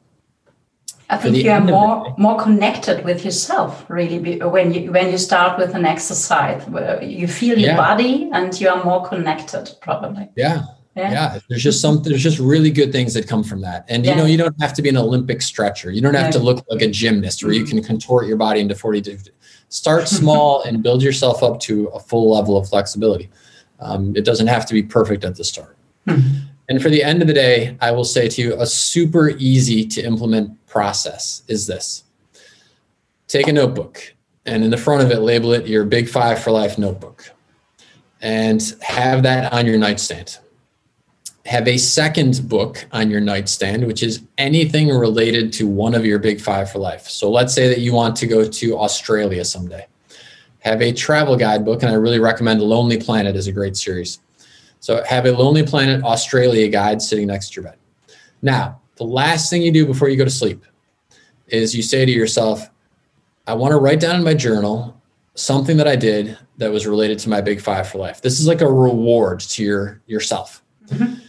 I 1.09 1.17
think 1.17 1.35
you 1.37 1.49
are 1.49 1.59
more 1.59 2.15
more 2.19 2.39
connected 2.39 3.03
with 3.03 3.25
yourself 3.25 3.83
really 3.89 4.37
when 4.39 4.71
you 4.71 4.91
when 4.91 5.11
you 5.11 5.17
start 5.17 5.57
with 5.57 5.73
an 5.73 5.83
exercise 5.83 6.65
where 6.67 7.03
you 7.03 7.27
feel 7.27 7.57
your 7.57 7.71
yeah. 7.71 7.75
body 7.75 8.29
and 8.31 8.49
you 8.61 8.69
are 8.69 8.83
more 8.83 9.03
connected 9.07 9.71
probably. 9.81 10.29
Yeah. 10.37 10.65
Yeah. 10.95 11.11
yeah. 11.11 11.39
there's 11.47 11.63
just 11.63 11.81
some 11.81 12.03
there's 12.03 12.21
just 12.21 12.37
really 12.37 12.69
good 12.69 12.91
things 12.91 13.13
that 13.13 13.25
come 13.25 13.43
from 13.43 13.61
that 13.61 13.85
and 13.87 14.05
yeah. 14.05 14.11
you 14.11 14.17
know 14.17 14.25
you 14.25 14.37
don't 14.37 14.59
have 14.59 14.73
to 14.73 14.81
be 14.81 14.89
an 14.89 14.97
olympic 14.97 15.41
stretcher 15.41 15.89
you 15.89 16.01
don't 16.01 16.15
have 16.15 16.33
to 16.33 16.39
look 16.39 16.65
like 16.69 16.81
a 16.81 16.87
gymnast 16.89 17.41
where 17.41 17.53
mm-hmm. 17.53 17.61
you 17.61 17.65
can 17.65 17.81
contort 17.81 18.27
your 18.27 18.35
body 18.35 18.59
into 18.59 18.75
40 18.75 19.17
start 19.69 20.09
small 20.09 20.61
and 20.65 20.83
build 20.83 21.01
yourself 21.01 21.43
up 21.43 21.61
to 21.61 21.87
a 21.87 21.99
full 21.99 22.35
level 22.35 22.57
of 22.57 22.67
flexibility 22.67 23.29
um, 23.79 24.13
it 24.17 24.25
doesn't 24.25 24.47
have 24.47 24.65
to 24.65 24.73
be 24.73 24.83
perfect 24.83 25.23
at 25.23 25.37
the 25.37 25.45
start 25.45 25.77
mm-hmm. 26.05 26.47
And 26.71 26.81
for 26.81 26.89
the 26.89 27.03
end 27.03 27.21
of 27.21 27.27
the 27.27 27.33
day, 27.33 27.75
I 27.81 27.91
will 27.91 28.05
say 28.05 28.29
to 28.29 28.41
you 28.41 28.53
a 28.57 28.65
super 28.65 29.31
easy 29.31 29.85
to 29.87 30.01
implement 30.01 30.65
process 30.67 31.43
is 31.49 31.67
this 31.67 32.05
take 33.27 33.49
a 33.49 33.51
notebook 33.51 34.13
and 34.45 34.63
in 34.63 34.69
the 34.69 34.77
front 34.77 35.03
of 35.03 35.11
it, 35.11 35.19
label 35.19 35.51
it 35.51 35.67
your 35.67 35.83
Big 35.83 36.07
Five 36.07 36.41
for 36.41 36.51
Life 36.51 36.77
notebook 36.77 37.29
and 38.21 38.75
have 38.81 39.23
that 39.23 39.51
on 39.51 39.65
your 39.65 39.77
nightstand. 39.77 40.37
Have 41.45 41.67
a 41.67 41.77
second 41.77 42.47
book 42.47 42.85
on 42.91 43.09
your 43.09 43.21
nightstand, 43.21 43.87
which 43.87 44.03
is 44.03 44.21
anything 44.37 44.89
related 44.89 45.51
to 45.53 45.67
one 45.67 45.95
of 45.95 46.05
your 46.05 46.19
Big 46.19 46.39
Five 46.39 46.71
for 46.71 46.79
Life. 46.79 47.07
So 47.07 47.31
let's 47.31 47.53
say 47.53 47.67
that 47.67 47.79
you 47.79 47.93
want 47.93 48.15
to 48.17 48.27
go 48.27 48.47
to 48.47 48.77
Australia 48.77 49.43
someday. 49.43 49.87
Have 50.59 50.81
a 50.81 50.93
travel 50.93 51.35
guidebook, 51.35 51.81
and 51.81 51.91
I 51.91 51.95
really 51.95 52.19
recommend 52.19 52.61
Lonely 52.61 53.01
Planet 53.01 53.35
is 53.35 53.47
a 53.47 53.51
great 53.51 53.75
series 53.75 54.19
so 54.81 55.03
have 55.03 55.27
a 55.27 55.31
Lonely 55.31 55.63
Planet 55.63 56.03
Australia 56.03 56.67
guide 56.67 57.01
sitting 57.01 57.27
next 57.27 57.49
to 57.53 57.61
your 57.61 57.69
bed. 57.69 57.77
Now, 58.41 58.81
the 58.95 59.03
last 59.03 59.49
thing 59.49 59.61
you 59.61 59.71
do 59.71 59.85
before 59.85 60.09
you 60.09 60.17
go 60.17 60.25
to 60.25 60.31
sleep 60.31 60.65
is 61.47 61.75
you 61.75 61.83
say 61.83 62.03
to 62.03 62.11
yourself, 62.11 62.67
I 63.45 63.53
want 63.53 63.73
to 63.73 63.77
write 63.77 63.99
down 63.99 64.15
in 64.15 64.23
my 64.23 64.33
journal 64.33 64.99
something 65.35 65.77
that 65.77 65.87
I 65.87 65.95
did 65.95 66.37
that 66.57 66.71
was 66.71 66.87
related 66.87 67.19
to 67.19 67.29
my 67.29 67.41
big 67.41 67.61
five 67.61 67.89
for 67.89 67.99
life. 67.99 68.21
This 68.23 68.39
is 68.39 68.47
like 68.47 68.61
a 68.61 68.71
reward 68.71 69.41
to 69.41 69.63
your 69.63 70.01
yourself. 70.07 70.63
Mm-hmm. 70.87 71.25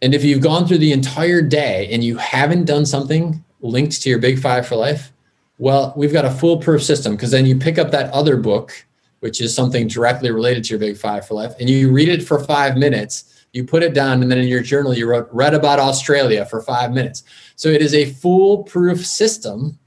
And 0.00 0.14
if 0.14 0.24
you've 0.24 0.42
gone 0.42 0.66
through 0.66 0.78
the 0.78 0.92
entire 0.92 1.42
day 1.42 1.88
and 1.90 2.04
you 2.04 2.16
haven't 2.16 2.66
done 2.66 2.86
something 2.86 3.44
linked 3.60 4.00
to 4.02 4.10
your 4.10 4.18
big 4.18 4.38
five 4.38 4.66
for 4.66 4.76
life, 4.76 5.12
well, 5.58 5.92
we've 5.96 6.12
got 6.12 6.24
a 6.24 6.30
foolproof 6.30 6.82
system 6.82 7.16
because 7.16 7.32
then 7.32 7.46
you 7.46 7.56
pick 7.56 7.78
up 7.78 7.90
that 7.90 8.12
other 8.12 8.36
book 8.36 8.84
which 9.20 9.40
is 9.40 9.54
something 9.54 9.88
directly 9.88 10.30
related 10.30 10.64
to 10.64 10.70
your 10.70 10.78
big 10.78 10.96
five 10.96 11.26
for 11.26 11.34
life, 11.34 11.54
and 11.58 11.68
you 11.68 11.90
read 11.90 12.08
it 12.08 12.22
for 12.22 12.42
five 12.44 12.76
minutes, 12.76 13.44
you 13.52 13.64
put 13.64 13.82
it 13.82 13.94
down, 13.94 14.22
and 14.22 14.30
then 14.30 14.38
in 14.38 14.48
your 14.48 14.62
journal, 14.62 14.94
you 14.94 15.08
wrote, 15.08 15.28
read 15.32 15.54
about 15.54 15.78
Australia 15.78 16.44
for 16.46 16.62
five 16.62 16.92
minutes. 16.92 17.24
So 17.56 17.68
it 17.68 17.82
is 17.82 17.94
a 17.94 18.12
foolproof 18.12 19.04
system 19.04 19.78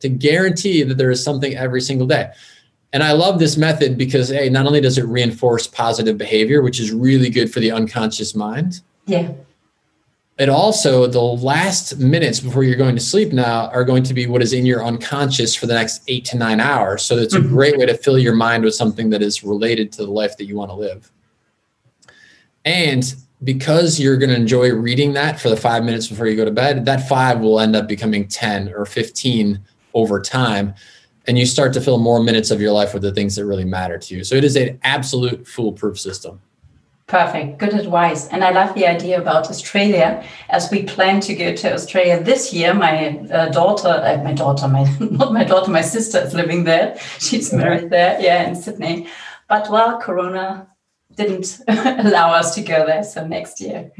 to 0.00 0.08
guarantee 0.08 0.82
that 0.82 0.96
there 0.96 1.10
is 1.10 1.22
something 1.22 1.54
every 1.56 1.80
single 1.80 2.06
day. 2.06 2.30
And 2.92 3.02
I 3.04 3.12
love 3.12 3.38
this 3.38 3.56
method 3.56 3.96
because, 3.96 4.32
A, 4.32 4.48
not 4.48 4.66
only 4.66 4.80
does 4.80 4.98
it 4.98 5.04
reinforce 5.04 5.66
positive 5.66 6.18
behavior, 6.18 6.62
which 6.62 6.80
is 6.80 6.90
really 6.90 7.30
good 7.30 7.52
for 7.52 7.60
the 7.60 7.70
unconscious 7.70 8.34
mind. 8.34 8.80
Yeah 9.06 9.30
it 10.40 10.48
also 10.48 11.06
the 11.06 11.20
last 11.20 11.98
minutes 11.98 12.40
before 12.40 12.64
you're 12.64 12.74
going 12.74 12.96
to 12.96 13.00
sleep 13.02 13.30
now 13.30 13.68
are 13.72 13.84
going 13.84 14.02
to 14.02 14.14
be 14.14 14.26
what 14.26 14.40
is 14.40 14.54
in 14.54 14.64
your 14.64 14.82
unconscious 14.82 15.54
for 15.54 15.66
the 15.66 15.74
next 15.74 16.02
eight 16.08 16.24
to 16.24 16.38
nine 16.38 16.60
hours. 16.60 17.02
So 17.02 17.18
it's 17.18 17.34
a 17.34 17.38
mm-hmm. 17.38 17.48
great 17.48 17.76
way 17.76 17.84
to 17.84 17.94
fill 17.94 18.18
your 18.18 18.34
mind 18.34 18.64
with 18.64 18.74
something 18.74 19.10
that 19.10 19.20
is 19.20 19.44
related 19.44 19.92
to 19.92 20.06
the 20.06 20.10
life 20.10 20.38
that 20.38 20.46
you 20.46 20.56
want 20.56 20.70
to 20.70 20.74
live. 20.74 21.12
And 22.64 23.14
because 23.44 24.00
you're 24.00 24.16
going 24.16 24.30
to 24.30 24.36
enjoy 24.36 24.72
reading 24.72 25.12
that 25.12 25.38
for 25.38 25.50
the 25.50 25.58
five 25.58 25.84
minutes 25.84 26.08
before 26.08 26.26
you 26.26 26.36
go 26.36 26.46
to 26.46 26.50
bed 26.50 26.86
that 26.86 27.06
five 27.06 27.40
will 27.40 27.60
end 27.60 27.76
up 27.76 27.86
becoming 27.86 28.26
10 28.26 28.72
or 28.72 28.86
15 28.86 29.60
over 29.92 30.22
time. 30.22 30.74
And 31.26 31.38
you 31.38 31.44
start 31.44 31.74
to 31.74 31.82
fill 31.82 31.98
more 31.98 32.22
minutes 32.22 32.50
of 32.50 32.62
your 32.62 32.72
life 32.72 32.94
with 32.94 33.02
the 33.02 33.12
things 33.12 33.36
that 33.36 33.44
really 33.44 33.66
matter 33.66 33.98
to 33.98 34.14
you. 34.14 34.24
So 34.24 34.36
it 34.36 34.44
is 34.44 34.56
an 34.56 34.80
absolute 34.84 35.46
foolproof 35.46 36.00
system 36.00 36.40
Perfect. 37.10 37.58
Good 37.58 37.74
advice. 37.74 38.28
And 38.28 38.44
I 38.44 38.52
love 38.52 38.72
the 38.76 38.86
idea 38.86 39.20
about 39.20 39.50
Australia 39.50 40.24
as 40.48 40.70
we 40.70 40.84
plan 40.84 41.18
to 41.22 41.34
go 41.34 41.56
to 41.56 41.74
Australia 41.74 42.22
this 42.22 42.52
year. 42.52 42.72
My 42.72 43.18
uh, 43.32 43.48
daughter, 43.48 43.88
uh, 43.88 44.22
my 44.22 44.32
daughter, 44.32 44.68
my 44.68 44.84
not 45.00 45.32
my 45.32 45.42
daughter, 45.42 45.72
my 45.72 45.80
sister 45.80 46.18
is 46.20 46.34
living 46.34 46.62
there. 46.62 46.96
She's 47.18 47.52
married 47.52 47.90
there, 47.90 48.20
yeah, 48.20 48.46
in 48.46 48.54
Sydney. 48.54 49.08
But 49.48 49.68
well, 49.68 49.98
Corona 49.98 50.68
didn't 51.16 51.58
allow 51.66 52.32
us 52.32 52.54
to 52.54 52.62
go 52.62 52.86
there. 52.86 53.02
So 53.02 53.26
next 53.26 53.60
year. 53.60 53.90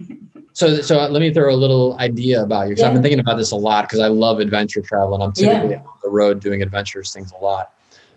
so, 0.53 0.81
so 0.81 1.05
let 1.09 1.19
me 1.19 1.35
throw 1.35 1.53
a 1.53 1.59
little 1.59 1.99
idea 1.99 2.45
about 2.45 2.69
you 2.69 2.69
because 2.69 2.83
yeah. 2.83 2.87
I've 2.87 2.93
been 2.93 3.03
thinking 3.03 3.19
about 3.19 3.39
this 3.39 3.51
a 3.51 3.57
lot 3.57 3.89
because 3.89 3.99
I 3.99 4.07
love 4.07 4.39
adventure 4.39 4.83
travel 4.83 5.15
and 5.15 5.25
I'm 5.25 5.33
typically 5.33 5.71
yeah. 5.71 5.79
on 5.79 5.99
the 6.05 6.11
road 6.11 6.39
doing 6.39 6.63
adventurous 6.63 7.13
things 7.13 7.33
a 7.33 7.43
lot 7.43 7.73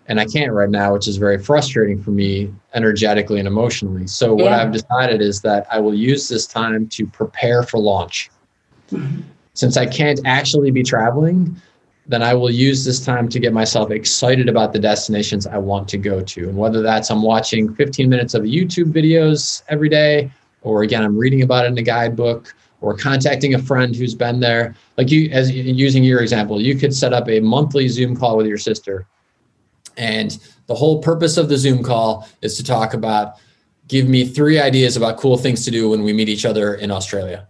and 0.06 0.20
I 0.20 0.26
can't 0.26 0.52
right 0.52 0.68
now, 0.68 0.92
which 0.92 1.08
is 1.08 1.16
very 1.16 1.38
frustrating 1.38 2.02
for 2.02 2.10
me 2.10 2.52
energetically 2.74 3.38
and 3.38 3.48
emotionally. 3.48 4.06
So 4.06 4.34
what 4.34 4.52
I've 4.52 4.72
decided 4.72 5.22
is 5.22 5.40
that 5.42 5.66
I 5.70 5.78
will 5.80 5.94
use 5.94 6.28
this 6.28 6.46
time 6.46 6.88
to 6.88 7.06
prepare 7.06 7.62
for 7.62 7.78
launch. 7.78 8.30
Mm-hmm. 8.90 9.22
Since 9.54 9.76
I 9.76 9.86
can't 9.86 10.20
actually 10.24 10.70
be 10.70 10.82
traveling, 10.82 11.56
then 12.06 12.22
I 12.22 12.34
will 12.34 12.50
use 12.50 12.84
this 12.84 13.02
time 13.02 13.28
to 13.30 13.38
get 13.38 13.52
myself 13.52 13.90
excited 13.90 14.48
about 14.48 14.72
the 14.72 14.78
destinations 14.78 15.46
I 15.46 15.58
want 15.58 15.88
to 15.88 15.98
go 15.98 16.20
to. 16.20 16.48
And 16.48 16.58
whether 16.58 16.82
that's 16.82 17.10
I'm 17.10 17.22
watching 17.22 17.74
15 17.74 18.08
minutes 18.08 18.34
of 18.34 18.42
YouTube 18.42 18.92
videos 18.92 19.62
every 19.68 19.88
day, 19.88 20.30
or 20.62 20.82
again, 20.82 21.02
I'm 21.02 21.16
reading 21.16 21.42
about 21.42 21.64
it 21.64 21.68
in 21.68 21.78
a 21.78 21.82
guidebook, 21.82 22.54
or 22.80 22.94
contacting 22.94 23.54
a 23.54 23.58
friend 23.58 23.96
who's 23.96 24.14
been 24.14 24.40
there. 24.40 24.74
Like 24.98 25.10
you, 25.10 25.30
as 25.30 25.50
using 25.50 26.04
your 26.04 26.20
example, 26.20 26.60
you 26.60 26.76
could 26.76 26.94
set 26.94 27.14
up 27.14 27.28
a 27.28 27.40
monthly 27.40 27.88
Zoom 27.88 28.14
call 28.14 28.36
with 28.36 28.46
your 28.46 28.58
sister. 28.58 29.06
And 29.96 30.38
the 30.66 30.74
whole 30.74 31.02
purpose 31.02 31.36
of 31.36 31.48
the 31.48 31.56
Zoom 31.56 31.82
call 31.82 32.28
is 32.42 32.56
to 32.56 32.64
talk 32.64 32.94
about 32.94 33.34
give 33.88 34.08
me 34.08 34.26
three 34.26 34.58
ideas 34.58 34.96
about 34.96 35.18
cool 35.18 35.36
things 35.36 35.64
to 35.64 35.70
do 35.70 35.90
when 35.90 36.02
we 36.02 36.12
meet 36.12 36.28
each 36.28 36.44
other 36.44 36.74
in 36.74 36.90
Australia. 36.90 37.46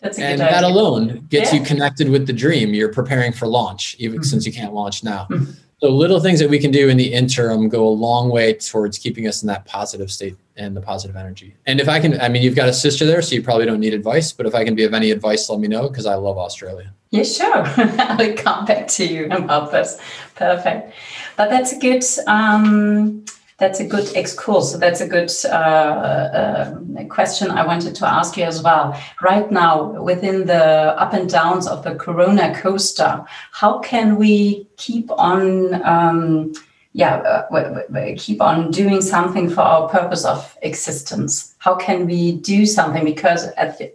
That's 0.00 0.18
and 0.18 0.40
that 0.40 0.62
alone 0.62 1.26
gets 1.30 1.52
yeah. 1.52 1.60
you 1.60 1.64
connected 1.64 2.10
with 2.10 2.26
the 2.26 2.32
dream. 2.32 2.74
You're 2.74 2.92
preparing 2.92 3.32
for 3.32 3.46
launch, 3.46 3.96
even 3.98 4.18
mm-hmm. 4.18 4.24
since 4.24 4.46
you 4.46 4.52
can't 4.52 4.74
launch 4.74 5.02
now. 5.02 5.26
Mm-hmm. 5.30 5.52
So 5.80 5.90
little 5.90 6.20
things 6.20 6.38
that 6.40 6.48
we 6.48 6.58
can 6.58 6.70
do 6.70 6.88
in 6.88 6.96
the 6.96 7.12
interim 7.12 7.68
go 7.68 7.86
a 7.86 7.90
long 7.90 8.30
way 8.30 8.54
towards 8.54 8.96
keeping 8.98 9.26
us 9.26 9.42
in 9.42 9.46
that 9.48 9.66
positive 9.66 10.10
state 10.10 10.34
and 10.56 10.74
the 10.74 10.80
positive 10.80 11.16
energy. 11.16 11.54
And 11.66 11.80
if 11.80 11.88
I 11.88 12.00
can, 12.00 12.18
I 12.18 12.30
mean, 12.30 12.42
you've 12.42 12.56
got 12.56 12.70
a 12.70 12.72
sister 12.72 13.04
there, 13.04 13.20
so 13.20 13.34
you 13.34 13.42
probably 13.42 13.66
don't 13.66 13.80
need 13.80 13.92
advice. 13.92 14.32
But 14.32 14.46
if 14.46 14.54
I 14.54 14.64
can 14.64 14.74
be 14.74 14.84
of 14.84 14.94
any 14.94 15.10
advice, 15.10 15.50
let 15.50 15.60
me 15.60 15.68
know 15.68 15.88
because 15.90 16.06
I 16.06 16.14
love 16.14 16.38
Australia. 16.38 16.94
Yeah, 17.10 17.24
sure. 17.24 17.62
I'll 17.66 18.34
come 18.34 18.64
back 18.64 18.88
to 18.88 19.06
you 19.06 19.26
about 19.26 19.70
this. 19.70 20.00
Perfect. 20.34 20.94
But 21.36 21.50
that's 21.50 21.72
a 21.72 21.78
good. 21.78 22.02
Um, 22.26 23.26
that's 23.58 23.80
a 23.80 23.86
good 23.86 24.14
excuse. 24.14 24.72
So 24.72 24.78
that's 24.78 25.00
a 25.00 25.08
good 25.08 25.30
uh, 25.44 25.48
uh, 25.48 27.04
question 27.08 27.50
I 27.50 27.66
wanted 27.66 27.94
to 27.96 28.06
ask 28.06 28.36
you 28.36 28.44
as 28.44 28.62
well. 28.62 29.00
Right 29.22 29.50
now, 29.50 30.02
within 30.02 30.46
the 30.46 31.00
up 31.00 31.14
and 31.14 31.28
downs 31.28 31.66
of 31.66 31.82
the 31.82 31.94
Corona 31.94 32.54
coaster, 32.54 33.24
how 33.52 33.78
can 33.78 34.16
we 34.16 34.66
keep 34.76 35.10
on? 35.10 35.82
Um, 35.84 36.52
yeah, 36.92 37.16
uh, 37.16 38.14
keep 38.16 38.40
on 38.40 38.70
doing 38.70 39.02
something 39.02 39.50
for 39.50 39.60
our 39.60 39.86
purpose 39.86 40.24
of 40.24 40.56
existence. 40.62 41.54
How 41.58 41.74
can 41.74 42.06
we 42.06 42.32
do 42.38 42.64
something? 42.64 43.04
Because, 43.04 43.48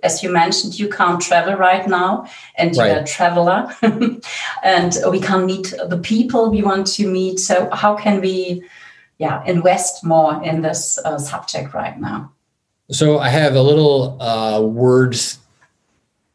as 0.04 0.22
you 0.22 0.32
mentioned, 0.32 0.78
you 0.78 0.88
can't 0.88 1.20
travel 1.20 1.56
right 1.56 1.88
now, 1.88 2.28
and 2.60 2.78
right. 2.78 2.92
you're 2.92 3.00
a 3.00 3.04
traveler, 3.04 3.76
and 4.64 4.98
we 5.10 5.20
can't 5.20 5.46
meet 5.48 5.74
the 5.88 5.98
people 5.98 6.52
we 6.52 6.62
want 6.62 6.86
to 6.94 7.08
meet. 7.08 7.40
So, 7.40 7.72
how 7.72 7.96
can 7.96 8.22
we, 8.22 8.64
yeah, 9.22 9.44
invest 9.46 10.04
more 10.04 10.44
in 10.44 10.62
this 10.62 10.98
uh, 11.06 11.18
subject 11.18 11.74
right 11.74 11.98
now? 12.00 12.32
So, 12.90 13.20
I 13.20 13.30
have 13.30 13.56
a 13.56 13.62
little 13.62 14.22
uh, 14.22 14.62
word 14.62 15.16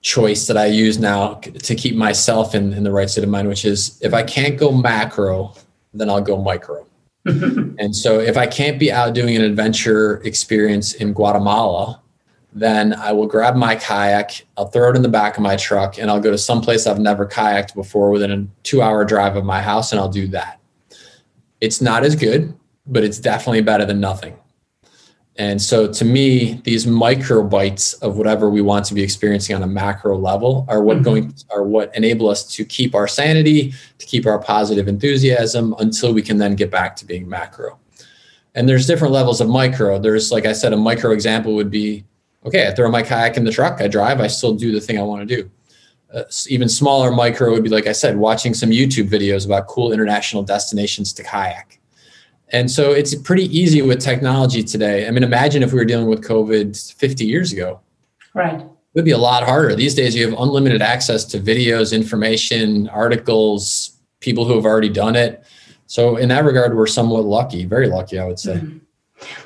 choice 0.01 0.47
that 0.47 0.57
I 0.57 0.66
use 0.66 0.99
now 0.99 1.34
to 1.34 1.74
keep 1.74 1.97
myself 1.97 2.55
in, 2.55 2.72
in 2.72 2.84
the 2.84 2.93
right 2.93 3.11
state 3.11 3.24
of 3.24 3.30
mind, 3.30 3.49
which 3.49 3.64
is 3.64 3.99
if 4.01 4.14
I 4.14 4.22
can't 4.22 4.57
go 4.57 4.70
macro 4.70 5.53
then 5.99 6.11
I'll 6.11 6.20
go 6.20 6.41
micro. 6.41 6.87
and 7.24 7.95
so 7.95 8.20
if 8.20 8.37
I 8.37 8.47
can't 8.47 8.78
be 8.78 8.93
out 8.93 9.14
doing 9.14 9.37
an 9.37 9.43
adventure 9.43 10.22
experience 10.24 10.93
in 10.95 11.12
Guatemala, 11.12 12.01
then 12.53 12.95
I 12.95 13.12
will 13.12 13.26
grab 13.26 13.57
my 13.57 13.74
kayak, 13.76 14.45
I'll 14.57 14.68
throw 14.68 14.91
it 14.91 14.97
in 14.97 15.03
the 15.03 15.09
back 15.09 15.37
of 15.37 15.43
my 15.43 15.57
truck, 15.57 15.99
and 15.99 16.11
I'll 16.11 16.20
go 16.20 16.30
to 16.30 16.39
some 16.39 16.61
place 16.61 16.87
I've 16.87 16.99
never 16.99 17.26
kayaked 17.26 17.74
before 17.74 18.11
within 18.11 18.30
a 18.30 18.47
two 18.62 18.80
hour 18.80 19.05
drive 19.05 19.37
of 19.37 19.45
my 19.45 19.61
house, 19.61 19.93
and 19.93 20.01
I'll 20.01 20.09
do 20.09 20.28
that. 20.28 20.61
It's 21.61 21.80
not 21.80 22.05
as 22.05 22.16
good, 22.16 22.55
but 22.87 23.05
it's 23.05 23.18
definitely 23.18 23.62
better 23.62 23.84
than 23.84 24.01
nothing. 24.01 24.37
And 25.39 25.61
so 25.61 25.93
to 25.93 26.05
me, 26.05 26.62
these 26.64 26.87
micro 26.87 27.43
bites 27.43 27.93
of 27.95 28.16
whatever 28.16 28.49
we 28.49 28.62
want 28.62 28.87
to 28.87 28.95
be 28.95 29.03
experiencing 29.03 29.55
on 29.55 29.62
a 29.62 29.66
macro 29.66 30.16
level 30.16 30.64
are 30.68 30.82
what 30.82 30.97
mm-hmm. 30.97 31.05
going 31.05 31.34
are 31.51 31.62
what 31.62 31.95
enable 31.95 32.28
us 32.28 32.47
to 32.55 32.64
keep 32.64 32.95
our 32.95 33.07
sanity, 33.07 33.74
to 33.99 34.07
keep 34.07 34.26
our 34.26 34.39
positive 34.39 34.89
enthusiasm 34.89 35.74
until 35.78 36.14
we 36.14 36.22
can 36.22 36.39
then 36.39 36.55
get 36.55 36.70
back 36.70 36.97
to 36.97 37.05
being 37.05 37.28
macro. 37.28 37.78
And 38.55 38.66
there's 38.66 38.87
different 38.87 39.12
levels 39.12 39.43
of 39.43 39.49
micro. 39.49 39.99
There's 39.99 40.32
like 40.32 40.47
I 40.47 40.55
said, 40.55 40.72
a 40.72 40.76
micro 40.76 41.11
example 41.11 41.55
would 41.55 41.70
be 41.70 42.05
okay, 42.47 42.68
I 42.68 42.74
throw 42.74 42.91
my 42.91 43.03
kayak 43.03 43.37
in 43.37 43.45
the 43.45 43.51
truck, 43.51 43.82
I 43.82 43.89
drive, 43.89 44.20
I 44.20 44.28
still 44.28 44.55
do 44.55 44.72
the 44.72 44.80
thing 44.80 44.99
I 44.99 45.03
want 45.03 45.28
to 45.28 45.37
do. 45.37 45.51
Uh, 46.14 46.22
even 46.49 46.68
smaller 46.68 47.11
micro 47.11 47.51
would 47.51 47.64
be 47.64 47.68
like 47.68 47.87
I 47.87 47.93
said, 47.93 48.16
watching 48.16 48.55
some 48.55 48.70
YouTube 48.70 49.11
videos 49.11 49.45
about 49.45 49.66
cool 49.66 49.93
international 49.93 50.45
destinations 50.45 51.12
to 51.14 51.22
kayak 51.22 51.78
and 52.51 52.70
so 52.70 52.92
it's 52.92 53.14
pretty 53.14 53.44
easy 53.57 53.82
with 53.82 54.01
technology 54.01 54.62
today. 54.62 55.09
I 55.09 55.11
mean, 55.11 55.24
imagine 55.24 55.62
if 55.62 55.72
we 55.72 55.78
were 55.78 55.84
dealing 55.84 56.07
with 56.07 56.22
COVID 56.22 56.94
50 56.94 57.24
years 57.24 57.53
ago. 57.53 57.80
Right. 58.34 58.61
It 58.61 58.68
would 58.94 59.05
be 59.05 59.11
a 59.11 59.18
lot 59.18 59.44
harder. 59.44 59.74
These 59.74 59.94
days, 59.94 60.14
you 60.14 60.28
have 60.28 60.38
unlimited 60.38 60.80
access 60.80 61.24
to 61.26 61.38
videos, 61.38 61.94
information, 61.94 62.88
articles, 62.88 63.99
people 64.20 64.44
who 64.44 64.55
have 64.55 64.64
already 64.64 64.88
done 64.88 65.16
it. 65.16 65.44
So, 65.86 66.16
in 66.16 66.28
that 66.30 66.44
regard, 66.44 66.76
we're 66.76 66.86
somewhat 66.86 67.24
lucky, 67.24 67.64
very 67.64 67.88
lucky, 67.88 68.18
I 68.18 68.26
would 68.26 68.38
say. 68.38 68.55
Mm-hmm. 68.55 68.78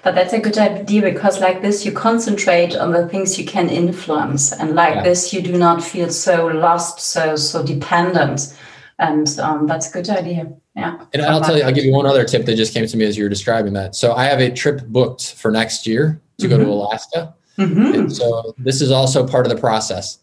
But 0.02 0.14
that's 0.14 0.32
a 0.32 0.38
good 0.38 0.58
idea 0.58 1.02
because, 1.02 1.40
like 1.40 1.62
this, 1.62 1.84
you 1.84 1.92
concentrate 1.92 2.76
on 2.76 2.92
the 2.92 3.08
things 3.08 3.38
you 3.38 3.44
can 3.44 3.68
influence, 3.68 4.52
and 4.52 4.74
like 4.74 4.96
yeah. 4.96 5.02
this, 5.02 5.32
you 5.32 5.42
do 5.42 5.56
not 5.56 5.82
feel 5.82 6.10
so 6.10 6.46
lost, 6.46 7.00
so 7.00 7.36
so 7.36 7.64
dependent, 7.64 8.54
and 9.00 9.38
um, 9.40 9.66
that's 9.66 9.88
a 9.88 9.92
good 9.92 10.08
idea. 10.10 10.52
Yeah. 10.76 11.04
And 11.12 11.22
I'll 11.22 11.40
tell 11.40 11.56
you, 11.56 11.64
I'll 11.64 11.72
give 11.72 11.84
you 11.84 11.92
one 11.92 12.06
other 12.06 12.24
tip 12.24 12.44
that 12.46 12.54
just 12.54 12.72
came 12.72 12.86
to 12.86 12.96
me 12.96 13.04
as 13.04 13.16
you 13.16 13.24
were 13.24 13.28
describing 13.28 13.72
that. 13.72 13.96
So 13.96 14.12
I 14.12 14.24
have 14.24 14.40
a 14.40 14.50
trip 14.50 14.82
booked 14.86 15.34
for 15.34 15.50
next 15.50 15.86
year 15.86 16.20
to 16.38 16.46
mm-hmm. 16.46 16.50
go 16.50 16.58
to 16.58 16.64
mm-hmm. 16.64 16.72
Alaska. 16.72 17.34
Mm-hmm. 17.58 17.94
And 17.94 18.12
so 18.12 18.54
this 18.58 18.80
is 18.80 18.90
also 18.90 19.26
part 19.26 19.46
of 19.46 19.52
the 19.52 19.58
process. 19.58 20.18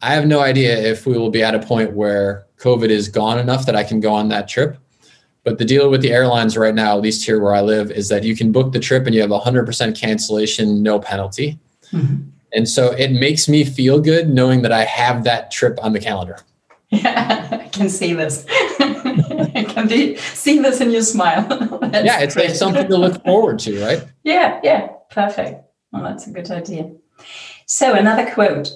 I 0.00 0.14
have 0.14 0.26
no 0.26 0.40
idea 0.40 0.78
if 0.78 1.06
we 1.06 1.18
will 1.18 1.30
be 1.30 1.42
at 1.42 1.54
a 1.54 1.58
point 1.58 1.94
where 1.94 2.46
COVID 2.58 2.90
is 2.90 3.08
gone 3.08 3.38
enough 3.38 3.66
that 3.66 3.74
I 3.74 3.82
can 3.82 3.98
go 3.98 4.12
on 4.12 4.28
that 4.28 4.46
trip. 4.46 4.78
But 5.42 5.58
the 5.58 5.64
deal 5.64 5.90
with 5.90 6.02
the 6.02 6.12
airlines 6.12 6.56
right 6.56 6.74
now, 6.74 6.96
at 6.96 7.02
least 7.02 7.24
here 7.24 7.40
where 7.40 7.54
I 7.54 7.62
live, 7.62 7.90
is 7.90 8.08
that 8.10 8.22
you 8.22 8.36
can 8.36 8.52
book 8.52 8.72
the 8.72 8.80
trip 8.80 9.06
and 9.06 9.14
you 9.14 9.22
have 9.22 9.30
100% 9.30 9.98
cancellation, 9.98 10.82
no 10.82 11.00
penalty. 11.00 11.58
Mm-hmm. 11.92 12.28
And 12.52 12.68
so 12.68 12.92
it 12.92 13.12
makes 13.12 13.48
me 13.48 13.64
feel 13.64 14.00
good 14.00 14.28
knowing 14.28 14.62
that 14.62 14.72
I 14.72 14.84
have 14.84 15.24
that 15.24 15.50
trip 15.50 15.78
on 15.82 15.92
the 15.92 16.00
calendar. 16.00 16.38
Yeah, 16.90 17.48
I 17.64 17.68
can 17.68 17.88
see 17.88 18.14
this. 18.14 18.46
I 18.80 19.64
can 19.68 19.88
be, 19.88 20.16
see 20.16 20.58
this 20.58 20.80
in 20.80 20.90
your 20.90 21.02
smile. 21.02 21.46
yeah, 21.92 22.20
it's 22.20 22.36
like 22.36 22.50
something 22.50 22.88
to 22.88 22.96
look 22.96 23.22
forward 23.24 23.58
to, 23.60 23.84
right? 23.84 24.04
Yeah, 24.24 24.60
yeah, 24.62 24.88
perfect. 25.10 25.64
Well, 25.92 26.02
that's 26.02 26.26
a 26.26 26.30
good 26.30 26.50
idea. 26.50 26.90
So, 27.66 27.94
another 27.94 28.30
quote 28.32 28.70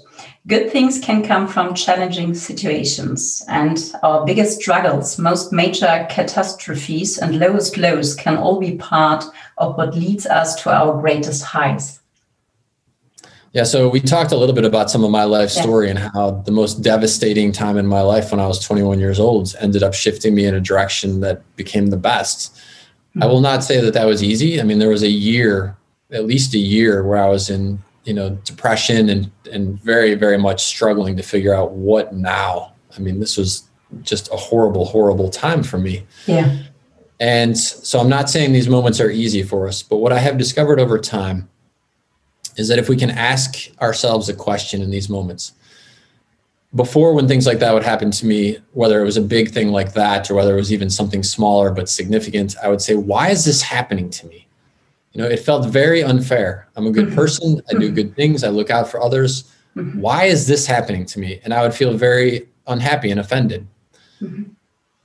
Good 0.46 0.70
things 0.70 0.98
can 0.98 1.24
come 1.24 1.48
from 1.48 1.74
challenging 1.74 2.34
situations, 2.34 3.42
and 3.48 3.78
our 4.02 4.26
biggest 4.26 4.60
struggles, 4.60 5.18
most 5.18 5.52
major 5.52 6.06
catastrophes, 6.10 7.16
and 7.16 7.38
lowest 7.38 7.78
lows 7.78 8.14
can 8.14 8.36
all 8.36 8.60
be 8.60 8.76
part 8.76 9.24
of 9.56 9.78
what 9.78 9.94
leads 9.94 10.26
us 10.26 10.60
to 10.62 10.70
our 10.70 11.00
greatest 11.00 11.44
highs. 11.44 12.01
Yeah, 13.53 13.64
so 13.64 13.86
we 13.88 14.00
talked 14.00 14.32
a 14.32 14.36
little 14.36 14.55
bit 14.55 14.64
about 14.64 14.90
some 14.90 15.05
of 15.05 15.11
my 15.11 15.24
life 15.24 15.50
story 15.50 15.86
yeah. 15.86 15.90
and 15.90 15.98
how 15.98 16.30
the 16.30 16.53
most 16.53 16.80
devastating 16.80 17.53
time 17.53 17.76
in 17.76 17.86
my 17.86 18.00
life 18.00 18.30
when 18.30 18.40
I 18.40 18.46
was 18.46 18.59
21 18.64 18.98
years 18.98 19.20
old 19.20 19.55
ended 19.61 19.82
up 19.82 19.92
shifting 19.92 20.34
me 20.34 20.46
in 20.46 20.55
a 20.55 20.61
direction 20.61 21.20
that 21.20 21.42
became 21.57 21.88
the 21.88 21.98
best. 21.98 22.55
Mm-hmm. 22.55 23.22
I 23.22 23.26
will 23.26 23.42
not 23.42 23.62
say 23.62 23.78
that 23.82 23.92
that 23.92 24.07
was 24.07 24.22
easy. 24.22 24.59
I 24.59 24.64
mean, 24.64 24.78
there 24.78 24.88
was 24.88 25.03
a 25.03 25.11
year, 25.11 25.76
at 26.11 26.24
least 26.24 26.55
a 26.55 26.59
year, 26.59 27.05
where 27.05 27.22
I 27.22 27.28
was 27.28 27.50
in, 27.50 27.78
you 28.05 28.14
know, 28.14 28.30
depression 28.44 29.11
and 29.11 29.30
and 29.53 29.78
very 29.82 30.14
very 30.14 30.38
much 30.38 30.64
struggling 30.64 31.16
to 31.18 31.22
figure 31.22 31.55
out 31.55 31.72
what 31.72 32.14
now. 32.14 32.72
I 32.96 33.00
mean, 33.00 33.20
this 33.20 33.36
was 33.36 33.68
just 34.00 34.32
a 34.32 34.36
horrible 34.36 34.86
horrible 34.86 35.28
time 35.28 35.62
for 35.62 35.76
me. 35.76 36.07
Yeah. 36.26 36.57
And 37.20 37.57
so 37.57 38.00
I'm 38.00 38.09
not 38.09 38.30
saying 38.30 38.53
these 38.53 38.68
moments 38.68 38.98
are 38.98 39.11
easy 39.11 39.42
for 39.42 39.68
us, 39.68 39.82
but 39.82 39.98
what 39.98 40.11
I 40.11 40.18
have 40.18 40.38
discovered 40.38 40.80
over 40.80 40.98
time 40.98 41.48
is 42.57 42.68
that 42.68 42.78
if 42.78 42.88
we 42.88 42.96
can 42.96 43.11
ask 43.11 43.68
ourselves 43.80 44.28
a 44.28 44.34
question 44.34 44.82
in 44.82 44.90
these 44.90 45.09
moments, 45.09 45.53
before 46.74 47.12
when 47.14 47.28
things 47.28 47.46
like 47.46 47.59
that 47.59 47.74
would 47.74 47.82
happen 47.82 48.11
to 48.11 48.26
me, 48.26 48.59
whether 48.72 49.00
it 49.00 49.05
was 49.05 49.16
a 49.16 49.22
big 49.22 49.50
thing 49.50 49.68
like 49.68 49.92
that 49.92 50.30
or 50.30 50.34
whether 50.34 50.55
it 50.55 50.57
was 50.57 50.72
even 50.72 50.88
something 50.88 51.22
smaller 51.22 51.70
but 51.70 51.88
significant, 51.88 52.57
I 52.62 52.68
would 52.68 52.80
say, 52.80 52.94
why 52.94 53.28
is 53.28 53.44
this 53.44 53.61
happening 53.61 54.09
to 54.11 54.26
me? 54.26 54.46
You 55.12 55.20
know, 55.20 55.28
it 55.28 55.40
felt 55.40 55.66
very 55.66 56.03
unfair. 56.03 56.68
I'm 56.74 56.86
a 56.86 56.90
good 56.90 57.09
mm-hmm. 57.09 57.14
person. 57.14 57.61
I 57.70 57.78
do 57.78 57.90
good 57.90 58.16
things. 58.16 58.42
I 58.42 58.48
look 58.48 58.70
out 58.70 58.88
for 58.88 59.03
others. 59.03 59.53
Mm-hmm. 59.76 60.00
Why 60.00 60.24
is 60.24 60.46
this 60.46 60.66
happening 60.66 61.05
to 61.07 61.20
me? 61.20 61.40
And 61.44 61.53
I 61.53 61.62
would 61.62 61.74
feel 61.74 61.94
very 61.96 62.48
unhappy 62.66 63.11
and 63.11 63.20
offended. 63.20 63.66
Mm-hmm. 64.22 64.44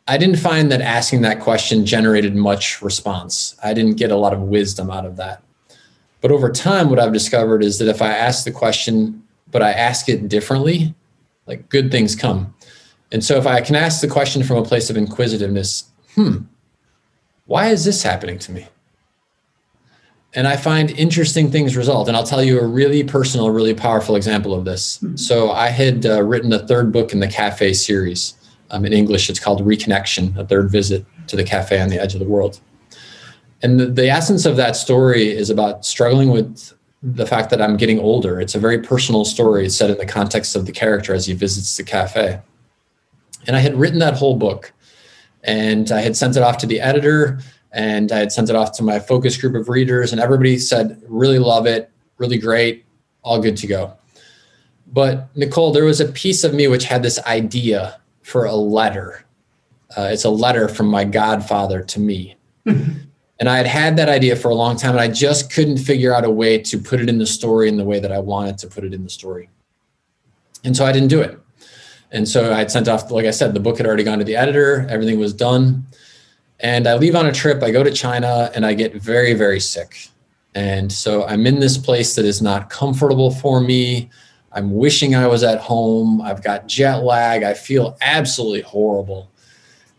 I 0.07 0.17
didn't 0.17 0.37
find 0.37 0.71
that 0.71 0.79
asking 0.79 1.21
that 1.21 1.41
question 1.41 1.85
generated 1.85 2.33
much 2.33 2.81
response. 2.81 3.57
I 3.61 3.73
didn't 3.73 3.97
get 3.97 4.09
a 4.09 4.15
lot 4.15 4.31
of 4.31 4.39
wisdom 4.39 4.89
out 4.89 5.05
of 5.05 5.17
that. 5.17 5.43
But 6.27 6.33
over 6.33 6.51
time, 6.51 6.89
what 6.89 6.99
I've 6.99 7.13
discovered 7.13 7.63
is 7.63 7.79
that 7.79 7.87
if 7.87 8.01
I 8.01 8.11
ask 8.11 8.43
the 8.43 8.51
question, 8.51 9.23
but 9.49 9.61
I 9.61 9.71
ask 9.71 10.09
it 10.09 10.27
differently, 10.27 10.93
like 11.45 11.69
good 11.69 11.89
things 11.89 12.17
come. 12.17 12.53
And 13.13 13.23
so 13.23 13.37
if 13.37 13.47
I 13.47 13.61
can 13.61 13.77
ask 13.77 14.01
the 14.01 14.09
question 14.09 14.43
from 14.43 14.57
a 14.57 14.63
place 14.65 14.89
of 14.89 14.97
inquisitiveness, 14.97 15.85
hmm, 16.15 16.39
why 17.45 17.67
is 17.67 17.85
this 17.85 18.03
happening 18.03 18.39
to 18.39 18.51
me? 18.51 18.67
And 20.33 20.49
I 20.49 20.57
find 20.57 20.91
interesting 20.91 21.49
things 21.49 21.77
result. 21.77 22.09
And 22.09 22.17
I'll 22.17 22.25
tell 22.25 22.43
you 22.43 22.59
a 22.59 22.67
really 22.67 23.05
personal, 23.05 23.49
really 23.51 23.73
powerful 23.73 24.17
example 24.17 24.53
of 24.53 24.65
this. 24.65 24.97
Hmm. 24.97 25.15
So 25.15 25.51
I 25.51 25.69
had 25.69 26.05
uh, 26.05 26.23
written 26.23 26.51
a 26.51 26.59
third 26.59 26.91
book 26.91 27.13
in 27.13 27.21
the 27.21 27.29
cafe 27.29 27.71
series. 27.71 28.33
Um, 28.69 28.83
in 28.83 28.91
English, 28.91 29.29
it's 29.29 29.39
called 29.39 29.65
Reconnection, 29.65 30.35
a 30.35 30.45
third 30.45 30.69
visit 30.69 31.05
to 31.27 31.37
the 31.37 31.45
cafe 31.45 31.79
on 31.79 31.87
the 31.87 32.01
edge 32.01 32.15
of 32.15 32.19
the 32.19 32.27
world 32.27 32.59
and 33.61 33.79
the, 33.79 33.87
the 33.87 34.09
essence 34.09 34.45
of 34.45 34.55
that 34.57 34.75
story 34.75 35.29
is 35.29 35.49
about 35.49 35.85
struggling 35.85 36.29
with 36.29 36.73
the 37.01 37.25
fact 37.25 37.49
that 37.49 37.61
I'm 37.61 37.77
getting 37.77 37.99
older. 37.99 38.39
It's 38.39 38.55
a 38.55 38.59
very 38.59 38.79
personal 38.79 39.25
story. 39.25 39.69
Set 39.69 39.89
in 39.89 39.97
the 39.97 40.05
context 40.05 40.55
of 40.55 40.65
the 40.65 40.71
character 40.71 41.13
as 41.13 41.25
he 41.25 41.33
visits 41.33 41.77
the 41.77 41.83
cafe. 41.83 42.39
And 43.45 43.55
I 43.55 43.59
had 43.59 43.75
written 43.75 43.99
that 43.99 44.15
whole 44.15 44.35
book 44.35 44.73
and 45.43 45.91
I 45.91 46.01
had 46.01 46.17
sent 46.17 46.35
it 46.35 46.43
off 46.43 46.57
to 46.59 46.65
the 46.65 46.81
editor 46.81 47.39
and 47.71 48.11
I 48.11 48.17
had 48.17 48.31
sent 48.31 48.49
it 48.49 48.55
off 48.55 48.71
to 48.77 48.83
my 48.83 48.99
focus 48.99 49.37
group 49.37 49.55
of 49.55 49.69
readers, 49.69 50.11
and 50.11 50.21
everybody 50.21 50.57
said, 50.57 51.01
really 51.07 51.37
love 51.37 51.67
it, 51.67 51.91
really 52.17 52.37
great, 52.37 52.85
all 53.23 53.41
good 53.41 53.57
to 53.57 53.67
go. 53.67 53.93
But 54.87 55.27
Nicole, 55.35 55.71
there 55.73 55.85
was 55.85 55.99
a 55.99 56.05
piece 56.05 56.43
of 56.43 56.53
me 56.53 56.67
which 56.67 56.85
had 56.85 57.03
this 57.03 57.19
idea 57.25 57.99
for 58.23 58.45
a 58.45 58.55
letter. 58.55 59.25
Uh, 59.95 60.09
it's 60.11 60.23
a 60.23 60.29
letter 60.29 60.67
from 60.67 60.87
my 60.87 61.03
godfather 61.03 61.83
to 61.83 61.99
me. 61.99 62.35
and 63.39 63.47
I 63.49 63.57
had 63.57 63.67
had 63.67 63.97
that 63.97 64.09
idea 64.09 64.35
for 64.35 64.49
a 64.49 64.55
long 64.55 64.77
time, 64.77 64.91
and 64.91 64.99
I 64.99 65.07
just 65.07 65.51
couldn't 65.51 65.77
figure 65.77 66.13
out 66.13 66.25
a 66.25 66.29
way 66.29 66.57
to 66.59 66.77
put 66.77 66.99
it 66.99 67.09
in 67.09 67.17
the 67.17 67.25
story 67.25 67.69
in 67.69 67.77
the 67.77 67.83
way 67.83 67.99
that 67.99 68.11
I 68.11 68.19
wanted 68.19 68.57
to 68.59 68.67
put 68.67 68.83
it 68.83 68.93
in 68.93 69.03
the 69.03 69.09
story. 69.09 69.49
And 70.63 70.75
so 70.75 70.85
I 70.85 70.91
didn't 70.91 71.09
do 71.09 71.21
it. 71.21 71.39
And 72.11 72.27
so 72.27 72.53
I'd 72.53 72.71
sent 72.71 72.87
off, 72.87 73.11
like 73.11 73.25
I 73.25 73.31
said, 73.31 73.53
the 73.53 73.59
book 73.59 73.77
had 73.77 73.85
already 73.85 74.03
gone 74.03 74.17
to 74.19 74.23
the 74.23 74.35
editor, 74.35 74.87
everything 74.89 75.19
was 75.19 75.33
done. 75.33 75.85
And 76.59 76.87
I 76.87 76.95
leave 76.95 77.15
on 77.15 77.27
a 77.27 77.31
trip, 77.31 77.61
I 77.61 77.69
go 77.69 77.83
to 77.83 77.91
China, 77.91 78.49
and 78.55 78.65
I 78.65 78.73
get 78.73 78.95
very, 78.95 79.33
very 79.33 79.59
sick. 79.59 80.09
And 80.55 80.91
so 80.91 81.23
I'm 81.25 81.45
in 81.45 81.59
this 81.59 81.77
place 81.77 82.15
that 82.15 82.25
is 82.25 82.41
not 82.41 82.71
comfortable 82.71 83.29
for 83.29 83.61
me. 83.61 84.09
I'm 84.51 84.73
wishing 84.73 85.13
I 85.13 85.27
was 85.27 85.43
at 85.43 85.59
home. 85.59 86.19
I've 86.21 86.41
got 86.41 86.67
jet 86.67 87.03
lag. 87.03 87.43
I 87.43 87.53
feel 87.53 87.95
absolutely 88.01 88.61
horrible. 88.61 89.29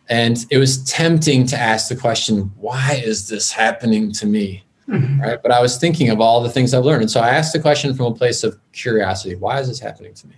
And 0.09 0.45
it 0.51 0.59
was 0.59 0.83
tempting 0.85 1.47
to 1.47 1.59
ask 1.59 1.89
the 1.89 1.97
question, 1.97 2.51
why 2.57 3.03
is 3.05 3.29
this 3.29 3.53
happening 3.53 4.13
to 4.13 4.27
me? 4.27 4.65
Mm-hmm. 4.89 5.21
Right. 5.21 5.43
But 5.43 5.53
I 5.53 5.61
was 5.61 5.77
thinking 5.77 6.09
of 6.09 6.21
all 6.21 6.43
the 6.43 6.49
things 6.49 6.73
I've 6.73 6.85
learned. 6.85 7.03
And 7.03 7.11
so 7.11 7.21
I 7.21 7.29
asked 7.29 7.53
the 7.53 7.61
question 7.61 7.93
from 7.95 8.07
a 8.07 8.15
place 8.15 8.43
of 8.43 8.59
curiosity 8.73 9.35
why 9.35 9.61
is 9.61 9.69
this 9.69 9.79
happening 9.79 10.15
to 10.15 10.27
me? 10.27 10.37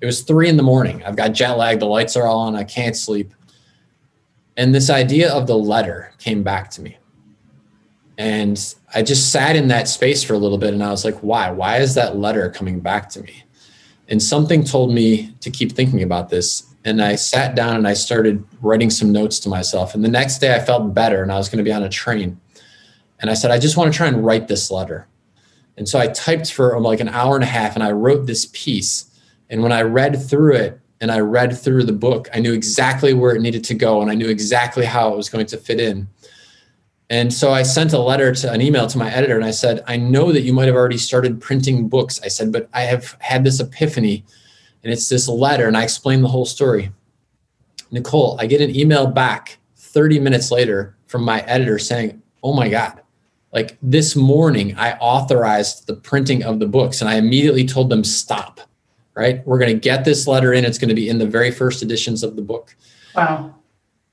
It 0.00 0.06
was 0.06 0.22
three 0.22 0.48
in 0.48 0.56
the 0.56 0.62
morning. 0.62 1.02
I've 1.04 1.16
got 1.16 1.28
jet 1.28 1.52
lag. 1.52 1.78
The 1.78 1.86
lights 1.86 2.16
are 2.16 2.26
all 2.26 2.40
on. 2.40 2.56
I 2.56 2.64
can't 2.64 2.96
sleep. 2.96 3.32
And 4.56 4.74
this 4.74 4.90
idea 4.90 5.32
of 5.32 5.46
the 5.46 5.56
letter 5.56 6.12
came 6.18 6.42
back 6.42 6.70
to 6.72 6.82
me. 6.82 6.98
And 8.18 8.74
I 8.94 9.02
just 9.02 9.32
sat 9.32 9.56
in 9.56 9.68
that 9.68 9.88
space 9.88 10.22
for 10.22 10.34
a 10.34 10.38
little 10.38 10.58
bit 10.58 10.74
and 10.74 10.82
I 10.82 10.90
was 10.90 11.06
like, 11.06 11.18
why? 11.20 11.50
Why 11.50 11.78
is 11.78 11.94
that 11.94 12.16
letter 12.16 12.50
coming 12.50 12.80
back 12.80 13.08
to 13.10 13.22
me? 13.22 13.44
And 14.08 14.22
something 14.22 14.64
told 14.64 14.92
me 14.92 15.34
to 15.40 15.50
keep 15.50 15.72
thinking 15.72 16.02
about 16.02 16.28
this. 16.28 16.69
And 16.84 17.02
I 17.02 17.14
sat 17.14 17.54
down 17.54 17.76
and 17.76 17.86
I 17.86 17.92
started 17.92 18.44
writing 18.62 18.90
some 18.90 19.12
notes 19.12 19.38
to 19.40 19.48
myself. 19.48 19.94
And 19.94 20.04
the 20.04 20.08
next 20.08 20.38
day 20.38 20.54
I 20.54 20.60
felt 20.60 20.94
better 20.94 21.22
and 21.22 21.30
I 21.30 21.36
was 21.36 21.48
going 21.48 21.58
to 21.58 21.68
be 21.68 21.72
on 21.72 21.82
a 21.82 21.88
train. 21.88 22.40
And 23.20 23.30
I 23.30 23.34
said, 23.34 23.50
I 23.50 23.58
just 23.58 23.76
want 23.76 23.92
to 23.92 23.96
try 23.96 24.06
and 24.06 24.24
write 24.24 24.48
this 24.48 24.70
letter. 24.70 25.06
And 25.76 25.88
so 25.88 25.98
I 25.98 26.08
typed 26.08 26.52
for 26.52 26.76
um, 26.76 26.82
like 26.82 27.00
an 27.00 27.08
hour 27.08 27.34
and 27.34 27.44
a 27.44 27.48
half 27.48 27.74
and 27.74 27.82
I 27.82 27.92
wrote 27.92 28.26
this 28.26 28.48
piece. 28.52 29.06
And 29.48 29.62
when 29.62 29.72
I 29.72 29.82
read 29.82 30.22
through 30.22 30.56
it 30.56 30.80
and 31.00 31.10
I 31.10 31.20
read 31.20 31.56
through 31.56 31.84
the 31.84 31.92
book, 31.92 32.28
I 32.34 32.40
knew 32.40 32.52
exactly 32.52 33.14
where 33.14 33.34
it 33.34 33.40
needed 33.40 33.64
to 33.64 33.74
go 33.74 34.00
and 34.00 34.10
I 34.10 34.14
knew 34.14 34.28
exactly 34.28 34.84
how 34.84 35.12
it 35.12 35.16
was 35.16 35.28
going 35.28 35.46
to 35.46 35.56
fit 35.56 35.80
in. 35.80 36.08
And 37.10 37.32
so 37.32 37.52
I 37.52 37.64
sent 37.64 37.92
a 37.92 37.98
letter 37.98 38.32
to 38.32 38.52
an 38.52 38.60
email 38.60 38.86
to 38.86 38.96
my 38.98 39.10
editor 39.10 39.34
and 39.34 39.44
I 39.44 39.50
said, 39.50 39.82
I 39.88 39.96
know 39.96 40.32
that 40.32 40.42
you 40.42 40.52
might 40.52 40.66
have 40.66 40.76
already 40.76 40.98
started 40.98 41.40
printing 41.40 41.88
books. 41.88 42.20
I 42.22 42.28
said, 42.28 42.52
but 42.52 42.68
I 42.72 42.82
have 42.82 43.16
had 43.18 43.42
this 43.42 43.58
epiphany 43.58 44.24
and 44.82 44.92
it's 44.92 45.08
this 45.08 45.28
letter. 45.28 45.66
And 45.66 45.76
I 45.76 45.82
explain 45.82 46.22
the 46.22 46.28
whole 46.28 46.46
story. 46.46 46.92
Nicole, 47.90 48.36
I 48.40 48.46
get 48.46 48.60
an 48.60 48.74
email 48.74 49.06
back 49.06 49.58
30 49.76 50.20
minutes 50.20 50.50
later 50.50 50.96
from 51.06 51.24
my 51.24 51.40
editor 51.40 51.78
saying, 51.78 52.22
Oh 52.42 52.54
my 52.54 52.68
God, 52.68 53.00
like 53.52 53.76
this 53.82 54.14
morning 54.14 54.76
I 54.76 54.92
authorized 54.94 55.86
the 55.86 55.94
printing 55.94 56.42
of 56.42 56.60
the 56.60 56.66
books 56.66 57.00
and 57.00 57.10
I 57.10 57.16
immediately 57.16 57.66
told 57.66 57.90
them, 57.90 58.04
Stop, 58.04 58.60
right? 59.14 59.44
We're 59.46 59.58
going 59.58 59.74
to 59.74 59.80
get 59.80 60.04
this 60.04 60.26
letter 60.26 60.52
in. 60.52 60.64
It's 60.64 60.78
going 60.78 60.88
to 60.88 60.94
be 60.94 61.08
in 61.08 61.18
the 61.18 61.26
very 61.26 61.50
first 61.50 61.82
editions 61.82 62.22
of 62.22 62.36
the 62.36 62.42
book. 62.42 62.76
Wow. 63.14 63.54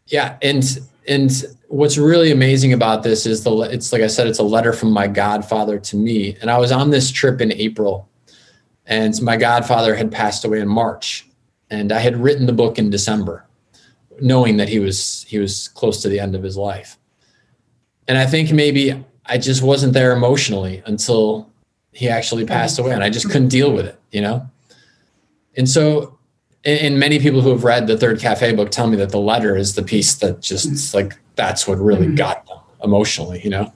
Yeah. 0.07 0.37
And, 0.41 0.63
and 1.07 1.45
what's 1.67 1.97
really 1.97 2.31
amazing 2.31 2.73
about 2.73 3.03
this 3.03 3.25
is 3.25 3.43
the 3.43 3.51
it's 3.59 3.91
like 3.91 4.01
I 4.01 4.07
said, 4.07 4.27
it's 4.27 4.39
a 4.39 4.43
letter 4.43 4.73
from 4.73 4.91
my 4.91 5.07
godfather 5.07 5.79
to 5.79 5.95
me. 5.95 6.35
And 6.41 6.49
I 6.49 6.57
was 6.57 6.71
on 6.71 6.89
this 6.89 7.11
trip 7.11 7.41
in 7.41 7.51
April, 7.53 8.09
and 8.87 9.21
my 9.21 9.37
godfather 9.37 9.95
had 9.95 10.11
passed 10.11 10.43
away 10.43 10.59
in 10.59 10.67
March, 10.67 11.27
and 11.69 11.91
I 11.91 11.99
had 11.99 12.17
written 12.17 12.45
the 12.45 12.53
book 12.53 12.79
in 12.79 12.89
December, 12.89 13.45
knowing 14.19 14.57
that 14.57 14.69
he 14.69 14.79
was 14.79 15.25
he 15.27 15.37
was 15.37 15.67
close 15.69 16.01
to 16.01 16.09
the 16.09 16.19
end 16.19 16.35
of 16.35 16.43
his 16.43 16.57
life. 16.57 16.97
And 18.07 18.17
I 18.17 18.25
think 18.25 18.51
maybe 18.51 19.05
I 19.25 19.37
just 19.37 19.61
wasn't 19.61 19.93
there 19.93 20.13
emotionally 20.13 20.81
until 20.85 21.51
he 21.91 22.09
actually 22.09 22.45
passed 22.45 22.79
away, 22.79 22.93
and 22.93 23.03
I 23.03 23.09
just 23.09 23.29
couldn't 23.29 23.49
deal 23.49 23.71
with 23.71 23.85
it, 23.85 23.99
you 24.11 24.21
know. 24.21 24.49
And 25.55 25.67
so 25.69 26.17
and 26.67 26.99
many 26.99 27.19
people 27.19 27.41
who 27.41 27.49
have 27.49 27.63
read 27.63 27.87
the 27.87 27.97
third 27.97 28.19
cafe 28.19 28.53
book 28.53 28.71
tell 28.71 28.87
me 28.87 28.97
that 28.97 29.09
the 29.09 29.19
letter 29.19 29.55
is 29.55 29.75
the 29.75 29.83
piece 29.83 30.15
that 30.15 30.41
just 30.41 30.93
like 30.93 31.17
that's 31.35 31.67
what 31.67 31.77
really 31.77 32.07
mm-hmm. 32.07 32.15
got 32.15 32.45
them 32.45 32.57
emotionally, 32.83 33.41
you 33.43 33.49
know? 33.49 33.71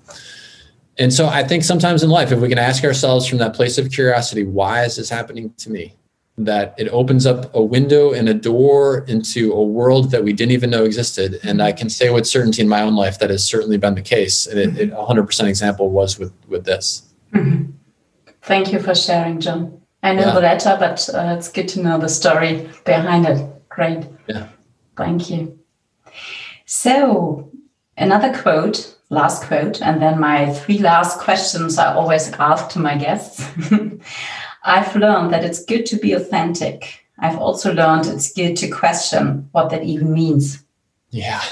And 0.97 1.13
so 1.13 1.27
I 1.27 1.43
think 1.43 1.63
sometimes 1.63 2.03
in 2.03 2.09
life, 2.09 2.31
if 2.31 2.39
we 2.39 2.49
can 2.49 2.57
ask 2.57 2.83
ourselves 2.83 3.27
from 3.27 3.37
that 3.39 3.53
place 3.53 3.77
of 3.77 3.91
curiosity, 3.91 4.43
why 4.43 4.83
is 4.83 4.97
this 4.97 5.09
happening 5.09 5.53
to 5.57 5.71
me? 5.71 5.95
That 6.37 6.75
it 6.77 6.87
opens 6.89 7.25
up 7.25 7.53
a 7.53 7.61
window 7.61 8.11
and 8.13 8.27
a 8.27 8.33
door 8.33 9.05
into 9.07 9.53
a 9.53 9.63
world 9.63 10.11
that 10.11 10.23
we 10.23 10.33
didn't 10.33 10.51
even 10.51 10.69
know 10.69 10.83
existed. 10.83 11.39
And 11.43 11.61
I 11.61 11.71
can 11.71 11.89
say 11.89 12.09
with 12.09 12.27
certainty 12.27 12.61
in 12.61 12.69
my 12.69 12.81
own 12.81 12.95
life 12.95 13.19
that 13.19 13.29
has 13.29 13.43
certainly 13.43 13.77
been 13.77 13.95
the 13.95 14.01
case. 14.01 14.47
And 14.47 14.59
it, 14.59 14.77
it 14.77 14.93
100% 14.93 15.47
example 15.47 15.89
was 15.89 16.17
with, 16.19 16.33
with 16.47 16.65
this. 16.65 17.03
Mm-hmm. 17.33 17.71
Thank 18.41 18.73
you 18.73 18.79
for 18.79 18.95
sharing, 18.95 19.39
John. 19.39 19.81
I 20.03 20.13
know 20.13 20.25
yeah. 20.25 20.33
the 20.33 20.41
letter, 20.41 20.77
but 20.79 21.07
uh, 21.13 21.35
it's 21.37 21.51
good 21.51 21.67
to 21.69 21.83
know 21.83 21.99
the 21.99 22.09
story 22.09 22.69
behind 22.85 23.27
it. 23.27 23.47
Great. 23.69 24.05
Yeah. 24.27 24.47
Thank 24.97 25.29
you. 25.29 25.59
So, 26.65 27.51
another 27.97 28.35
quote, 28.37 28.90
last 29.11 29.43
quote, 29.43 29.81
and 29.81 30.01
then 30.01 30.19
my 30.19 30.51
three 30.53 30.79
last 30.79 31.19
questions 31.19 31.77
I 31.77 31.93
always 31.93 32.31
ask 32.33 32.69
to 32.69 32.79
my 32.79 32.97
guests. 32.97 33.45
I've 34.63 34.95
learned 34.95 35.33
that 35.33 35.43
it's 35.43 35.63
good 35.65 35.85
to 35.87 35.97
be 35.97 36.13
authentic. 36.13 37.05
I've 37.19 37.37
also 37.37 37.73
learned 37.73 38.07
it's 38.07 38.33
good 38.33 38.55
to 38.57 38.69
question 38.69 39.49
what 39.51 39.69
that 39.69 39.83
even 39.83 40.13
means. 40.13 40.63
Yeah. 41.09 41.43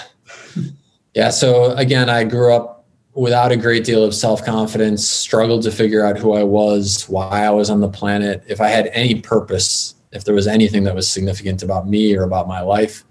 Yeah. 1.13 1.31
So, 1.31 1.73
again, 1.73 2.09
I 2.09 2.23
grew 2.23 2.53
up 2.53 2.85
without 3.13 3.51
a 3.51 3.57
great 3.57 3.83
deal 3.83 4.03
of 4.03 4.15
self 4.15 4.43
confidence, 4.45 5.05
struggled 5.07 5.63
to 5.63 5.71
figure 5.71 6.05
out 6.05 6.17
who 6.17 6.33
I 6.33 6.43
was, 6.43 7.09
why 7.09 7.45
I 7.45 7.49
was 7.49 7.69
on 7.69 7.81
the 7.81 7.89
planet, 7.89 8.43
if 8.47 8.61
I 8.61 8.69
had 8.69 8.87
any 8.93 9.15
purpose, 9.15 9.95
if 10.13 10.23
there 10.23 10.35
was 10.35 10.47
anything 10.47 10.85
that 10.85 10.95
was 10.95 11.11
significant 11.11 11.61
about 11.61 11.87
me 11.87 12.15
or 12.15 12.23
about 12.23 12.47
my 12.47 12.61
life. 12.61 13.03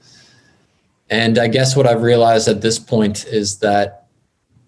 And 1.11 1.38
I 1.38 1.49
guess 1.49 1.76
what 1.76 1.86
I've 1.86 2.03
realized 2.03 2.49
at 2.49 2.61
this 2.61 2.78
point 2.78 3.26
is 3.26 3.59
that 3.59 3.97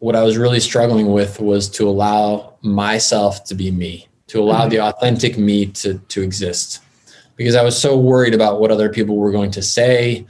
what 0.01 0.17
I 0.17 0.23
was 0.23 0.37
really 0.37 0.61
struggling 0.61 1.13
with 1.13 1.41
was 1.41 1.69
to 1.71 1.89
allow 1.89 2.57
myself 2.63 3.45
to 3.45 3.55
be 3.55 3.71
me, 3.71 4.09
to 4.27 4.41
allow 4.41 4.69
the 4.69 4.81
authentic 4.81 5.39
me 5.39 5.67
to, 5.67 5.99
to 5.99 6.23
exist. 6.23 6.83
Because 7.37 7.55
I 7.55 7.63
was 7.63 7.81
so 7.81 7.97
worried 7.97 8.35
about 8.35 8.61
what 8.61 8.71
other 8.71 8.89
people 8.89 9.17
were 9.17 9.31
going 9.31 9.51
to 9.53 9.63
say, 9.63 10.27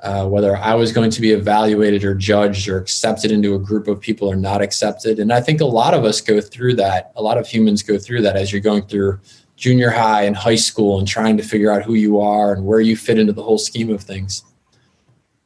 uh, 0.00 0.26
whether 0.26 0.56
I 0.56 0.74
was 0.74 0.92
going 0.92 1.10
to 1.10 1.20
be 1.20 1.32
evaluated 1.32 2.04
or 2.04 2.14
judged 2.14 2.68
or 2.68 2.78
accepted 2.78 3.30
into 3.30 3.54
a 3.54 3.58
group 3.58 3.86
of 3.88 4.00
people 4.00 4.28
or 4.28 4.36
not 4.36 4.62
accepted. 4.62 5.18
And 5.18 5.32
I 5.32 5.40
think 5.40 5.60
a 5.60 5.66
lot 5.66 5.94
of 5.94 6.04
us 6.04 6.20
go 6.20 6.40
through 6.40 6.76
that. 6.76 7.12
A 7.16 7.22
lot 7.22 7.38
of 7.38 7.46
humans 7.46 7.82
go 7.82 7.98
through 7.98 8.22
that 8.22 8.36
as 8.36 8.52
you're 8.52 8.60
going 8.60 8.82
through 8.82 9.20
junior 9.56 9.90
high 9.90 10.22
and 10.22 10.36
high 10.36 10.56
school 10.56 10.98
and 10.98 11.06
trying 11.06 11.36
to 11.36 11.42
figure 11.42 11.70
out 11.70 11.82
who 11.82 11.94
you 11.94 12.20
are 12.20 12.52
and 12.52 12.64
where 12.64 12.80
you 12.80 12.96
fit 12.96 13.18
into 13.18 13.32
the 13.32 13.42
whole 13.42 13.58
scheme 13.58 13.90
of 13.90 14.00
things 14.00 14.44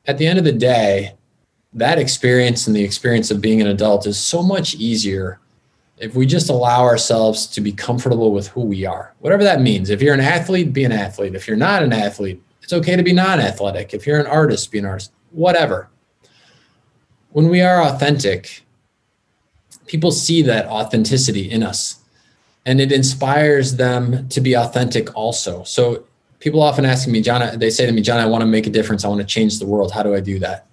at 0.07 0.19
the 0.19 0.27
end 0.27 0.39
of 0.39 0.45
the 0.45 0.53
day, 0.53 1.15
that 1.75 1.99
experience 1.99 2.67
and 2.67 2.77
the 2.77 2.85
experience 2.85 3.31
of 3.31 3.41
being 3.41 3.61
an 3.61 3.67
adult 3.67 4.07
is 4.07 4.19
so 4.19 4.43
much 4.43 4.75
easier 4.75 5.39
if 5.99 6.15
we 6.15 6.27
just 6.27 6.51
allow 6.51 6.83
ourselves 6.83 7.47
to 7.47 7.61
be 7.61 7.73
comfortable 7.73 8.33
with 8.33 8.49
who 8.49 8.63
we 8.63 8.85
are, 8.85 9.15
whatever 9.21 9.45
that 9.45 9.61
means. 9.61 9.89
If 9.89 10.03
you're 10.03 10.15
an 10.15 10.21
athlete, 10.21 10.73
be 10.73 10.85
an 10.85 10.93
athlete. 10.93 11.35
If 11.35 11.47
you're 11.47 11.57
not 11.57 11.83
an 11.83 11.93
athlete, 11.93 12.43
it's 12.63 12.73
okay 12.73 12.97
to 12.97 13.03
be 13.03 13.13
non 13.13 13.41
athletic. 13.41 13.95
If 13.95 14.07
you're 14.07 14.19
an 14.19 14.27
artist, 14.27 14.71
be 14.73 14.79
an 14.79 14.87
artist, 14.87 15.13
whatever. 15.31 15.89
When 17.31 17.49
we 17.49 17.61
are 17.61 17.83
authentic, 17.83 18.63
people 19.87 20.11
see 20.11 20.43
that 20.43 20.67
authenticity 20.67 21.51
in 21.51 21.63
us 21.63 22.01
and 22.67 22.81
it 22.81 22.93
inspires 22.93 23.77
them 23.77 24.29
to 24.29 24.41
be 24.41 24.55
authentic 24.55 25.15
also. 25.17 25.65
So 25.65 26.05
people 26.39 26.63
often 26.63 26.85
ask 26.85 27.09
me, 27.09 27.21
John, 27.21 27.59
they 27.59 27.71
say 27.71 27.87
to 27.87 27.93
me, 27.93 28.03
John, 28.03 28.21
I 28.21 28.27
want 28.27 28.43
to 28.43 28.47
make 28.47 28.67
a 28.67 28.71
difference. 28.71 29.05
I 29.05 29.09
want 29.09 29.21
to 29.21 29.27
change 29.27 29.59
the 29.59 29.67
world. 29.67 29.93
How 29.93 30.03
do 30.03 30.15
I 30.15 30.21
do 30.21 30.39
that? 30.41 30.67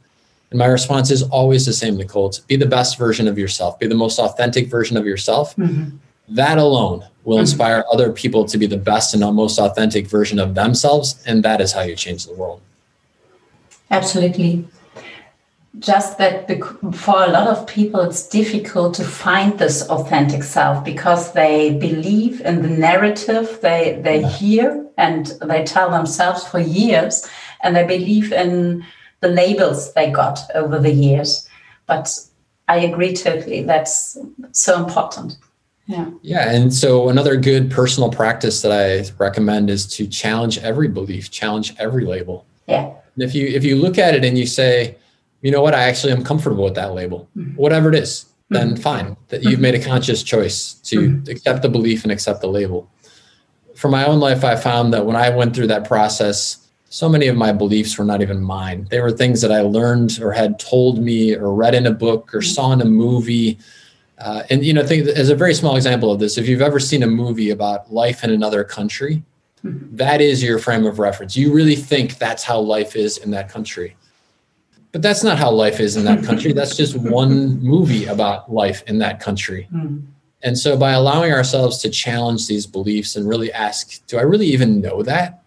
And 0.51 0.59
my 0.59 0.65
response 0.65 1.11
is 1.11 1.23
always 1.23 1.65
the 1.65 1.73
same, 1.73 1.97
Nicole. 1.97 2.27
It's 2.27 2.39
be 2.39 2.55
the 2.55 2.65
best 2.65 2.97
version 2.97 3.27
of 3.27 3.37
yourself, 3.37 3.79
be 3.79 3.87
the 3.87 3.95
most 3.95 4.19
authentic 4.19 4.67
version 4.67 4.97
of 4.97 5.05
yourself. 5.05 5.55
Mm-hmm. 5.55 5.97
That 6.29 6.57
alone 6.57 7.05
will 7.23 7.35
mm-hmm. 7.35 7.41
inspire 7.41 7.83
other 7.91 8.11
people 8.11 8.45
to 8.45 8.57
be 8.57 8.65
the 8.65 8.77
best 8.77 9.13
and 9.13 9.35
most 9.35 9.59
authentic 9.59 10.07
version 10.07 10.39
of 10.39 10.55
themselves. 10.55 11.21
And 11.25 11.43
that 11.43 11.61
is 11.61 11.71
how 11.71 11.81
you 11.81 11.95
change 11.95 12.25
the 12.25 12.33
world. 12.33 12.61
Absolutely. 13.91 14.67
just 15.77 16.17
that 16.17 16.47
for 16.93 17.23
a 17.23 17.27
lot 17.27 17.47
of 17.47 17.65
people 17.67 18.01
it's 18.01 18.27
difficult 18.27 18.93
to 18.95 19.03
find 19.03 19.57
this 19.59 19.87
authentic 19.89 20.43
self 20.43 20.83
because 20.83 21.33
they 21.33 21.77
believe 21.77 22.41
in 22.41 22.63
the 22.63 22.67
narrative 22.67 23.59
they 23.61 23.99
they 24.03 24.23
hear 24.23 24.85
and 24.97 25.27
they 25.45 25.63
tell 25.63 25.89
themselves 25.91 26.43
for 26.45 26.59
years 26.59 27.27
and 27.61 27.75
they 27.75 27.85
believe 27.85 28.33
in 28.33 28.83
the 29.21 29.27
labels 29.27 29.93
they 29.93 30.09
got 30.09 30.39
over 30.55 30.79
the 30.79 30.91
years 30.91 31.47
but 31.87 32.09
i 32.67 32.77
agree 32.77 33.13
totally 33.13 33.63
that's 33.63 34.17
so 34.51 34.83
important 34.83 35.37
yeah 35.87 36.09
yeah 36.21 36.51
and 36.51 36.73
so 36.73 37.09
another 37.09 37.35
good 37.35 37.69
personal 37.71 38.09
practice 38.09 38.61
that 38.61 38.71
i 38.71 39.09
recommend 39.17 39.69
is 39.69 39.87
to 39.87 40.07
challenge 40.07 40.57
every 40.59 40.87
belief 40.87 41.31
challenge 41.31 41.73
every 41.79 42.05
label 42.05 42.45
yeah 42.67 42.91
and 43.15 43.23
if 43.23 43.33
you 43.35 43.47
if 43.47 43.63
you 43.63 43.75
look 43.75 43.97
at 43.97 44.13
it 44.13 44.23
and 44.23 44.37
you 44.37 44.45
say 44.45 44.95
you 45.41 45.51
know 45.51 45.61
what, 45.61 45.73
I 45.73 45.83
actually 45.83 46.13
am 46.13 46.23
comfortable 46.23 46.63
with 46.63 46.75
that 46.75 46.93
label, 46.93 47.29
mm-hmm. 47.35 47.55
whatever 47.55 47.89
it 47.89 47.95
is, 47.95 48.25
then 48.49 48.71
mm-hmm. 48.71 48.81
fine. 48.81 49.17
That 49.29 49.43
you've 49.43 49.59
made 49.59 49.75
a 49.75 49.83
conscious 49.83 50.23
choice 50.23 50.73
to 50.85 51.01
mm-hmm. 51.01 51.31
accept 51.31 51.61
the 51.61 51.69
belief 51.69 52.03
and 52.03 52.11
accept 52.11 52.41
the 52.41 52.47
label. 52.47 52.89
For 53.75 53.87
my 53.87 54.05
own 54.05 54.19
life, 54.19 54.43
I 54.43 54.55
found 54.55 54.93
that 54.93 55.05
when 55.05 55.15
I 55.15 55.29
went 55.29 55.55
through 55.55 55.67
that 55.67 55.87
process, 55.87 56.67
so 56.89 57.07
many 57.07 57.27
of 57.27 57.37
my 57.37 57.51
beliefs 57.51 57.97
were 57.97 58.05
not 58.05 58.21
even 58.21 58.41
mine. 58.41 58.87
They 58.89 58.99
were 58.99 59.11
things 59.11 59.41
that 59.41 59.51
I 59.51 59.61
learned 59.61 60.19
or 60.21 60.31
had 60.31 60.59
told 60.59 60.99
me 60.99 61.35
or 61.35 61.53
read 61.53 61.75
in 61.75 61.85
a 61.85 61.91
book 61.91 62.33
or 62.33 62.41
saw 62.41 62.71
in 62.71 62.81
a 62.81 62.85
movie. 62.85 63.59
Uh, 64.17 64.43
and 64.49 64.65
you 64.65 64.73
know, 64.73 64.85
think 64.85 65.07
as 65.07 65.29
a 65.29 65.35
very 65.35 65.53
small 65.53 65.75
example 65.75 66.11
of 66.11 66.19
this, 66.19 66.37
if 66.37 66.47
you've 66.47 66.61
ever 66.61 66.79
seen 66.79 67.03
a 67.03 67.07
movie 67.07 67.51
about 67.51 67.93
life 67.93 68.23
in 68.23 68.31
another 68.31 68.63
country, 68.63 69.23
that 69.63 70.19
is 70.21 70.41
your 70.41 70.57
frame 70.57 70.85
of 70.85 70.99
reference. 70.99 71.37
You 71.37 71.53
really 71.53 71.75
think 71.75 72.17
that's 72.17 72.43
how 72.43 72.59
life 72.59 72.95
is 72.95 73.17
in 73.17 73.31
that 73.31 73.49
country 73.49 73.95
but 74.91 75.01
that's 75.01 75.23
not 75.23 75.37
how 75.37 75.51
life 75.51 75.79
is 75.79 75.95
in 75.95 76.05
that 76.05 76.23
country. 76.23 76.51
that's 76.53 76.75
just 76.75 76.95
one 76.97 77.59
movie 77.61 78.05
about 78.05 78.51
life 78.51 78.83
in 78.87 78.99
that 78.99 79.19
country. 79.19 79.67
Mm. 79.73 80.05
And 80.41 80.57
so 80.57 80.77
by 80.77 80.91
allowing 80.91 81.33
ourselves 81.33 81.79
to 81.79 81.89
challenge 81.89 82.47
these 82.47 82.65
beliefs 82.65 83.15
and 83.15 83.27
really 83.27 83.51
ask, 83.51 84.05
do 84.07 84.17
I 84.17 84.21
really 84.21 84.47
even 84.47 84.81
know 84.81 85.03
that? 85.03 85.38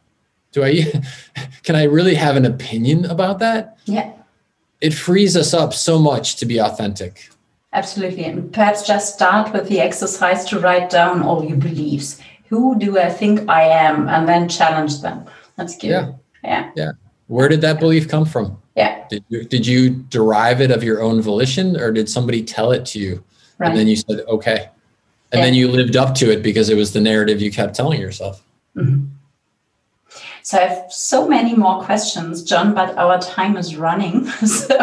Do 0.52 0.64
I 0.64 1.02
can 1.62 1.76
I 1.76 1.84
really 1.84 2.14
have 2.14 2.36
an 2.36 2.44
opinion 2.44 3.04
about 3.06 3.38
that? 3.40 3.78
Yeah. 3.86 4.12
It 4.80 4.94
frees 4.94 5.36
us 5.36 5.54
up 5.54 5.72
so 5.72 5.98
much 5.98 6.36
to 6.36 6.46
be 6.46 6.58
authentic. 6.58 7.30
Absolutely. 7.72 8.24
And 8.24 8.52
perhaps 8.52 8.86
just 8.86 9.14
start 9.14 9.52
with 9.52 9.68
the 9.68 9.80
exercise 9.80 10.44
to 10.46 10.58
write 10.58 10.90
down 10.90 11.22
all 11.22 11.44
your 11.44 11.56
beliefs. 11.56 12.20
Who 12.48 12.78
do 12.78 12.98
I 12.98 13.08
think 13.08 13.48
I 13.48 13.62
am? 13.62 14.08
And 14.08 14.28
then 14.28 14.48
challenge 14.48 15.00
them. 15.00 15.24
That's 15.56 15.76
good. 15.78 15.88
Yeah. 15.88 16.12
Yeah. 16.44 16.70
Yeah. 16.76 16.92
Where 17.28 17.48
did 17.48 17.62
that 17.62 17.80
belief 17.80 18.08
come 18.08 18.26
from? 18.26 18.58
Yeah. 18.76 19.06
Did 19.08 19.24
you, 19.28 19.44
did 19.44 19.66
you 19.66 19.90
derive 19.90 20.60
it 20.60 20.70
of 20.70 20.82
your 20.82 21.00
own 21.00 21.22
volition 21.22 21.78
or 21.78 21.92
did 21.92 22.10
somebody 22.10 22.42
tell 22.42 22.72
it 22.72 22.84
to 22.86 22.98
you? 22.98 23.24
Right. 23.58 23.70
And 23.70 23.78
then 23.78 23.86
you 23.86 23.96
said, 23.96 24.20
okay. 24.28 24.68
And 25.30 25.38
yeah. 25.38 25.44
then 25.44 25.54
you 25.54 25.68
lived 25.68 25.96
up 25.96 26.14
to 26.16 26.30
it 26.30 26.42
because 26.42 26.68
it 26.68 26.76
was 26.76 26.92
the 26.92 27.00
narrative 27.00 27.40
you 27.40 27.50
kept 27.50 27.74
telling 27.74 28.00
yourself. 28.00 28.42
Mm-hmm. 28.76 29.06
So 30.42 30.58
I 30.58 30.62
have 30.62 30.92
so 30.92 31.28
many 31.28 31.54
more 31.54 31.82
questions, 31.82 32.42
John, 32.42 32.74
but 32.74 32.96
our 32.98 33.18
time 33.20 33.56
is 33.56 33.76
running. 33.76 34.26
So 34.46 34.76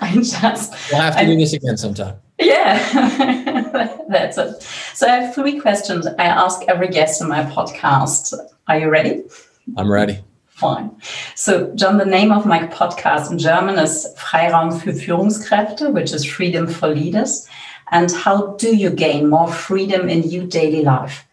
I 0.00 0.12
just. 0.14 0.74
We'll 0.90 1.00
have 1.00 1.14
to 1.14 1.20
I, 1.20 1.24
do 1.24 1.36
this 1.36 1.52
again 1.52 1.76
sometime. 1.76 2.16
Yeah, 2.38 2.78
that's 4.08 4.38
it. 4.38 4.62
So 4.94 5.06
I 5.06 5.16
have 5.16 5.34
three 5.34 5.60
questions 5.60 6.06
I 6.06 6.24
ask 6.24 6.62
every 6.68 6.88
guest 6.88 7.20
in 7.20 7.28
my 7.28 7.44
podcast. 7.44 8.34
Are 8.68 8.78
you 8.78 8.90
ready? 8.90 9.24
I'm 9.76 9.90
ready. 9.90 10.20
Fine. 10.48 10.90
So, 11.36 11.74
John, 11.74 11.96
the 11.96 12.04
name 12.04 12.32
of 12.32 12.44
my 12.44 12.66
podcast 12.66 13.30
in 13.30 13.38
German 13.38 13.78
is 13.78 14.06
Freiraum 14.18 14.72
für 14.72 14.92
Führungskräfte, 14.92 15.92
which 15.92 16.12
is 16.12 16.24
freedom 16.24 16.66
for 16.66 16.88
leaders. 16.88 17.48
And 17.90 18.12
how 18.12 18.56
do 18.56 18.76
you 18.76 18.90
gain 18.90 19.30
more 19.30 19.50
freedom 19.50 20.08
in 20.08 20.22
your 20.24 20.46
daily 20.46 20.82
life? 20.82 21.26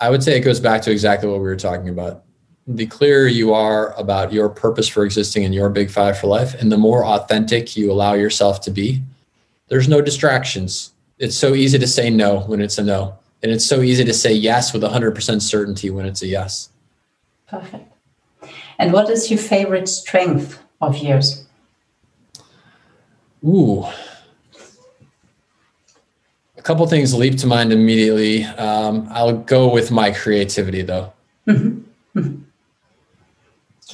I 0.00 0.10
would 0.10 0.22
say 0.22 0.36
it 0.36 0.40
goes 0.40 0.60
back 0.60 0.82
to 0.82 0.90
exactly 0.90 1.28
what 1.28 1.38
we 1.38 1.44
were 1.44 1.56
talking 1.56 1.88
about. 1.88 2.23
The 2.66 2.86
clearer 2.86 3.26
you 3.26 3.52
are 3.52 3.92
about 3.98 4.32
your 4.32 4.48
purpose 4.48 4.88
for 4.88 5.04
existing 5.04 5.44
and 5.44 5.54
your 5.54 5.68
big 5.68 5.90
five 5.90 6.18
for 6.18 6.28
life, 6.28 6.54
and 6.54 6.72
the 6.72 6.78
more 6.78 7.04
authentic 7.04 7.76
you 7.76 7.92
allow 7.92 8.14
yourself 8.14 8.60
to 8.62 8.70
be, 8.70 9.02
there's 9.68 9.88
no 9.88 10.00
distractions. 10.00 10.92
It's 11.18 11.36
so 11.36 11.54
easy 11.54 11.78
to 11.78 11.86
say 11.86 12.10
no 12.10 12.40
when 12.40 12.60
it's 12.60 12.78
a 12.78 12.82
no. 12.82 13.16
And 13.42 13.52
it's 13.52 13.66
so 13.66 13.82
easy 13.82 14.04
to 14.04 14.14
say 14.14 14.32
yes 14.32 14.72
with 14.72 14.82
100% 14.82 15.42
certainty 15.42 15.90
when 15.90 16.06
it's 16.06 16.22
a 16.22 16.26
yes. 16.26 16.70
Perfect. 17.46 17.92
And 18.78 18.92
what 18.92 19.10
is 19.10 19.30
your 19.30 19.38
favorite 19.38 19.88
strength 19.88 20.58
of 20.80 20.96
yours? 20.96 21.44
Ooh. 23.44 23.84
A 26.56 26.62
couple 26.62 26.86
things 26.86 27.12
leap 27.14 27.36
to 27.38 27.46
mind 27.46 27.72
immediately. 27.72 28.44
Um, 28.44 29.06
I'll 29.10 29.36
go 29.36 29.70
with 29.70 29.90
my 29.90 30.10
creativity 30.10 30.82
though. 30.82 31.12
Mm-hmm. 31.46 32.18
Mm-hmm. 32.18 32.43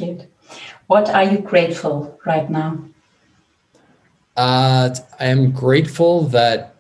Good. 0.01 0.29
What 0.87 1.11
are 1.11 1.25
you 1.25 1.39
grateful 1.39 2.19
right 2.25 2.49
now? 2.51 2.79
Uh, 4.35 4.95
I 5.19 5.27
am 5.27 5.53
grateful 5.53 6.23
that 6.29 6.75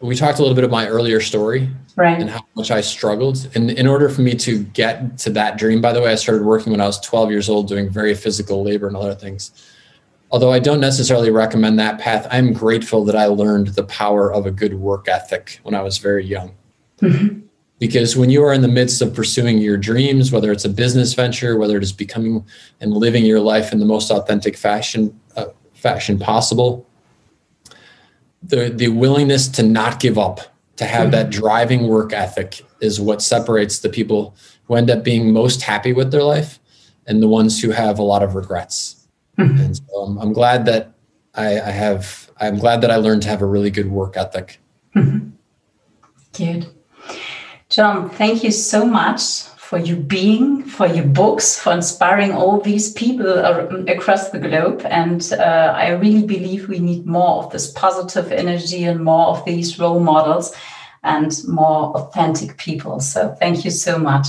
we 0.00 0.16
talked 0.16 0.38
a 0.38 0.42
little 0.42 0.56
bit 0.56 0.64
of 0.64 0.70
my 0.72 0.88
earlier 0.88 1.20
story 1.20 1.70
right. 1.94 2.20
and 2.20 2.28
how 2.28 2.40
much 2.56 2.72
I 2.72 2.80
struggled. 2.80 3.48
And 3.54 3.70
in 3.70 3.86
order 3.86 4.08
for 4.08 4.22
me 4.22 4.34
to 4.34 4.64
get 4.64 5.16
to 5.18 5.30
that 5.30 5.56
dream, 5.56 5.80
by 5.80 5.92
the 5.92 6.02
way, 6.02 6.10
I 6.10 6.16
started 6.16 6.44
working 6.44 6.72
when 6.72 6.80
I 6.80 6.86
was 6.86 6.98
12 7.00 7.30
years 7.30 7.48
old, 7.48 7.68
doing 7.68 7.88
very 7.88 8.14
physical 8.14 8.64
labor 8.64 8.88
and 8.88 8.96
other 8.96 9.14
things. 9.14 9.52
Although 10.32 10.52
I 10.52 10.58
don't 10.58 10.80
necessarily 10.80 11.30
recommend 11.30 11.78
that 11.78 12.00
path, 12.00 12.26
I'm 12.28 12.52
grateful 12.52 13.04
that 13.04 13.14
I 13.14 13.26
learned 13.26 13.68
the 13.68 13.84
power 13.84 14.32
of 14.32 14.46
a 14.46 14.50
good 14.50 14.74
work 14.74 15.06
ethic 15.06 15.60
when 15.62 15.76
I 15.76 15.82
was 15.82 15.98
very 15.98 16.26
young. 16.26 16.56
Mm-hmm. 17.00 17.43
Because 17.80 18.16
when 18.16 18.30
you 18.30 18.42
are 18.44 18.52
in 18.52 18.62
the 18.62 18.68
midst 18.68 19.02
of 19.02 19.14
pursuing 19.14 19.58
your 19.58 19.76
dreams, 19.76 20.30
whether 20.30 20.52
it's 20.52 20.64
a 20.64 20.68
business 20.68 21.12
venture, 21.12 21.58
whether 21.58 21.76
it 21.76 21.82
is 21.82 21.92
becoming 21.92 22.46
and 22.80 22.92
living 22.92 23.24
your 23.24 23.40
life 23.40 23.72
in 23.72 23.80
the 23.80 23.84
most 23.84 24.10
authentic 24.10 24.56
fashion, 24.56 25.18
uh, 25.36 25.46
fashion 25.74 26.18
possible, 26.18 26.86
the 28.42 28.70
the 28.70 28.88
willingness 28.88 29.48
to 29.48 29.62
not 29.62 30.00
give 30.00 30.18
up 30.18 30.40
to 30.76 30.84
have 30.84 31.10
that 31.12 31.30
mm-hmm. 31.30 31.40
driving 31.40 31.88
work 31.88 32.12
ethic 32.12 32.62
is 32.80 33.00
what 33.00 33.22
separates 33.22 33.78
the 33.78 33.88
people 33.88 34.34
who 34.64 34.74
end 34.74 34.90
up 34.90 35.04
being 35.04 35.32
most 35.32 35.62
happy 35.62 35.92
with 35.92 36.10
their 36.10 36.22
life 36.22 36.58
and 37.06 37.22
the 37.22 37.28
ones 37.28 37.60
who 37.60 37.70
have 37.70 37.98
a 37.98 38.02
lot 38.02 38.22
of 38.22 38.34
regrets. 38.34 39.06
Mm-hmm. 39.38 39.60
And 39.60 39.76
so 39.76 39.96
I'm, 40.02 40.18
I'm, 40.18 40.32
glad 40.32 40.64
that 40.66 40.92
I, 41.34 41.60
I, 41.60 41.70
have, 41.70 42.30
I'm 42.40 42.58
glad 42.58 42.80
that 42.80 42.90
I 42.90 42.96
learned 42.96 43.22
to 43.22 43.28
have 43.28 43.42
a 43.42 43.46
really 43.46 43.70
good 43.70 43.90
work 43.90 44.16
ethic. 44.16 44.58
Mm-hmm. 44.96 45.30
Good. 46.32 46.66
John, 47.74 48.08
thank 48.08 48.44
you 48.44 48.52
so 48.52 48.86
much 48.86 49.42
for 49.56 49.80
you 49.80 49.96
being, 49.96 50.62
for 50.62 50.86
your 50.86 51.06
books, 51.06 51.58
for 51.58 51.72
inspiring 51.72 52.30
all 52.30 52.60
these 52.60 52.92
people 52.92 53.26
across 53.88 54.30
the 54.30 54.38
globe. 54.38 54.82
And 54.88 55.32
uh, 55.32 55.74
I 55.76 55.88
really 55.88 56.24
believe 56.24 56.68
we 56.68 56.78
need 56.78 57.04
more 57.04 57.42
of 57.42 57.50
this 57.50 57.72
positive 57.72 58.30
energy 58.30 58.84
and 58.84 59.02
more 59.02 59.26
of 59.26 59.44
these 59.44 59.76
role 59.76 59.98
models 59.98 60.54
and 61.02 61.36
more 61.48 61.96
authentic 61.96 62.58
people. 62.58 63.00
So 63.00 63.34
thank 63.40 63.64
you 63.64 63.72
so 63.72 63.98
much. 63.98 64.28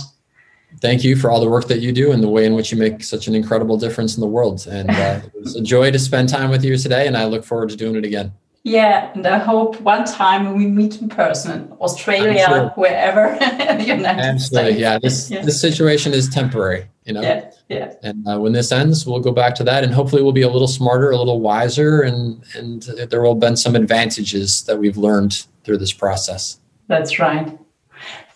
Thank 0.81 1.03
you 1.03 1.15
for 1.15 1.29
all 1.29 1.39
the 1.39 1.47
work 1.47 1.67
that 1.67 1.81
you 1.81 1.91
do 1.91 2.13
and 2.13 2.23
the 2.23 2.29
way 2.29 2.45
in 2.45 2.55
which 2.55 2.71
you 2.71 2.79
make 2.79 3.03
such 3.03 3.27
an 3.27 3.35
incredible 3.35 3.77
difference 3.77 4.15
in 4.15 4.21
the 4.21 4.27
world. 4.27 4.65
And 4.65 4.89
uh, 4.89 5.21
it 5.23 5.31
was 5.39 5.55
a 5.55 5.61
joy 5.61 5.91
to 5.91 5.99
spend 5.99 6.29
time 6.29 6.49
with 6.49 6.65
you 6.65 6.77
today, 6.77 7.05
and 7.05 7.15
I 7.15 7.25
look 7.25 7.45
forward 7.45 7.69
to 7.69 7.75
doing 7.75 7.95
it 7.95 8.05
again. 8.05 8.33
Yeah, 8.66 9.11
and 9.13 9.28
I 9.28 9.38
hope 9.38 9.80
one 9.82 10.05
time 10.05 10.55
we 10.57 10.66
meet 10.66 10.99
in 10.99 11.07
person, 11.07 11.72
Australia, 11.80 12.47
sure. 12.47 12.70
wherever, 12.70 13.38
the 13.39 13.84
United 13.86 14.20
Absolutely. 14.20 14.72
States. 14.72 14.80
Yeah, 14.80 14.97
this 14.97 15.30
yeah. 15.30 15.45
this 15.45 15.61
situation 15.61 16.16
is 16.16 16.28
temporary, 16.28 16.89
you 17.03 17.13
know. 17.13 17.22
Yeah, 17.22 17.51
yeah. 17.70 17.93
And 18.01 18.28
uh, 18.28 18.39
when 18.39 18.53
this 18.53 18.72
ends, 18.72 19.05
we'll 19.05 19.20
go 19.20 19.32
back 19.32 19.53
to 19.55 19.63
that, 19.66 19.84
and 19.84 19.93
hopefully, 19.93 20.24
we'll 20.24 20.32
be 20.32 20.41
a 20.41 20.49
little 20.49 20.68
smarter, 20.68 21.11
a 21.11 21.18
little 21.18 21.41
wiser, 21.41 22.01
and 22.01 22.43
and 22.55 22.82
there 23.11 23.22
will 23.22 23.36
have 23.36 23.39
been 23.39 23.55
some 23.55 23.76
advantages 23.76 24.63
that 24.63 24.80
we've 24.80 24.97
learned 24.97 25.45
through 25.63 25.78
this 25.78 25.93
process. 25.93 26.59
That's 26.88 27.20
right. 27.20 27.55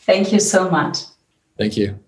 Thank 0.02 0.32
you 0.32 0.40
so 0.40 0.70
much. 0.70 1.00
Thank 1.58 1.76
you. 1.76 2.00